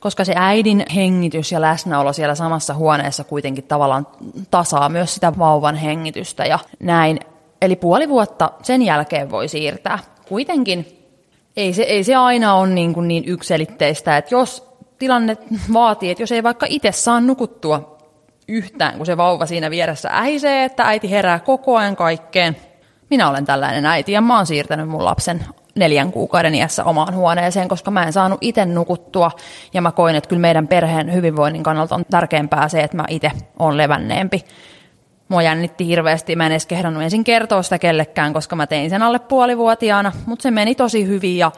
koska 0.00 0.24
se 0.24 0.32
äidin 0.36 0.84
hengitys 0.94 1.52
ja 1.52 1.60
läsnäolo 1.60 2.12
siellä 2.12 2.34
samassa 2.34 2.74
huoneessa 2.74 3.24
kuitenkin 3.24 3.64
tavallaan 3.64 4.06
tasaa 4.50 4.88
myös 4.88 5.14
sitä 5.14 5.38
vauvan 5.38 5.76
hengitystä 5.76 6.44
ja 6.44 6.58
näin. 6.80 7.20
Eli 7.62 7.76
puoli 7.76 8.08
vuotta 8.08 8.52
sen 8.62 8.82
jälkeen 8.82 9.30
voi 9.30 9.48
siirtää. 9.48 9.98
Kuitenkin 10.28 11.06
ei 11.56 11.72
se, 11.72 11.82
ei 11.82 12.04
se 12.04 12.14
aina 12.14 12.54
ole 12.54 12.68
niin, 12.68 12.94
kuin 12.94 13.08
niin 13.08 13.24
ykselitteistä, 13.26 14.16
että 14.16 14.34
jos 14.34 14.68
tilanne 14.98 15.36
vaatii, 15.72 16.10
että 16.10 16.22
jos 16.22 16.32
ei 16.32 16.42
vaikka 16.42 16.66
itse 16.68 16.92
saa 16.92 17.20
nukuttua 17.20 17.96
yhtään, 18.48 18.96
kun 18.96 19.06
se 19.06 19.16
vauva 19.16 19.46
siinä 19.46 19.70
vieressä 19.70 20.10
ähisee, 20.12 20.64
että 20.64 20.82
äiti 20.82 21.10
herää 21.10 21.38
koko 21.38 21.76
ajan 21.76 21.96
kaikkeen. 21.96 22.56
Minä 23.10 23.30
olen 23.30 23.44
tällainen 23.44 23.86
äiti 23.86 24.12
ja 24.12 24.20
mä 24.20 24.36
oon 24.36 24.46
siirtänyt 24.46 24.88
mun 24.88 25.04
lapsen 25.04 25.44
neljän 25.74 26.12
kuukauden 26.12 26.54
iässä 26.54 26.84
omaan 26.84 27.14
huoneeseen, 27.14 27.68
koska 27.68 27.90
mä 27.90 28.02
en 28.02 28.12
saanut 28.12 28.38
itse 28.40 28.66
nukuttua 28.66 29.30
ja 29.74 29.82
mä 29.82 29.92
koin, 29.92 30.16
että 30.16 30.28
kyllä 30.28 30.40
meidän 30.40 30.68
perheen 30.68 31.12
hyvinvoinnin 31.12 31.62
kannalta 31.62 31.94
on 31.94 32.04
tärkeämpää 32.10 32.68
se, 32.68 32.80
että 32.80 32.96
mä 32.96 33.04
itse 33.08 33.32
olen 33.58 33.76
levänneempi. 33.76 34.44
Mua 35.28 35.42
jännitti 35.42 35.86
hirveästi, 35.86 36.36
mä 36.36 36.46
en 36.46 36.52
edes 36.52 36.66
kehdannut 36.66 37.02
ensin 37.02 37.24
kertoa 37.24 37.62
sitä 37.62 37.78
kellekään, 37.78 38.32
koska 38.32 38.56
mä 38.56 38.66
tein 38.66 38.90
sen 38.90 39.02
alle 39.02 39.18
puolivuotiaana, 39.18 40.12
mutta 40.26 40.42
se 40.42 40.50
meni 40.50 40.74
tosi 40.74 41.06
hyvin 41.06 41.38
ja 41.38 41.52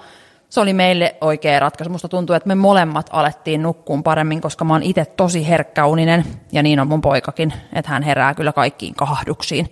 se 0.48 0.60
oli 0.60 0.72
meille 0.72 1.16
oikea 1.20 1.60
ratkaisu. 1.60 1.90
Musta 1.90 2.08
tuntuu, 2.08 2.36
että 2.36 2.48
me 2.48 2.54
molemmat 2.54 3.06
alettiin 3.12 3.62
nukkuun 3.62 4.02
paremmin, 4.02 4.40
koska 4.40 4.64
mä 4.64 4.74
oon 4.74 4.82
itse 4.82 5.04
tosi 5.04 5.48
herkkäuninen 5.48 6.24
ja 6.52 6.62
niin 6.62 6.80
on 6.80 6.88
mun 6.88 7.00
poikakin, 7.00 7.52
että 7.72 7.90
hän 7.90 8.02
herää 8.02 8.34
kyllä 8.34 8.52
kaikkiin 8.52 8.94
kahduksiin. 8.94 9.70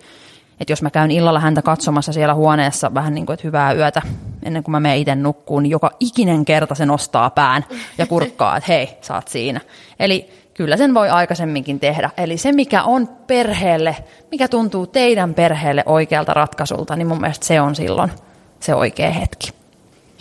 Että 0.59 0.71
jos 0.71 0.81
mä 0.81 0.89
käyn 0.89 1.11
illalla 1.11 1.39
häntä 1.39 1.61
katsomassa 1.61 2.13
siellä 2.13 2.33
huoneessa 2.33 2.93
vähän 2.93 3.13
niin 3.13 3.25
kuin, 3.25 3.33
että 3.33 3.47
hyvää 3.47 3.73
yötä 3.73 4.01
ennen 4.43 4.63
kuin 4.63 4.71
mä 4.71 4.79
menen 4.79 4.97
itse 4.97 5.15
nukkuun, 5.15 5.63
niin 5.63 5.71
joka 5.71 5.91
ikinen 5.99 6.45
kerta 6.45 6.75
se 6.75 6.85
nostaa 6.85 7.29
pään 7.29 7.65
ja 7.97 8.07
kurkkaa, 8.07 8.57
että 8.57 8.71
hei, 8.71 8.97
sä 9.01 9.15
oot 9.15 9.27
siinä. 9.27 9.61
Eli 9.99 10.29
kyllä 10.57 10.77
sen 10.77 10.93
voi 10.93 11.09
aikaisemminkin 11.09 11.79
tehdä. 11.79 12.09
Eli 12.17 12.37
se, 12.37 12.51
mikä 12.51 12.83
on 12.83 13.07
perheelle, 13.07 13.95
mikä 14.31 14.47
tuntuu 14.47 14.87
teidän 14.87 15.33
perheelle 15.33 15.83
oikealta 15.85 16.33
ratkaisulta, 16.33 16.95
niin 16.95 17.07
mun 17.07 17.21
mielestä 17.21 17.45
se 17.45 17.61
on 17.61 17.75
silloin 17.75 18.11
se 18.59 18.75
oikea 18.75 19.11
hetki. 19.11 19.51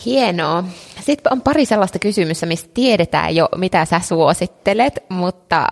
Hienoa. 0.05 0.65
Sitten 1.01 1.33
on 1.33 1.41
pari 1.41 1.65
sellaista 1.67 1.99
kysymystä, 1.99 2.47
mistä 2.47 2.71
tiedetään 2.75 3.37
jo, 3.37 3.49
mitä 3.57 3.85
sä 3.85 4.01
suosittelet, 4.01 5.05
mutta 5.09 5.67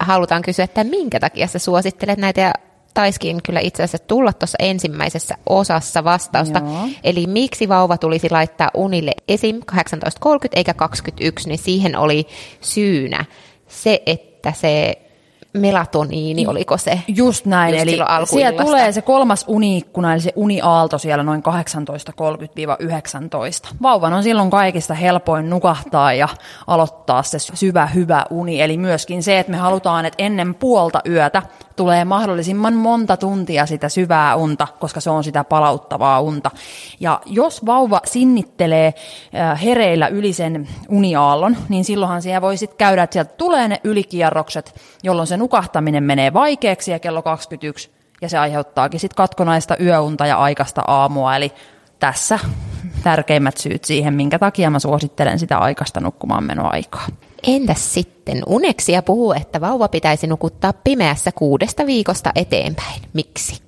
halutaan 0.00 0.42
kysyä, 0.42 0.64
että 0.64 0.84
minkä 0.84 1.20
takia 1.20 1.46
sä 1.46 1.58
suosittelet 1.58 2.18
näitä 2.18 2.40
ja 2.40 2.52
taiskin 2.94 3.40
kyllä 3.42 3.60
itse 3.60 3.82
asiassa 3.82 4.06
tulla 4.06 4.32
tuossa 4.32 4.56
ensimmäisessä 4.58 5.34
osassa 5.48 6.04
vastausta. 6.04 6.58
Joo. 6.58 6.88
Eli 7.04 7.26
miksi 7.26 7.68
vauva 7.68 7.98
tulisi 7.98 8.30
laittaa 8.30 8.70
unille 8.74 9.12
esim. 9.28 9.56
18.30 9.56 9.78
eikä 10.52 10.74
21, 10.74 11.48
niin 11.48 11.58
siihen 11.58 11.96
oli 11.96 12.26
syynä 12.60 13.24
se, 13.68 14.02
että 14.06 14.52
se 14.52 14.98
melatoniini, 15.52 16.46
oliko 16.46 16.78
se? 16.78 17.00
Just 17.08 17.46
näin, 17.46 17.74
just 17.74 17.82
eli 17.82 17.98
siellä 18.24 18.64
tulee 18.64 18.92
se 18.92 19.02
kolmas 19.02 19.44
uniikkuna, 19.48 20.12
eli 20.12 20.20
se 20.20 20.32
uniaalto 20.36 20.98
siellä 20.98 21.24
noin 21.24 21.42
18.30-19. 21.42 21.48
Vauvan 23.82 24.12
on 24.12 24.22
silloin 24.22 24.50
kaikista 24.50 24.94
helpoin 24.94 25.50
nukahtaa 25.50 26.12
ja 26.12 26.28
aloittaa 26.66 27.22
se 27.22 27.38
syvä 27.38 27.86
hyvä 27.86 28.24
uni, 28.30 28.60
eli 28.60 28.76
myöskin 28.76 29.22
se, 29.22 29.38
että 29.38 29.52
me 29.52 29.58
halutaan, 29.58 30.06
että 30.06 30.24
ennen 30.24 30.54
puolta 30.54 31.00
yötä 31.08 31.42
tulee 31.76 32.04
mahdollisimman 32.04 32.74
monta 32.74 33.16
tuntia 33.16 33.66
sitä 33.66 33.88
syvää 33.88 34.36
unta, 34.36 34.66
koska 34.78 35.00
se 35.00 35.10
on 35.10 35.24
sitä 35.24 35.44
palauttavaa 35.44 36.20
unta. 36.20 36.50
Ja 37.00 37.20
jos 37.26 37.66
vauva 37.66 38.00
sinnittelee 38.04 38.94
hereillä 39.64 40.08
yli 40.08 40.32
sen 40.32 40.68
uniaallon, 40.88 41.56
niin 41.68 41.84
silloinhan 41.84 42.22
siellä 42.22 42.42
voi 42.42 42.56
sitten 42.56 42.78
käydä, 42.78 43.02
että 43.02 43.12
sieltä 43.12 43.34
tulee 43.36 43.68
ne 43.68 43.80
ylikierrokset, 43.84 44.74
jolloin 45.02 45.26
se 45.26 45.37
nukahtaminen 45.38 46.04
menee 46.04 46.32
vaikeaksi 46.32 46.90
ja 46.90 46.98
kello 46.98 47.22
21 47.22 47.90
ja 48.20 48.28
se 48.28 48.38
aiheuttaakin 48.38 49.00
sitten 49.00 49.16
katkonaista 49.16 49.76
yöunta 49.80 50.26
ja 50.26 50.36
aikaista 50.36 50.82
aamua. 50.86 51.36
Eli 51.36 51.52
tässä 51.98 52.38
tärkeimmät 53.02 53.56
syyt 53.56 53.84
siihen, 53.84 54.14
minkä 54.14 54.38
takia 54.38 54.70
mä 54.70 54.78
suosittelen 54.78 55.38
sitä 55.38 55.58
aikaista 55.58 56.00
nukkumaan 56.00 56.44
menoaikaa. 56.44 57.06
Entäs 57.46 57.94
sitten 57.94 58.42
uneksia 58.46 59.02
puhuu, 59.02 59.32
että 59.32 59.60
vauva 59.60 59.88
pitäisi 59.88 60.26
nukuttaa 60.26 60.72
pimeässä 60.72 61.32
kuudesta 61.32 61.86
viikosta 61.86 62.30
eteenpäin. 62.34 63.02
Miksi? 63.12 63.67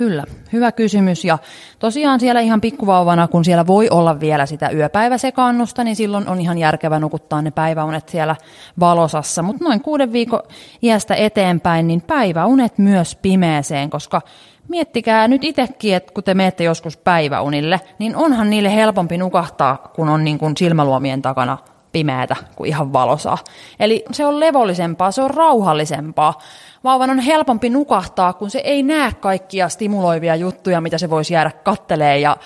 Kyllä, 0.00 0.24
hyvä 0.52 0.72
kysymys. 0.72 1.24
Ja 1.24 1.38
tosiaan 1.78 2.20
siellä 2.20 2.40
ihan 2.40 2.60
pikkuvauvana, 2.60 3.28
kun 3.28 3.44
siellä 3.44 3.66
voi 3.66 3.88
olla 3.88 4.20
vielä 4.20 4.46
sitä 4.46 4.70
yöpäiväsekannusta, 4.70 5.84
niin 5.84 5.96
silloin 5.96 6.28
on 6.28 6.40
ihan 6.40 6.58
järkevä 6.58 6.98
nukuttaa 6.98 7.42
ne 7.42 7.50
päiväunet 7.50 8.08
siellä 8.08 8.36
valosassa. 8.80 9.42
Mutta 9.42 9.64
noin 9.64 9.80
kuuden 9.80 10.12
viikon 10.12 10.42
iästä 10.82 11.14
eteenpäin, 11.14 11.86
niin 11.86 12.00
päiväunet 12.00 12.78
myös 12.78 13.16
pimeeseen, 13.16 13.90
koska 13.90 14.22
miettikää 14.68 15.28
nyt 15.28 15.44
itsekin, 15.44 15.94
että 15.94 16.14
kun 16.14 16.24
te 16.24 16.34
menette 16.34 16.64
joskus 16.64 16.96
päiväunille, 16.96 17.80
niin 17.98 18.16
onhan 18.16 18.50
niille 18.50 18.74
helpompi 18.74 19.18
nukahtaa, 19.18 19.76
kun 19.76 20.08
on 20.08 20.24
niin 20.24 20.38
kuin 20.38 20.56
silmäluomien 20.56 21.22
takana 21.22 21.58
pimeätä 21.92 22.36
kuin 22.56 22.68
ihan 22.68 22.92
valosaa. 22.92 23.38
Eli 23.80 24.04
se 24.12 24.26
on 24.26 24.40
levollisempaa, 24.40 25.10
se 25.10 25.22
on 25.22 25.30
rauhallisempaa. 25.30 26.38
Vauvan 26.84 27.10
on 27.10 27.18
helpompi 27.18 27.70
nukahtaa, 27.70 28.32
kun 28.32 28.50
se 28.50 28.58
ei 28.58 28.82
näe 28.82 29.12
kaikkia 29.12 29.68
stimuloivia 29.68 30.36
juttuja, 30.36 30.80
mitä 30.80 30.98
se 30.98 31.10
voisi 31.10 31.34
jäädä 31.34 31.50
kattelee 31.50 32.18
ja 32.18 32.36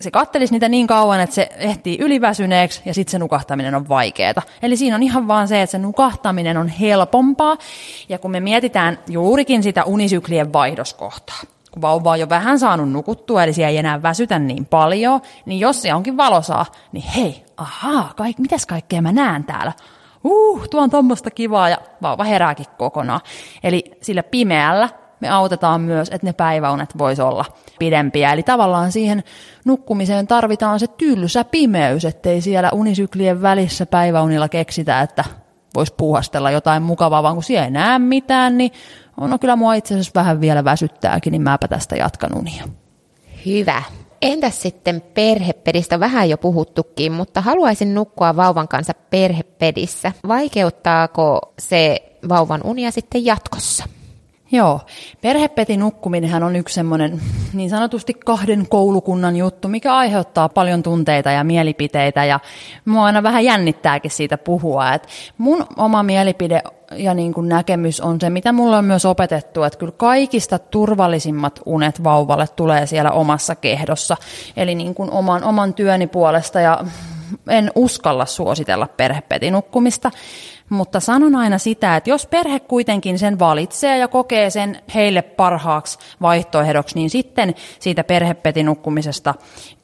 se 0.00 0.10
kattelisi 0.10 0.52
niitä 0.52 0.68
niin 0.68 0.86
kauan, 0.86 1.20
että 1.20 1.34
se 1.34 1.48
ehtii 1.56 1.98
yliväsyneeksi 2.00 2.82
ja 2.84 2.94
sitten 2.94 3.10
se 3.10 3.18
nukahtaminen 3.18 3.74
on 3.74 3.88
vaikeaa. 3.88 4.42
Eli 4.62 4.76
siinä 4.76 4.96
on 4.96 5.02
ihan 5.02 5.28
vaan 5.28 5.48
se, 5.48 5.62
että 5.62 5.72
se 5.72 5.78
nukahtaminen 5.78 6.56
on 6.56 6.68
helpompaa. 6.68 7.56
Ja 8.08 8.18
kun 8.18 8.30
me 8.30 8.40
mietitään 8.40 8.98
juurikin 9.08 9.62
sitä 9.62 9.84
unisyklien 9.84 10.52
vaihdoskohtaa, 10.52 11.40
kun 11.70 11.82
vauva 11.82 12.10
on 12.10 12.20
jo 12.20 12.28
vähän 12.28 12.58
saanut 12.58 12.90
nukuttua, 12.90 13.44
eli 13.44 13.52
siellä 13.52 13.70
ei 13.70 13.76
enää 13.76 14.02
väsytä 14.02 14.38
niin 14.38 14.66
paljon, 14.66 15.20
niin 15.46 15.60
jos 15.60 15.82
se 15.82 15.94
onkin 15.94 16.16
valosaa, 16.16 16.66
niin 16.92 17.04
hei, 17.04 17.44
ahaa, 17.56 18.12
kaik, 18.16 18.38
mitäs 18.38 18.66
kaikkea 18.66 19.02
mä 19.02 19.12
näen 19.12 19.44
täällä? 19.44 19.72
Uh, 20.24 20.68
tuo 20.68 20.80
on 20.80 20.90
tuommoista 20.90 21.30
kivaa 21.30 21.68
ja 21.68 21.78
vauva 22.02 22.24
herääkin 22.24 22.66
kokonaan. 22.78 23.20
Eli 23.64 23.84
sillä 24.02 24.22
pimeällä 24.22 24.88
me 25.20 25.28
autetaan 25.28 25.80
myös, 25.80 26.08
että 26.08 26.26
ne 26.26 26.32
päiväunet 26.32 26.98
voisi 26.98 27.22
olla 27.22 27.44
pidempiä. 27.78 28.32
Eli 28.32 28.42
tavallaan 28.42 28.92
siihen 28.92 29.24
nukkumiseen 29.64 30.26
tarvitaan 30.26 30.80
se 30.80 30.86
tylsä 30.86 31.44
pimeys, 31.44 32.04
ettei 32.04 32.40
siellä 32.40 32.70
unisyklien 32.72 33.42
välissä 33.42 33.86
päiväunilla 33.86 34.48
keksitä, 34.48 35.00
että 35.00 35.24
voisi 35.74 35.94
puuhastella 35.96 36.50
jotain 36.50 36.82
mukavaa, 36.82 37.22
vaan 37.22 37.34
kun 37.34 37.42
siellä 37.42 37.64
ei 37.64 37.70
näe 37.70 37.98
mitään, 37.98 38.58
niin 38.58 38.72
no 39.20 39.38
kyllä 39.38 39.56
mua 39.56 39.74
itse 39.74 39.94
asiassa 39.94 40.12
vähän 40.14 40.40
vielä 40.40 40.64
väsyttääkin, 40.64 41.30
niin 41.30 41.42
mäpä 41.42 41.68
tästä 41.68 41.96
jatkan 41.96 42.38
unia. 42.38 42.64
Hyvä. 43.46 43.82
Entäs 44.22 44.62
sitten 44.62 45.02
perhepedistä? 45.14 46.00
Vähän 46.00 46.30
jo 46.30 46.38
puhuttukin, 46.38 47.12
mutta 47.12 47.40
haluaisin 47.40 47.94
nukkua 47.94 48.36
vauvan 48.36 48.68
kanssa 48.68 48.92
perhepedissä. 49.10 50.12
Vaikeuttaako 50.28 51.54
se 51.58 52.02
vauvan 52.28 52.60
unia 52.64 52.90
sitten 52.90 53.24
jatkossa? 53.24 53.84
Joo, 54.52 54.80
perhepeti 55.20 55.76
nukkuminenhan 55.76 56.42
on 56.42 56.56
yksi 56.56 56.74
semmoinen 56.74 57.20
niin 57.52 57.70
sanotusti 57.70 58.14
kahden 58.14 58.68
koulukunnan 58.68 59.36
juttu, 59.36 59.68
mikä 59.68 59.96
aiheuttaa 59.96 60.48
paljon 60.48 60.82
tunteita 60.82 61.30
ja 61.30 61.44
mielipiteitä 61.44 62.24
ja 62.24 62.40
mua 62.84 63.04
aina 63.04 63.22
vähän 63.22 63.44
jännittääkin 63.44 64.10
siitä 64.10 64.38
puhua. 64.38 64.92
Et 64.94 65.08
mun 65.38 65.66
oma 65.76 66.02
mielipide 66.02 66.62
ja 66.96 67.14
niin 67.14 67.34
kuin 67.34 67.48
näkemys 67.48 68.00
on 68.00 68.20
se, 68.20 68.30
mitä 68.30 68.52
mulle 68.52 68.76
on 68.76 68.84
myös 68.84 69.04
opetettu, 69.04 69.62
että 69.62 69.78
kyllä 69.78 69.92
kaikista 69.96 70.58
turvallisimmat 70.58 71.60
unet 71.66 72.04
vauvalle 72.04 72.46
tulee 72.48 72.86
siellä 72.86 73.10
omassa 73.10 73.54
kehdossa, 73.54 74.16
eli 74.56 74.74
niin 74.74 74.94
kuin 74.94 75.10
oman, 75.10 75.44
oman 75.44 75.74
työni 75.74 76.06
puolesta 76.06 76.60
ja 76.60 76.84
en 77.48 77.72
uskalla 77.74 78.26
suositella 78.26 78.88
perhepetinukkumista, 78.96 80.10
mutta 80.68 81.00
sanon 81.00 81.34
aina 81.34 81.58
sitä, 81.58 81.96
että 81.96 82.10
jos 82.10 82.26
perhe 82.26 82.60
kuitenkin 82.60 83.18
sen 83.18 83.38
valitsee 83.38 83.98
ja 83.98 84.08
kokee 84.08 84.50
sen 84.50 84.82
heille 84.94 85.22
parhaaksi 85.22 85.98
vaihtoehdoksi, 86.22 86.94
niin 86.94 87.10
sitten 87.10 87.54
siitä 87.78 88.04
perhepetinukkumisesta 88.04 89.34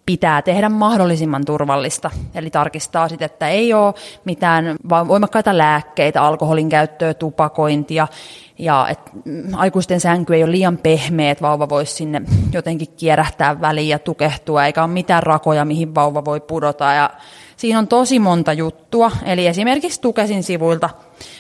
pitää 0.07 0.43
tehdä 0.43 0.69
mahdollisimman 0.69 1.45
turvallista. 1.45 2.11
Eli 2.35 2.51
tarkistaa 2.51 3.09
sitten, 3.09 3.27
että 3.27 3.49
ei 3.49 3.75
ole 3.75 3.95
mitään 4.25 4.77
voimakkaita 4.89 5.59
lääkkeitä, 5.59 6.23
alkoholin 6.23 6.69
käyttöä, 6.69 7.15
tupakointia, 7.15 8.09
ja 8.59 8.87
että 8.91 9.11
aikuisten 9.57 10.01
sänky 10.01 10.35
ei 10.35 10.45
ole 10.45 10.53
liian 10.53 10.79
pehmeä, 10.79 11.31
että 11.31 11.43
vauva 11.43 11.69
voisi 11.69 11.95
sinne 11.95 12.23
jotenkin 12.53 12.89
kierähtää 12.97 13.61
väliin 13.61 13.89
ja 13.89 13.99
tukehtua, 13.99 14.67
eikä 14.67 14.85
ole 14.85 14.93
mitään 14.93 15.23
rakoja, 15.23 15.65
mihin 15.65 15.95
vauva 15.95 16.25
voi 16.25 16.41
pudota. 16.41 16.85
Ja 16.85 17.11
Siinä 17.57 17.79
on 17.79 17.89
tosi 17.89 18.19
monta 18.19 18.53
juttua, 18.53 19.11
eli 19.25 19.47
esimerkiksi 19.47 20.01
Tukesin 20.01 20.43
sivuilta 20.43 20.91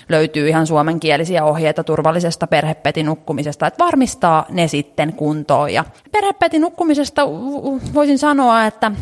löytyy 0.08 0.48
ihan 0.48 0.66
suomenkielisiä 0.66 1.44
ohjeita 1.44 1.84
turvallisesta 1.84 2.46
perhepetinukkumisesta, 2.46 3.66
että 3.66 3.84
varmistaa 3.84 4.46
ne 4.50 4.68
sitten 4.68 5.12
kuntoon. 5.12 5.72
Ja 5.72 5.84
perhepetinukkumisesta 6.12 7.22
voisin 7.94 8.18
sanoa, 8.18 8.66
että 8.66 8.92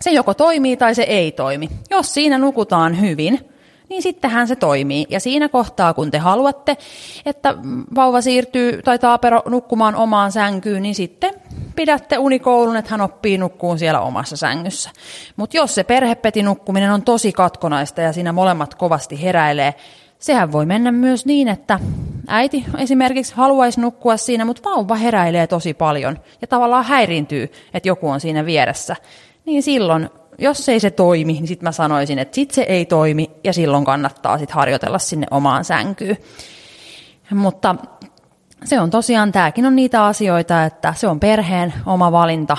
se 0.00 0.10
joko 0.10 0.34
toimii 0.34 0.76
tai 0.76 0.94
se 0.94 1.02
ei 1.02 1.32
toimi. 1.32 1.70
Jos 1.90 2.14
siinä 2.14 2.38
nukutaan 2.38 3.00
hyvin, 3.00 3.40
niin 3.94 4.02
sittenhän 4.02 4.48
se 4.48 4.56
toimii. 4.56 5.06
Ja 5.08 5.20
siinä 5.20 5.48
kohtaa, 5.48 5.94
kun 5.94 6.10
te 6.10 6.18
haluatte, 6.18 6.76
että 7.26 7.54
vauva 7.94 8.20
siirtyy 8.20 8.82
tai 8.82 8.98
taapero 8.98 9.42
nukkumaan 9.46 9.94
omaan 9.94 10.32
sänkyyn, 10.32 10.82
niin 10.82 10.94
sitten 10.94 11.34
pidätte 11.76 12.18
unikoulun, 12.18 12.76
että 12.76 12.90
hän 12.90 13.00
oppii 13.00 13.38
nukkuun 13.38 13.78
siellä 13.78 14.00
omassa 14.00 14.36
sängyssä. 14.36 14.90
Mutta 15.36 15.56
jos 15.56 15.74
se 15.74 15.84
perhepetinukkuminen 15.84 16.92
on 16.92 17.02
tosi 17.02 17.32
katkonaista 17.32 18.00
ja 18.00 18.12
siinä 18.12 18.32
molemmat 18.32 18.74
kovasti 18.74 19.22
heräilee, 19.22 19.74
sehän 20.18 20.52
voi 20.52 20.66
mennä 20.66 20.92
myös 20.92 21.26
niin, 21.26 21.48
että 21.48 21.80
äiti 22.28 22.64
esimerkiksi 22.78 23.34
haluaisi 23.36 23.80
nukkua 23.80 24.16
siinä, 24.16 24.44
mutta 24.44 24.70
vauva 24.70 24.94
heräilee 24.94 25.46
tosi 25.46 25.74
paljon 25.74 26.18
ja 26.40 26.46
tavallaan 26.46 26.84
häiriintyy, 26.84 27.52
että 27.74 27.88
joku 27.88 28.08
on 28.08 28.20
siinä 28.20 28.46
vieressä. 28.46 28.96
Niin 29.44 29.62
silloin 29.62 30.10
jos 30.38 30.68
ei 30.68 30.80
se 30.80 30.90
toimi, 30.90 31.32
niin 31.32 31.46
sitten 31.46 31.66
mä 31.66 31.72
sanoisin, 31.72 32.18
että 32.18 32.34
sit 32.34 32.50
se 32.50 32.62
ei 32.62 32.86
toimi 32.86 33.30
ja 33.44 33.52
silloin 33.52 33.84
kannattaa 33.84 34.38
sitten 34.38 34.54
harjoitella 34.54 34.98
sinne 34.98 35.26
omaan 35.30 35.64
sänkyyn. 35.64 36.16
Mutta 37.34 37.74
se 38.64 38.80
on 38.80 38.90
tosiaan, 38.90 39.32
tämäkin 39.32 39.66
on 39.66 39.76
niitä 39.76 40.04
asioita, 40.04 40.64
että 40.64 40.94
se 40.96 41.08
on 41.08 41.20
perheen 41.20 41.74
oma 41.86 42.12
valinta, 42.12 42.56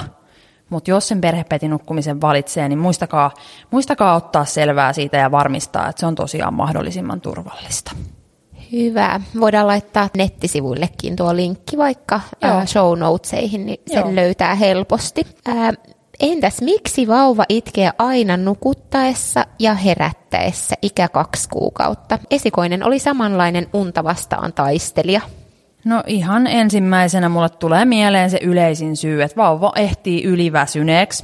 mutta 0.70 0.90
jos 0.90 1.08
sen 1.08 1.22
perhepetinukkumisen 1.22 2.22
valitsee, 2.22 2.70
niin 2.70 2.80
muistakaa, 2.80 3.32
muistakaa 3.72 4.16
ottaa 4.16 4.46
selvää 4.46 4.94
siitä 4.94 5.18
ja 5.18 5.32
varmistaa, 5.32 5.90
että 5.90 6.00
se 6.00 6.06
on 6.06 6.16
tosiaan 6.16 6.54
mahdollisimman 6.54 7.22
turvallista. 7.22 7.92
Hyvä. 8.72 9.22
Voidaan 9.40 9.68
laittaa 9.68 10.10
nettisivuillekin 10.18 11.16
tuo 11.16 11.36
linkki 11.36 11.78
vaikka 11.78 12.22
Joo. 12.42 12.66
show 12.66 13.00
notesihin, 13.00 13.66
niin 13.66 13.82
sen 13.88 14.00
Joo. 14.00 14.16
löytää 14.16 14.56
helposti. 14.56 15.28
Entäs 16.20 16.62
miksi 16.62 17.08
vauva 17.08 17.44
itkee 17.50 17.92
aina 17.98 18.38
nukuttaessa 18.38 19.46
ja 19.60 19.74
herättäessä 19.74 20.76
ikä 20.82 21.08
kaksi 21.08 21.50
kuukautta? 21.50 22.20
Esikoinen 22.32 22.84
oli 22.84 23.00
samanlainen 23.00 23.68
unta 23.74 24.04
vastaan 24.04 24.54
taistelija. 24.54 25.22
No 25.86 26.04
ihan 26.08 26.48
ensimmäisenä 26.48 27.30
mulle 27.30 27.50
tulee 27.50 27.86
mieleen 27.86 28.30
se 28.30 28.40
yleisin 28.42 28.98
syy, 28.98 29.24
että 29.24 29.38
vauva 29.38 29.72
ehtii 29.76 30.24
yliväsyneeksi. 30.24 31.24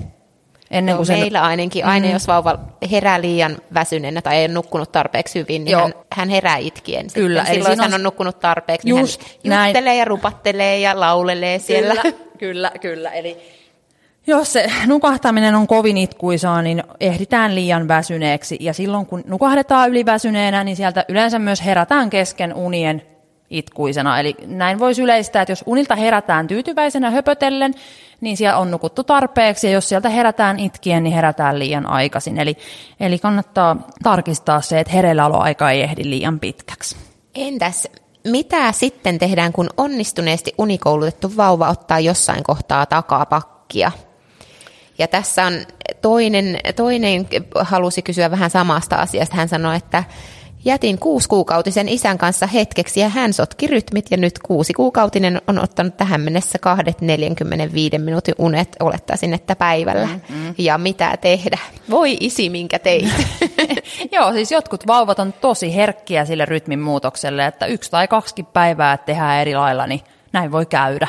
Ennen 0.71 0.95
kuin 0.95 1.07
no, 1.07 1.13
meillä 1.13 1.39
sen... 1.39 1.45
ainakin, 1.45 1.85
aina 1.85 2.07
mm. 2.07 2.13
jos 2.13 2.27
vauva 2.27 2.59
herää 2.91 3.21
liian 3.21 3.57
väsyneenä 3.73 4.21
tai 4.21 4.35
ei 4.35 4.45
ole 4.45 4.53
nukkunut 4.53 4.91
tarpeeksi 4.91 5.39
hyvin, 5.39 5.65
niin 5.65 5.77
hän, 5.77 5.93
hän 6.11 6.29
herää 6.29 6.57
itkien. 6.57 7.07
Kyllä, 7.13 7.39
Sitten, 7.39 7.55
eli 7.55 7.63
silloin, 7.63 7.77
jos 7.77 7.85
hän 7.85 7.93
on 7.93 8.03
nukkunut 8.03 8.39
tarpeeksi, 8.39 8.89
Just 8.89 9.21
niin 9.43 9.53
hän 9.53 9.69
juttelee 9.69 9.89
näin. 9.89 9.99
ja 9.99 10.05
rupattelee 10.05 10.79
ja 10.79 10.99
laulelee 10.99 11.59
siellä. 11.59 12.01
Kyllä, 12.01 12.13
kyllä, 12.37 12.71
kyllä. 12.81 13.11
Eli 13.11 13.37
jos 14.27 14.53
se 14.53 14.71
nukahtaminen 14.87 15.55
on 15.55 15.67
kovin 15.67 15.97
itkuisaa, 15.97 16.61
niin 16.61 16.83
ehditään 16.99 17.55
liian 17.55 17.87
väsyneeksi. 17.87 18.57
Ja 18.59 18.73
silloin 18.73 19.05
kun 19.05 19.23
nukahdetaan 19.27 19.89
yliväsyneenä, 19.89 20.63
niin 20.63 20.77
sieltä 20.77 21.05
yleensä 21.09 21.39
myös 21.39 21.65
herätään 21.65 22.09
kesken 22.09 22.53
unien 22.53 23.01
itkuisena. 23.49 24.19
Eli 24.19 24.35
näin 24.45 24.79
voisi 24.79 25.01
yleistää, 25.01 25.41
että 25.41 25.51
jos 25.51 25.63
unilta 25.65 25.95
herätään 25.95 26.47
tyytyväisenä 26.47 27.11
höpötellen, 27.11 27.73
niin 28.21 28.37
siellä 28.37 28.57
on 28.57 28.71
nukuttu 28.71 29.03
tarpeeksi, 29.03 29.67
ja 29.67 29.73
jos 29.73 29.89
sieltä 29.89 30.09
herätään 30.09 30.59
itkien, 30.59 31.03
niin 31.03 31.15
herätään 31.15 31.59
liian 31.59 31.85
aikaisin. 31.85 32.39
Eli, 32.39 32.57
eli 32.99 33.19
kannattaa 33.19 33.87
tarkistaa 34.03 34.61
se, 34.61 34.79
että 34.79 34.93
hereilläoloaika 34.93 35.71
ei 35.71 35.81
ehdi 35.81 36.09
liian 36.09 36.39
pitkäksi. 36.39 36.95
Entäs 37.35 37.87
mitä 38.27 38.71
sitten 38.71 39.19
tehdään, 39.19 39.53
kun 39.53 39.69
onnistuneesti 39.77 40.53
unikoulutettu 40.57 41.37
vauva 41.37 41.69
ottaa 41.69 41.99
jossain 41.99 42.43
kohtaa 42.43 42.85
takapakkia? 42.85 43.91
Ja 44.97 45.07
tässä 45.07 45.45
on 45.45 45.53
toinen, 46.01 46.59
toinen 46.75 47.27
halusi 47.59 48.01
kysyä 48.01 48.31
vähän 48.31 48.49
samasta 48.49 48.95
asiasta. 48.95 49.35
Hän 49.35 49.49
sanoi, 49.49 49.75
että 49.75 50.03
jätin 50.65 50.99
kuusikuukautisen 50.99 51.89
isän 51.89 52.17
kanssa 52.17 52.47
hetkeksi 52.47 52.99
ja 52.99 53.09
hän 53.09 53.33
sotki 53.33 53.67
rytmit 53.67 54.05
ja 54.11 54.17
nyt 54.17 54.39
kuusikuukautinen 54.39 55.41
on 55.47 55.59
ottanut 55.59 55.97
tähän 55.97 56.21
mennessä 56.21 56.59
kahdet 56.59 57.01
45 57.01 57.97
minuutin 57.97 58.35
unet, 58.37 58.75
olettaisin, 58.79 59.33
että 59.33 59.55
päivällä. 59.55 60.05
Mm-hmm. 60.07 60.55
Ja 60.57 60.77
mitä 60.77 61.17
tehdä? 61.17 61.57
Voi 61.89 62.17
isi, 62.19 62.49
minkä 62.49 62.79
teit. 62.79 63.09
Joo, 64.11 64.33
siis 64.33 64.51
jotkut 64.51 64.87
vauvat 64.87 65.19
on 65.19 65.33
tosi 65.33 65.75
herkkiä 65.75 66.25
sille 66.25 66.45
rytmin 66.45 66.79
muutokselle, 66.79 67.45
että 67.45 67.65
yksi 67.65 67.91
tai 67.91 68.07
kaksi 68.07 68.43
päivää 68.43 68.97
tehdään 68.97 69.41
eri 69.41 69.55
lailla, 69.55 69.87
niin 69.87 70.01
näin 70.33 70.51
voi 70.51 70.65
käydä. 70.65 71.07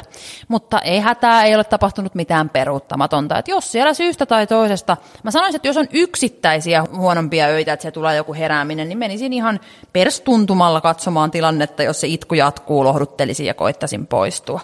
Mutta 0.49 0.79
ei 0.79 1.01
hätää, 1.01 1.45
ei 1.45 1.55
ole 1.55 1.65
tapahtunut 1.65 2.15
mitään 2.15 2.49
peruuttamatonta. 2.49 3.39
Että 3.39 3.51
jos 3.51 3.73
siellä 3.73 3.95
syystä 3.95 4.27
tai 4.27 4.47
toisesta, 4.47 4.97
mä 5.23 5.31
sanoisin, 5.31 5.57
että 5.57 5.69
jos 5.69 5.77
on 5.77 5.87
yksittäisiä 5.93 6.85
huonompia 6.97 7.47
öitä, 7.47 7.73
että 7.73 7.83
se 7.83 7.91
tulee 7.91 8.17
joku 8.17 8.35
herääminen, 8.35 8.89
niin 8.89 8.99
menisin 8.99 9.33
ihan 9.33 9.61
perstuntumalla 9.93 10.81
katsomaan 10.81 11.31
tilannetta, 11.31 11.83
jos 11.83 12.01
se 12.01 12.07
itku 12.07 12.35
jatkuu, 12.35 12.85
lohduttelisin 12.85 13.47
ja 13.47 13.55
koittaisin 13.55 14.07
poistua. 14.07 14.61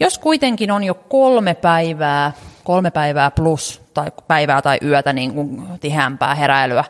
Jos 0.00 0.18
kuitenkin 0.18 0.70
on 0.70 0.84
jo 0.84 0.94
kolme 0.94 1.54
päivää, 1.54 2.32
kolme 2.64 2.90
päivää 2.90 3.30
plus 3.30 3.80
tai 4.00 4.12
päivää 4.28 4.62
tai 4.62 4.78
yötä 4.84 5.12
niin 5.12 5.34
kuin 5.34 5.62
tiheämpää 5.80 6.34
heräilyä, 6.34 6.84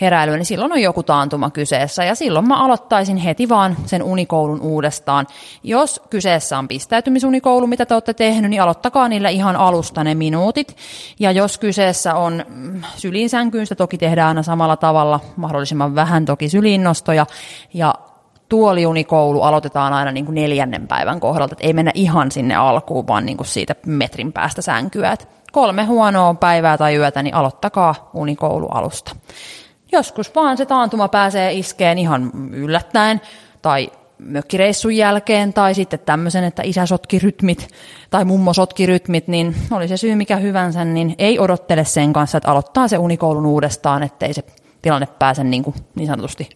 heräilyä, 0.00 0.36
niin 0.36 0.46
silloin 0.46 0.72
on 0.72 0.82
joku 0.82 1.02
taantuma 1.02 1.50
kyseessä. 1.50 2.04
Ja 2.04 2.14
silloin 2.14 2.48
mä 2.48 2.64
aloittaisin 2.64 3.16
heti 3.16 3.48
vaan 3.48 3.76
sen 3.86 4.02
unikoulun 4.02 4.60
uudestaan. 4.60 5.26
Jos 5.62 6.00
kyseessä 6.10 6.58
on 6.58 6.68
pistäytymisunikoulu, 6.68 7.66
mitä 7.66 7.86
te 7.86 7.94
olette 7.94 8.14
tehnyt, 8.14 8.50
niin 8.50 8.62
aloittakaa 8.62 9.08
niillä 9.08 9.28
ihan 9.28 9.56
alusta 9.56 10.04
ne 10.04 10.14
minuutit. 10.14 10.76
Ja 11.18 11.32
jos 11.32 11.58
kyseessä 11.58 12.14
on 12.14 12.44
mm, 12.48 12.82
sylinsänkyyn, 12.96 13.66
sitä 13.66 13.74
toki 13.74 13.98
tehdään 13.98 14.28
aina 14.28 14.42
samalla 14.42 14.76
tavalla, 14.76 15.20
mahdollisimman 15.36 15.94
vähän 15.94 16.24
toki 16.24 16.48
syliinnostoja. 16.48 17.26
Ja 17.74 17.94
tuoliunikoulu 18.48 19.42
aloitetaan 19.42 19.92
aina 19.92 20.12
niin 20.12 20.24
kuin 20.24 20.34
neljännen 20.34 20.88
päivän 20.88 21.20
kohdalta, 21.20 21.54
että 21.54 21.66
ei 21.66 21.72
mennä 21.72 21.92
ihan 21.94 22.30
sinne 22.30 22.54
alkuun, 22.54 23.06
vaan 23.06 23.26
niin 23.26 23.36
kuin 23.36 23.46
siitä 23.46 23.74
metrin 23.86 24.32
päästä 24.32 24.62
sänkyä. 24.62 25.12
Että 25.12 25.33
kolme 25.54 25.84
huonoa 25.84 26.34
päivää 26.34 26.78
tai 26.78 26.96
yötä, 26.96 27.22
niin 27.22 27.34
aloittakaa 27.34 28.10
unikoulu 28.14 28.66
alusta. 28.66 29.16
Joskus 29.92 30.34
vaan 30.34 30.56
se 30.56 30.66
taantuma 30.66 31.08
pääsee 31.08 31.52
iskeen 31.52 31.98
ihan 31.98 32.30
yllättäen, 32.52 33.20
tai 33.62 33.90
mökkireissun 34.18 34.96
jälkeen, 34.96 35.52
tai 35.52 35.74
sitten 35.74 35.98
tämmöisen, 35.98 36.44
että 36.44 36.62
isä 36.62 36.86
sotki 36.86 37.18
rytmit, 37.18 37.68
tai 38.10 38.24
mummo 38.24 38.52
sotki 38.52 38.86
rytmit, 38.86 39.28
niin 39.28 39.56
oli 39.70 39.88
se 39.88 39.96
syy 39.96 40.14
mikä 40.14 40.36
hyvänsä, 40.36 40.84
niin 40.84 41.14
ei 41.18 41.38
odottele 41.38 41.84
sen 41.84 42.12
kanssa, 42.12 42.38
että 42.38 42.50
aloittaa 42.50 42.88
se 42.88 42.98
unikoulun 42.98 43.46
uudestaan, 43.46 44.02
ettei 44.02 44.34
se 44.34 44.44
tilanne 44.82 45.06
pääse 45.06 45.44
niin, 45.44 45.62
kuin, 45.62 45.76
niin 45.94 46.06
sanotusti 46.06 46.48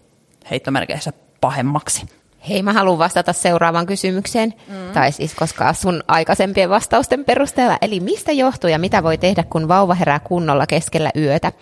heittomerkeissä 0.50 1.12
pahemmaksi. 1.40 2.17
Hei, 2.48 2.62
mä 2.62 2.72
haluan 2.72 2.98
vastata 2.98 3.32
seuraavaan 3.32 3.86
kysymykseen, 3.86 4.54
mm. 4.68 4.92
tai 4.92 5.12
siis 5.12 5.34
koska 5.34 5.72
sun 5.72 6.02
aikaisempien 6.08 6.70
vastausten 6.70 7.24
perusteella. 7.24 7.78
Eli 7.82 8.00
mistä 8.00 8.32
johtuu 8.32 8.70
ja 8.70 8.78
mitä 8.78 9.02
voi 9.02 9.18
tehdä, 9.18 9.44
kun 9.50 9.68
vauva 9.68 9.94
herää 9.94 10.20
kunnolla 10.20 10.66
keskellä 10.66 11.10
yötä? 11.16 11.52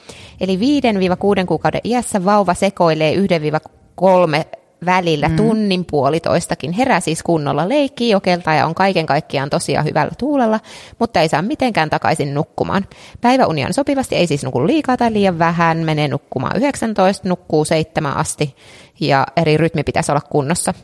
Eli 0.40 0.56
5-6 0.56 0.58
kuukauden 1.46 1.80
iässä 1.84 2.24
vauva 2.24 2.54
sekoilee 2.54 3.14
1-3 3.14 4.56
välillä 4.86 5.28
mm. 5.28 5.36
tunnin 5.36 5.84
puolitoistakin. 5.84 6.72
Herää 6.72 7.00
siis 7.00 7.22
kunnolla 7.22 7.68
leikkii 7.68 8.10
jokelta 8.10 8.54
ja 8.54 8.66
on 8.66 8.74
kaiken 8.74 9.06
kaikkiaan 9.06 9.50
tosiaan 9.50 9.86
hyvällä 9.86 10.12
tuulella, 10.18 10.60
mutta 10.98 11.20
ei 11.20 11.28
saa 11.28 11.42
mitenkään 11.42 11.90
takaisin 11.90 12.34
nukkumaan. 12.34 12.86
Päiväuni 13.20 13.64
on 13.64 13.74
sopivasti, 13.74 14.16
ei 14.16 14.26
siis 14.26 14.44
nuku 14.44 14.66
liikaa 14.66 14.96
tai 14.96 15.12
liian 15.12 15.38
vähän, 15.38 15.78
menee 15.78 16.08
nukkumaan 16.08 16.56
19, 16.56 17.28
nukkuu 17.28 17.64
7 17.64 18.16
asti 18.16 18.56
ja 19.00 19.26
eri 19.36 19.56
rytmi 19.56 19.84
pitäisi 19.84 20.12
olla 20.12 20.22
kunnossa. 20.30 20.74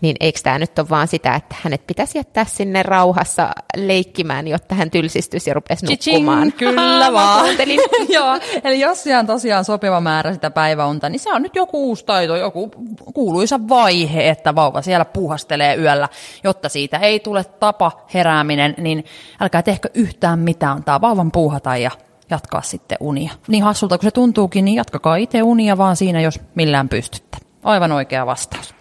Niin 0.00 0.16
eikö 0.20 0.40
tämä 0.42 0.58
nyt 0.58 0.78
ole 0.78 0.88
vaan 0.88 1.08
sitä, 1.08 1.34
että 1.34 1.56
hänet 1.62 1.86
pitäisi 1.86 2.18
jättää 2.18 2.44
sinne 2.44 2.82
rauhassa 2.82 3.50
leikkimään, 3.76 4.48
jotta 4.48 4.74
hän 4.74 4.90
tylsistyisi 4.90 5.50
ja 5.50 5.54
rupesi 5.54 5.86
nukkumaan? 5.86 6.52
Kyllä 6.52 7.12
vaan. 7.12 7.46
Joo, 8.08 8.38
eli 8.64 8.80
jos 8.80 9.02
siellä 9.02 9.20
on 9.20 9.26
tosiaan 9.26 9.64
sopiva 9.64 10.00
määrä 10.00 10.34
sitä 10.34 10.50
päiväunta, 10.50 11.08
niin 11.08 11.20
se 11.20 11.32
on 11.32 11.42
nyt 11.42 11.56
joku 11.56 11.88
uusi 11.88 12.04
taito, 12.04 12.36
joku 12.36 12.70
kuuluisa 13.14 13.60
vaihe, 13.68 14.28
että 14.28 14.54
vauva 14.54 14.82
siellä 14.82 15.04
puhastelee 15.04 15.76
yöllä, 15.76 16.08
jotta 16.44 16.68
siitä 16.68 16.98
ei 16.98 17.20
tule 17.20 17.44
tapa 17.44 17.92
herääminen, 18.14 18.74
niin 18.78 19.04
älkää 19.40 19.62
tehkö 19.62 19.88
yhtään 19.94 20.38
mitään, 20.38 20.76
antaa 20.76 21.00
vauvan 21.00 21.32
puuhata 21.32 21.76
ja 21.76 21.90
jatkaa 22.30 22.62
sitten 22.62 22.98
unia. 23.00 23.32
Niin 23.48 23.62
hassulta 23.62 23.98
kuin 23.98 24.06
se 24.06 24.10
tuntuukin, 24.10 24.64
niin 24.64 24.74
jatkakaa 24.74 25.16
itse 25.16 25.42
unia 25.42 25.78
vaan 25.78 25.96
siinä, 25.96 26.20
jos 26.20 26.40
millään 26.54 26.88
pystytte. 26.88 27.38
Aivan 27.62 27.92
oikea 27.92 28.26
vastaus. 28.26 28.75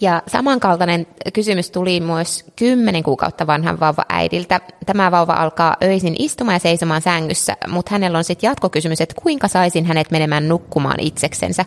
Ja 0.00 0.22
samankaltainen 0.26 1.06
kysymys 1.32 1.70
tuli 1.70 2.00
myös 2.00 2.44
10 2.56 3.02
kuukautta 3.02 3.46
vanhan 3.46 3.80
vauva 3.80 4.04
äidiltä. 4.08 4.60
Tämä 4.86 5.10
vauva 5.10 5.32
alkaa 5.32 5.76
öisin 5.82 6.14
istumaan 6.18 6.54
ja 6.54 6.58
seisomaan 6.58 7.02
sängyssä, 7.02 7.56
mutta 7.68 7.90
hänellä 7.90 8.18
on 8.18 8.24
sitten 8.24 8.48
jatkokysymys, 8.48 9.00
että 9.00 9.20
kuinka 9.22 9.48
saisin 9.48 9.86
hänet 9.86 10.10
menemään 10.10 10.48
nukkumaan 10.48 11.00
itseksensä. 11.00 11.64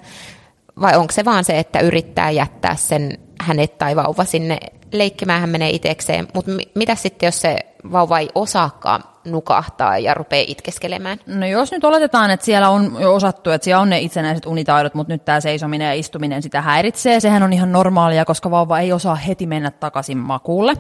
Vai 0.82 0.98
onko 0.98 1.12
se 1.14 1.26
vaan 1.26 1.44
se, 1.44 1.60
että 1.60 1.80
yrittää 1.80 2.32
jättää 2.32 2.76
sen 2.76 3.18
hänet 3.42 3.78
tai 3.78 3.96
vauva 3.96 4.26
sinne 4.26 4.60
leikkimään, 4.92 5.42
hän 5.42 5.50
menee 5.50 5.70
itsekseen. 5.70 6.28
Mutta 6.34 6.52
mitä 6.76 6.96
sitten, 6.96 7.28
jos 7.28 7.42
se 7.42 7.58
vauva 7.92 8.20
ei 8.20 8.30
osaakaan 8.36 9.04
nukahtaa 9.26 9.98
ja 9.98 10.14
rupeaa 10.14 10.46
itkeskelemään? 10.48 11.18
No 11.26 11.48
jos 11.48 11.72
nyt 11.72 11.84
oletetaan, 11.84 12.32
että 12.32 12.46
siellä 12.46 12.70
on 12.70 12.98
jo 13.00 13.16
osattu, 13.16 13.50
että 13.50 13.66
siellä 13.66 13.82
on 13.82 13.90
ne 13.90 14.00
itsenäiset 14.00 14.46
unitaidot, 14.46 14.94
mutta 14.94 15.14
nyt 15.14 15.26
tämä 15.26 15.40
seisominen 15.40 15.86
ja 15.86 15.94
istuminen 15.94 16.42
sitä 16.42 16.62
häiritsee. 16.62 17.20
Sehän 17.20 17.44
on 17.44 17.54
ihan 17.54 17.72
normaalia, 17.72 18.26
koska 18.26 18.52
vauva 18.52 18.80
ei 18.80 18.94
osaa 18.94 19.16
heti 19.16 19.46
mennä 19.46 19.72
takaisin 19.72 20.18
makuulle. 20.18 20.74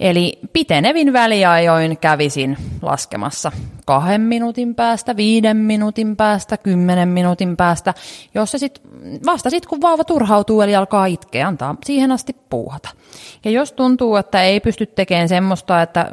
Eli 0.00 0.38
pitenevin 0.52 1.12
väliajoin 1.12 1.98
kävisin 1.98 2.56
laskemassa 2.82 3.52
kahden 3.90 4.20
minuutin 4.20 4.74
päästä, 4.74 5.16
viiden 5.16 5.56
minuutin 5.56 6.16
päästä, 6.16 6.56
kymmenen 6.56 7.08
minuutin 7.08 7.56
päästä, 7.56 7.94
jos 8.34 8.50
se 8.50 8.58
sit, 8.58 8.82
vasta 9.26 9.50
sitten 9.50 9.68
kun 9.68 9.80
vauva 9.80 10.04
turhautuu 10.04 10.60
eli 10.60 10.76
alkaa 10.76 11.06
itkeä, 11.06 11.48
antaa 11.48 11.76
siihen 11.84 12.12
asti 12.12 12.36
puuhata. 12.50 12.88
Ja 13.44 13.50
jos 13.50 13.72
tuntuu, 13.72 14.16
että 14.16 14.42
ei 14.42 14.60
pysty 14.60 14.86
tekemään 14.86 15.28
semmoista, 15.28 15.82
että 15.82 16.12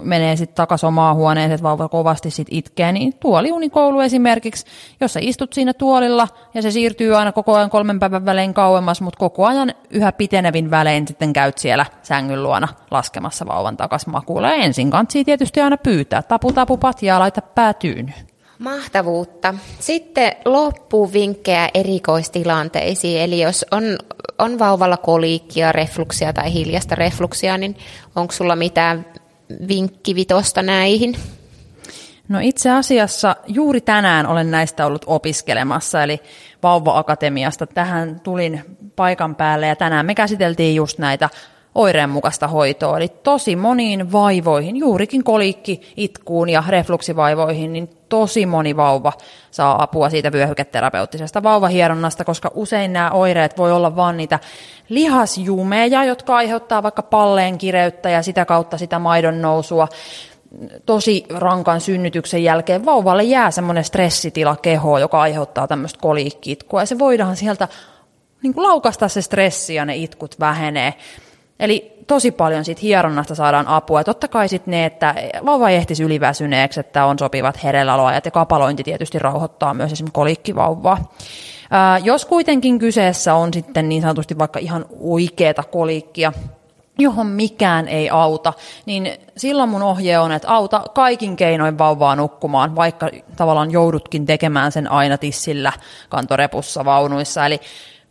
menee 0.00 0.36
sitten 0.36 0.56
takaisin 0.56 0.86
omaan 0.86 1.16
huoneeseen, 1.16 1.52
että 1.52 1.62
vauva 1.62 1.88
kovasti 1.88 2.30
sit 2.30 2.48
itkee, 2.50 2.92
niin 2.92 3.14
tuoliunikoulu 3.20 4.00
esimerkiksi, 4.00 4.66
jos 5.00 5.12
sä 5.12 5.20
istut 5.22 5.52
siinä 5.52 5.74
tuolilla 5.74 6.28
ja 6.54 6.62
se 6.62 6.70
siirtyy 6.70 7.16
aina 7.16 7.32
koko 7.32 7.56
ajan 7.56 7.70
kolmen 7.70 8.00
päivän 8.00 8.24
välein 8.24 8.54
kauemmas, 8.54 9.00
mutta 9.00 9.18
koko 9.18 9.46
ajan 9.46 9.74
yhä 9.90 10.12
pitenevin 10.12 10.70
välein 10.70 11.08
sitten 11.08 11.32
käyt 11.32 11.58
siellä 11.58 11.86
sängyn 12.02 12.42
luona 12.42 12.68
laskemassa 12.90 13.46
vauvan 13.46 13.76
takaisin 13.76 14.12
makuulle. 14.12 14.48
Ja 14.48 14.54
ensin 14.54 14.90
kantsii 14.90 15.24
tietysti 15.24 15.60
aina 15.60 15.76
pyytää, 15.76 16.22
tapu 16.22 16.52
tapu 16.52 16.76
patjaa, 17.10 17.20
laita 17.20 17.42
pää 17.42 17.74
Mahtavuutta. 18.58 19.54
Sitten 19.78 20.32
loppuvinkkejä 20.44 21.68
erikoistilanteisiin, 21.74 23.20
eli 23.20 23.40
jos 23.40 23.66
on, 23.70 23.82
on 24.38 24.58
vauvalla 24.58 24.96
koliikkia, 24.96 25.72
refluksia 25.72 26.32
tai 26.32 26.52
hiljasta 26.52 26.94
refluksia, 26.94 27.58
niin 27.58 27.76
onko 28.16 28.32
sulla 28.32 28.56
mitään 28.56 29.06
vinkkivitosta 29.68 30.62
näihin? 30.62 31.16
No 32.28 32.38
itse 32.42 32.70
asiassa 32.70 33.36
juuri 33.46 33.80
tänään 33.80 34.26
olen 34.26 34.50
näistä 34.50 34.86
ollut 34.86 35.04
opiskelemassa, 35.06 36.02
eli 36.02 36.20
Vauva-akatemiasta. 36.62 37.66
Tähän 37.66 38.20
tulin 38.20 38.64
paikan 38.96 39.34
päälle 39.34 39.66
ja 39.66 39.76
tänään 39.76 40.06
me 40.06 40.14
käsiteltiin 40.14 40.76
just 40.76 40.98
näitä 40.98 41.28
oireenmukaista 41.74 42.48
hoitoa, 42.48 42.96
eli 42.96 43.08
tosi 43.08 43.56
moniin 43.56 44.12
vaivoihin, 44.12 44.76
juurikin 44.76 45.24
kolikki, 45.24 45.80
itkuun 45.96 46.48
ja 46.48 46.64
refluksivaivoihin, 46.68 47.72
niin 47.72 47.90
tosi 48.08 48.46
moni 48.46 48.76
vauva 48.76 49.12
saa 49.50 49.82
apua 49.82 50.10
siitä 50.10 50.32
vyöhyketerapeuttisesta 50.32 51.42
vauvahieronnasta, 51.42 52.24
koska 52.24 52.50
usein 52.54 52.92
nämä 52.92 53.10
oireet 53.10 53.58
voi 53.58 53.72
olla 53.72 53.96
vain 53.96 54.16
niitä 54.16 54.38
lihasjumeja, 54.88 56.04
jotka 56.04 56.36
aiheuttaa 56.36 56.82
vaikka 56.82 57.02
palleen 57.02 57.58
kireyttä 57.58 58.10
ja 58.10 58.22
sitä 58.22 58.44
kautta 58.44 58.78
sitä 58.78 58.98
maidon 58.98 59.42
nousua. 59.42 59.88
Tosi 60.86 61.26
rankan 61.34 61.80
synnytyksen 61.80 62.44
jälkeen 62.44 62.84
vauvalle 62.84 63.22
jää 63.22 63.50
semmoinen 63.50 63.84
stressitila 63.84 64.56
kehoon, 64.56 65.00
joka 65.00 65.20
aiheuttaa 65.20 65.68
tämmöistä 65.68 65.98
koliikkiitkua, 66.00 66.82
ja 66.82 66.86
se 66.86 66.98
voidaan 66.98 67.36
sieltä 67.36 67.68
niin 68.42 68.54
kuin 68.54 68.68
laukasta 68.68 69.08
se 69.08 69.22
stressi 69.22 69.74
ja 69.74 69.84
ne 69.84 69.96
itkut 69.96 70.40
vähenee. 70.40 70.94
Eli 71.60 72.04
tosi 72.06 72.30
paljon 72.30 72.64
siitä 72.64 72.80
hieronnasta 72.82 73.34
saadaan 73.34 73.68
apua. 73.68 74.00
Ja 74.00 74.04
totta 74.04 74.28
kai 74.28 74.48
sitten 74.48 74.72
ne, 74.72 74.84
että 74.84 75.14
vauva 75.46 75.70
ei 75.70 75.76
ehtisi 75.76 76.02
yliväsyneeksi, 76.02 76.80
että 76.80 77.04
on 77.04 77.18
sopivat 77.18 77.64
herelläoloajat 77.64 78.24
ja 78.24 78.30
kapalointi 78.30 78.84
tietysti 78.84 79.18
rauhoittaa 79.18 79.74
myös 79.74 79.92
esimerkiksi 79.92 80.14
kolikkivauvaa. 80.14 81.12
Ää, 81.70 81.98
jos 81.98 82.24
kuitenkin 82.24 82.78
kyseessä 82.78 83.34
on 83.34 83.54
sitten 83.54 83.88
niin 83.88 84.02
sanotusti 84.02 84.38
vaikka 84.38 84.58
ihan 84.58 84.84
oikeata 85.00 85.62
kolikkia, 85.62 86.32
johon 86.98 87.26
mikään 87.26 87.88
ei 87.88 88.10
auta, 88.10 88.52
niin 88.86 89.12
silloin 89.36 89.68
mun 89.68 89.82
ohje 89.82 90.18
on, 90.18 90.32
että 90.32 90.48
auta 90.48 90.84
kaikin 90.94 91.36
keinoin 91.36 91.78
vauvaa 91.78 92.16
nukkumaan, 92.16 92.76
vaikka 92.76 93.08
tavallaan 93.36 93.70
joudutkin 93.70 94.26
tekemään 94.26 94.72
sen 94.72 94.90
aina 94.90 95.18
tissillä 95.18 95.72
kantorepussa 96.08 96.84
vaunuissa. 96.84 97.46
Eli 97.46 97.60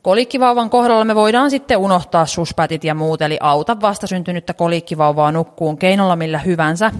Kolikkivauvan 0.01 0.69
kohdalla 0.69 1.05
me 1.05 1.15
voidaan 1.15 1.49
sitten 1.49 1.77
unohtaa 1.77 2.25
suspätit 2.25 2.83
ja 2.83 2.95
muut, 2.95 3.21
eli 3.21 3.37
auta 3.41 3.81
vastasyntynyttä 3.81 4.53
kolikkivauvaa 4.53 5.31
nukkuun 5.31 5.77
keinolla 5.77 6.15
millä 6.15 6.37
hyvänsä. 6.37 6.91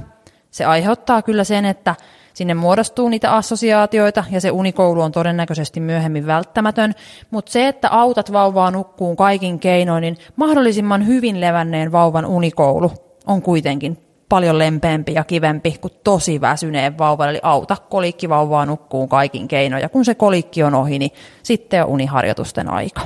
Se 0.52 0.66
aiheuttaa 0.66 1.22
kyllä 1.22 1.44
sen, 1.44 1.66
että 1.66 1.96
Sinne 2.40 2.54
muodostuu 2.54 3.10
niitä 3.10 3.36
assosiaatioita 3.36 4.24
ja 4.32 4.42
se 4.42 4.52
unikoulu 4.52 5.02
on 5.02 5.12
todennäköisesti 5.12 5.80
myöhemmin 5.80 6.28
välttämätön, 6.28 6.94
mutta 7.32 7.52
se, 7.52 7.68
että 7.68 7.90
autat 7.92 8.32
vauvaa 8.32 8.72
nukkuun 8.72 9.16
kaikin 9.16 9.60
keinoin, 9.60 10.02
niin 10.02 10.18
mahdollisimman 10.36 11.08
hyvin 11.08 11.42
levänneen 11.42 11.92
vauvan 11.92 12.26
unikoulu 12.26 12.92
on 13.28 13.42
kuitenkin 13.42 13.98
paljon 14.30 14.60
lempeämpi 14.60 15.14
ja 15.14 15.24
kivempi 15.24 15.76
kuin 15.82 15.94
tosi 16.04 16.42
väsyneen 16.42 16.98
vauvan, 16.98 17.30
eli 17.30 17.40
auta 17.44 17.78
kolikkivauvaa 17.90 18.66
nukkuun 18.66 19.10
kaikin 19.10 19.48
keinoin, 19.48 19.82
ja 19.82 19.90
kun 19.90 20.06
se 20.06 20.16
kolikki 20.16 20.64
on 20.64 20.76
ohi, 20.76 21.00
niin 21.00 21.12
sitten 21.44 21.84
on 21.84 21.90
uniharjoitusten 21.90 22.70
aika. 22.70 23.02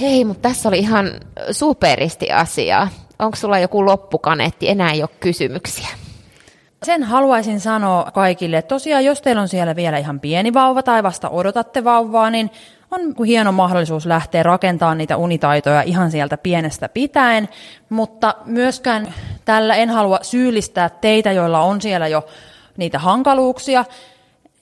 Hei, 0.00 0.24
mutta 0.24 0.48
tässä 0.48 0.68
oli 0.68 0.78
ihan 0.78 1.10
superisti 1.50 2.32
asiaa. 2.32 2.88
Onko 3.18 3.36
sulla 3.36 3.58
joku 3.58 3.86
loppukaneetti? 3.86 4.68
Enää 4.68 4.92
ei 4.92 5.02
ole 5.02 5.10
kysymyksiä. 5.20 5.88
Sen 6.82 7.02
haluaisin 7.02 7.60
sanoa 7.60 8.10
kaikille, 8.14 8.58
että 8.58 8.68
tosiaan 8.68 9.04
jos 9.04 9.22
teillä 9.22 9.42
on 9.42 9.48
siellä 9.48 9.76
vielä 9.76 9.98
ihan 9.98 10.20
pieni 10.20 10.54
vauva 10.54 10.82
tai 10.82 11.02
vasta 11.02 11.28
odotatte 11.28 11.84
vauvaa, 11.84 12.30
niin 12.30 12.50
on 12.90 13.24
hieno 13.26 13.52
mahdollisuus 13.52 14.06
lähteä 14.06 14.42
rakentamaan 14.42 14.98
niitä 14.98 15.16
unitaitoja 15.16 15.82
ihan 15.82 16.10
sieltä 16.10 16.36
pienestä 16.38 16.88
pitäen, 16.88 17.48
mutta 17.88 18.34
myöskään 18.44 19.14
tällä 19.44 19.74
en 19.76 19.90
halua 19.90 20.18
syyllistää 20.22 20.88
teitä, 20.88 21.32
joilla 21.32 21.60
on 21.60 21.80
siellä 21.80 22.08
jo 22.08 22.26
niitä 22.76 22.98
hankaluuksia. 22.98 23.84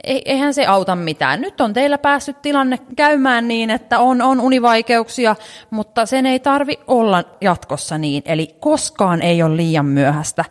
Eihän 0.05 0.55
se 0.55 0.67
auta 0.67 0.97
mitään. 0.97 1.41
Nyt 1.41 1.61
on 1.61 1.73
teillä 1.73 1.99
päässyt 1.99 2.43
tilanne 2.43 2.79
käymään 2.97 3.49
niin, 3.49 3.71
että 3.71 3.99
on, 3.99 4.23
on 4.23 4.41
univaikeuksia, 4.41 5.37
mutta 5.71 6.07
sen 6.07 6.27
ei 6.27 6.41
tarvi 6.41 6.79
olla 6.87 7.25
jatkossa 7.41 7.99
niin. 7.99 8.23
Eli 8.27 8.57
koskaan 8.61 9.23
ei 9.23 9.43
ole 9.43 9.57
liian 9.57 9.87
myöhäistä 9.87 10.45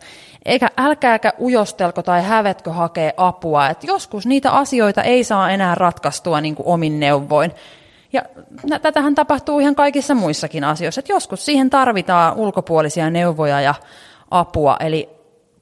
eikä 0.44 0.70
älkääkä 0.76 1.32
ujostelko 1.40 2.02
tai 2.02 2.22
hävetkö 2.22 2.72
hakea 2.72 3.12
apua. 3.16 3.68
Et 3.68 3.84
joskus 3.84 4.26
niitä 4.26 4.50
asioita 4.50 5.02
ei 5.02 5.24
saa 5.24 5.50
enää 5.50 5.74
ratkaistua 5.74 6.40
niin 6.40 6.54
kuin 6.54 6.66
omin 6.66 7.00
neuvoin. 7.00 7.52
Ja 8.12 8.22
tätähän 8.82 9.14
tapahtuu 9.14 9.60
ihan 9.60 9.74
kaikissa 9.74 10.14
muissakin 10.14 10.64
asioissa. 10.64 10.98
Et 10.98 11.08
joskus 11.08 11.44
siihen 11.44 11.70
tarvitaan 11.70 12.36
ulkopuolisia 12.36 13.10
neuvoja 13.10 13.60
ja 13.60 13.74
apua. 14.30 14.76
Eli 14.80 15.10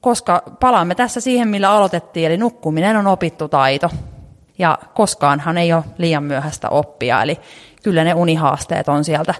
koska 0.01 0.43
palaamme 0.59 0.95
tässä 0.95 1.21
siihen, 1.21 1.47
millä 1.47 1.71
aloitettiin, 1.71 2.27
eli 2.27 2.37
nukkuminen 2.37 2.97
on 2.97 3.07
opittu 3.07 3.47
taito. 3.47 3.89
Ja 4.57 4.77
koskaanhan 4.93 5.57
ei 5.57 5.73
ole 5.73 5.83
liian 5.97 6.23
myöhäistä 6.23 6.69
oppia, 6.69 7.23
eli 7.23 7.39
kyllä 7.83 8.03
ne 8.03 8.13
unihaasteet 8.13 8.89
on 8.89 9.03
sieltä 9.03 9.33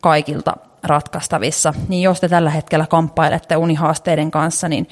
kaikilta 0.00 0.56
ratkaistavissa. 0.86 1.74
Niin 1.88 2.02
jos 2.02 2.20
te 2.20 2.28
tällä 2.28 2.50
hetkellä 2.50 2.86
kamppailette 2.86 3.56
unihaasteiden 3.56 4.30
kanssa, 4.30 4.68
niin 4.68 4.88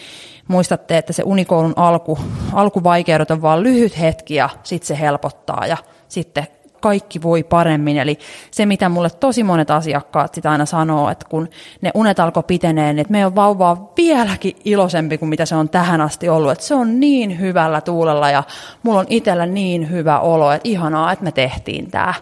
muistatte, 0.48 0.98
että 0.98 1.12
se 1.12 1.22
unikoulun 1.26 1.72
alku, 1.76 2.18
alkuvaikeudet 2.52 3.30
on 3.30 3.42
vain 3.42 3.62
lyhyt 3.62 4.00
hetki 4.00 4.34
ja 4.34 4.48
sitten 4.62 4.86
se 4.86 5.00
helpottaa 5.00 5.66
ja 5.66 5.76
sitten 6.08 6.46
kaikki 6.84 7.22
voi 7.22 7.42
paremmin. 7.42 7.98
Eli 7.98 8.18
se, 8.50 8.66
mitä 8.66 8.88
mulle 8.88 9.10
tosi 9.10 9.42
monet 9.42 9.70
asiakkaat 9.70 10.34
sitä 10.34 10.50
aina 10.50 10.66
sanoo, 10.66 11.10
että 11.10 11.26
kun 11.28 11.48
ne 11.80 11.90
unet 11.94 12.20
alkoi 12.20 12.42
pitenee, 12.42 12.92
niin 12.92 12.98
että 13.00 13.12
meidän 13.12 13.34
vauva 13.34 13.70
on 13.70 13.90
vieläkin 13.96 14.56
iloisempi 14.64 15.18
kuin 15.18 15.28
mitä 15.28 15.46
se 15.46 15.56
on 15.56 15.68
tähän 15.68 16.00
asti 16.00 16.28
ollut. 16.28 16.50
Että 16.50 16.64
se 16.64 16.74
on 16.74 17.00
niin 17.00 17.40
hyvällä 17.40 17.80
tuulella 17.80 18.30
ja 18.30 18.42
mulla 18.82 19.00
on 19.00 19.06
itsellä 19.08 19.46
niin 19.46 19.90
hyvä 19.90 20.20
olo, 20.20 20.52
että 20.52 20.68
ihanaa, 20.68 21.12
että 21.12 21.24
me 21.24 21.32
tehtiin 21.32 21.90
tämä. 21.90 22.14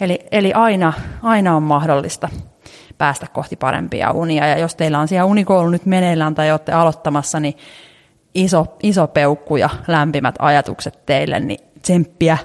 Eli, 0.00 0.18
eli 0.32 0.52
aina, 0.52 0.92
aina 1.22 1.56
on 1.56 1.62
mahdollista 1.62 2.28
päästä 2.98 3.26
kohti 3.32 3.56
parempia 3.56 4.10
unia. 4.10 4.46
Ja 4.46 4.58
jos 4.58 4.74
teillä 4.74 4.98
on 4.98 5.08
siellä 5.08 5.24
unikoulu 5.24 5.70
nyt 5.70 5.86
meneillään 5.86 6.34
tai 6.34 6.50
olette 6.50 6.72
aloittamassa, 6.72 7.40
niin 7.40 7.54
iso, 8.34 8.66
iso 8.82 9.06
peukku 9.06 9.56
ja 9.56 9.68
lämpimät 9.88 10.34
ajatukset 10.38 11.06
teille, 11.06 11.40
niin 11.40 11.60
tsemppiä 11.82 12.38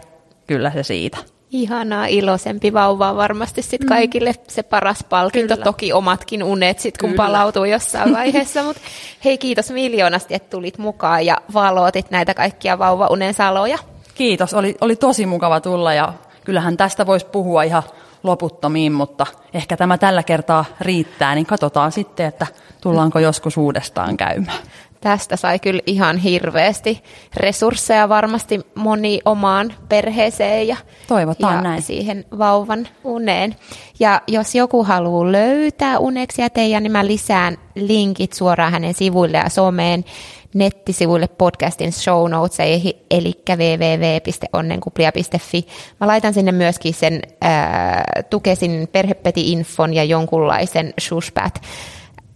kyllä 0.48 0.72
se 0.72 0.84
siitä. 0.84 1.18
Ihanaa, 1.52 2.06
iloisempi 2.06 2.74
vauva 2.74 3.16
varmasti 3.16 3.62
sitten 3.62 3.86
mm. 3.86 3.90
kaikille 3.90 4.34
se 4.48 4.64
paras 4.64 5.04
palkinto. 5.10 5.54
Kyllä. 5.54 5.64
Toki 5.64 5.94
omatkin 5.94 6.44
unet 6.44 6.80
sitten, 6.80 7.00
kun 7.00 7.10
Kyllä. 7.10 7.24
palautuu 7.24 7.66
jossain 7.66 8.14
vaiheessa. 8.18 8.64
Mutta 8.64 8.82
hei, 9.26 9.38
kiitos 9.38 9.72
miljoonasti, 9.72 10.34
että 10.34 10.50
tulit 10.50 10.78
mukaan 10.78 11.26
ja 11.26 11.38
valootit 11.54 12.12
näitä 12.12 12.34
kaikkia 12.34 12.80
vauvaunen 12.80 13.34
saloja. 13.34 13.78
Kiitos, 14.16 14.54
oli, 14.54 14.76
oli 14.82 14.96
tosi 14.96 15.26
mukava 15.26 15.60
tulla 15.60 15.94
ja 15.94 16.14
kyllähän 16.44 16.78
tästä 16.78 17.06
voisi 17.06 17.26
puhua 17.26 17.64
ihan 17.64 17.84
loputtomiin, 18.24 18.92
mutta 18.92 19.26
ehkä 19.54 19.78
tämä 19.78 19.98
tällä 19.98 20.24
kertaa 20.24 20.66
riittää, 20.82 21.36
niin 21.36 21.46
katsotaan 21.46 21.92
sitten, 21.92 22.26
että 22.26 22.48
tullaanko 22.82 23.20
joskus 23.20 23.58
uudestaan 23.58 24.18
käymään. 24.18 24.58
Tästä 25.02 25.36
sai 25.36 25.60
kyllä 25.60 25.82
ihan 25.86 26.18
hirveästi 26.18 27.04
resursseja 27.38 28.10
varmasti 28.10 28.60
moni 28.76 29.20
omaan 29.26 29.74
perheeseen 29.90 30.68
ja, 30.68 30.78
Toivotaan 31.08 31.56
ja 31.56 31.62
näin. 31.62 31.82
siihen 31.82 32.26
vauvan 32.38 32.88
uneen. 33.04 33.56
Ja 34.00 34.22
jos 34.28 34.56
joku 34.56 34.84
haluaa 34.84 35.32
löytää 35.32 36.00
uneksia 36.00 36.50
teidän, 36.50 36.84
niin 36.84 36.92
mä 36.92 37.06
lisään 37.08 37.58
linkit 37.76 38.34
suoraan 38.34 38.72
hänen 38.72 38.94
sivuille 38.94 39.38
ja 39.38 39.50
someen 39.50 40.06
nettisivuille 40.54 41.28
podcastin 41.28 41.92
show 41.92 42.30
notesihin, 42.30 42.94
eli 43.12 43.34
www.onnenkuplia.fi. 43.50 45.68
Mä 46.00 46.08
laitan 46.08 46.34
sinne 46.34 46.52
myöskin 46.52 46.94
sen 46.94 47.22
ää, 47.42 48.04
Tukesin 48.30 48.88
perhepeti-infon 48.92 49.94
ja 49.94 50.04
jonkunlaisen 50.04 50.94
shushpat 51.02 51.62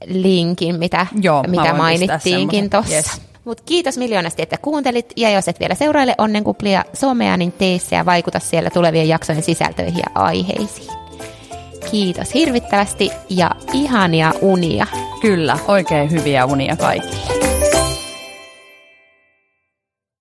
linkin, 0.06 0.80
mitä, 0.80 1.08
Joo, 1.22 1.44
mitä 1.48 1.74
mainittiinkin 1.74 2.70
tuossa. 2.70 2.96
Yes. 2.96 3.22
Mut 3.46 3.62
kiitos 3.62 3.98
miljoonasti, 3.98 4.42
että 4.42 4.58
kuuntelit, 4.58 5.14
ja 5.16 5.30
jos 5.30 5.48
et 5.48 5.60
vielä 5.60 5.76
seuraile 5.76 6.16
Onnenkuplia 6.18 6.86
somea, 6.94 7.38
niin 7.38 7.52
tee 7.52 7.80
se 7.80 7.96
ja 7.96 8.06
vaikuta 8.06 8.40
siellä 8.40 8.70
tulevien 8.70 9.08
jaksojen 9.08 9.44
sisältöihin 9.44 9.98
ja 9.98 10.12
aiheisiin. 10.16 10.94
Kiitos 11.92 12.34
hirvittävästi 12.34 13.12
ja 13.30 13.52
ihania 13.74 14.34
unia. 14.42 14.88
Kyllä, 15.22 15.58
oikein 15.68 16.12
hyviä 16.12 16.46
unia 16.46 16.76
kaikille. 16.76 17.55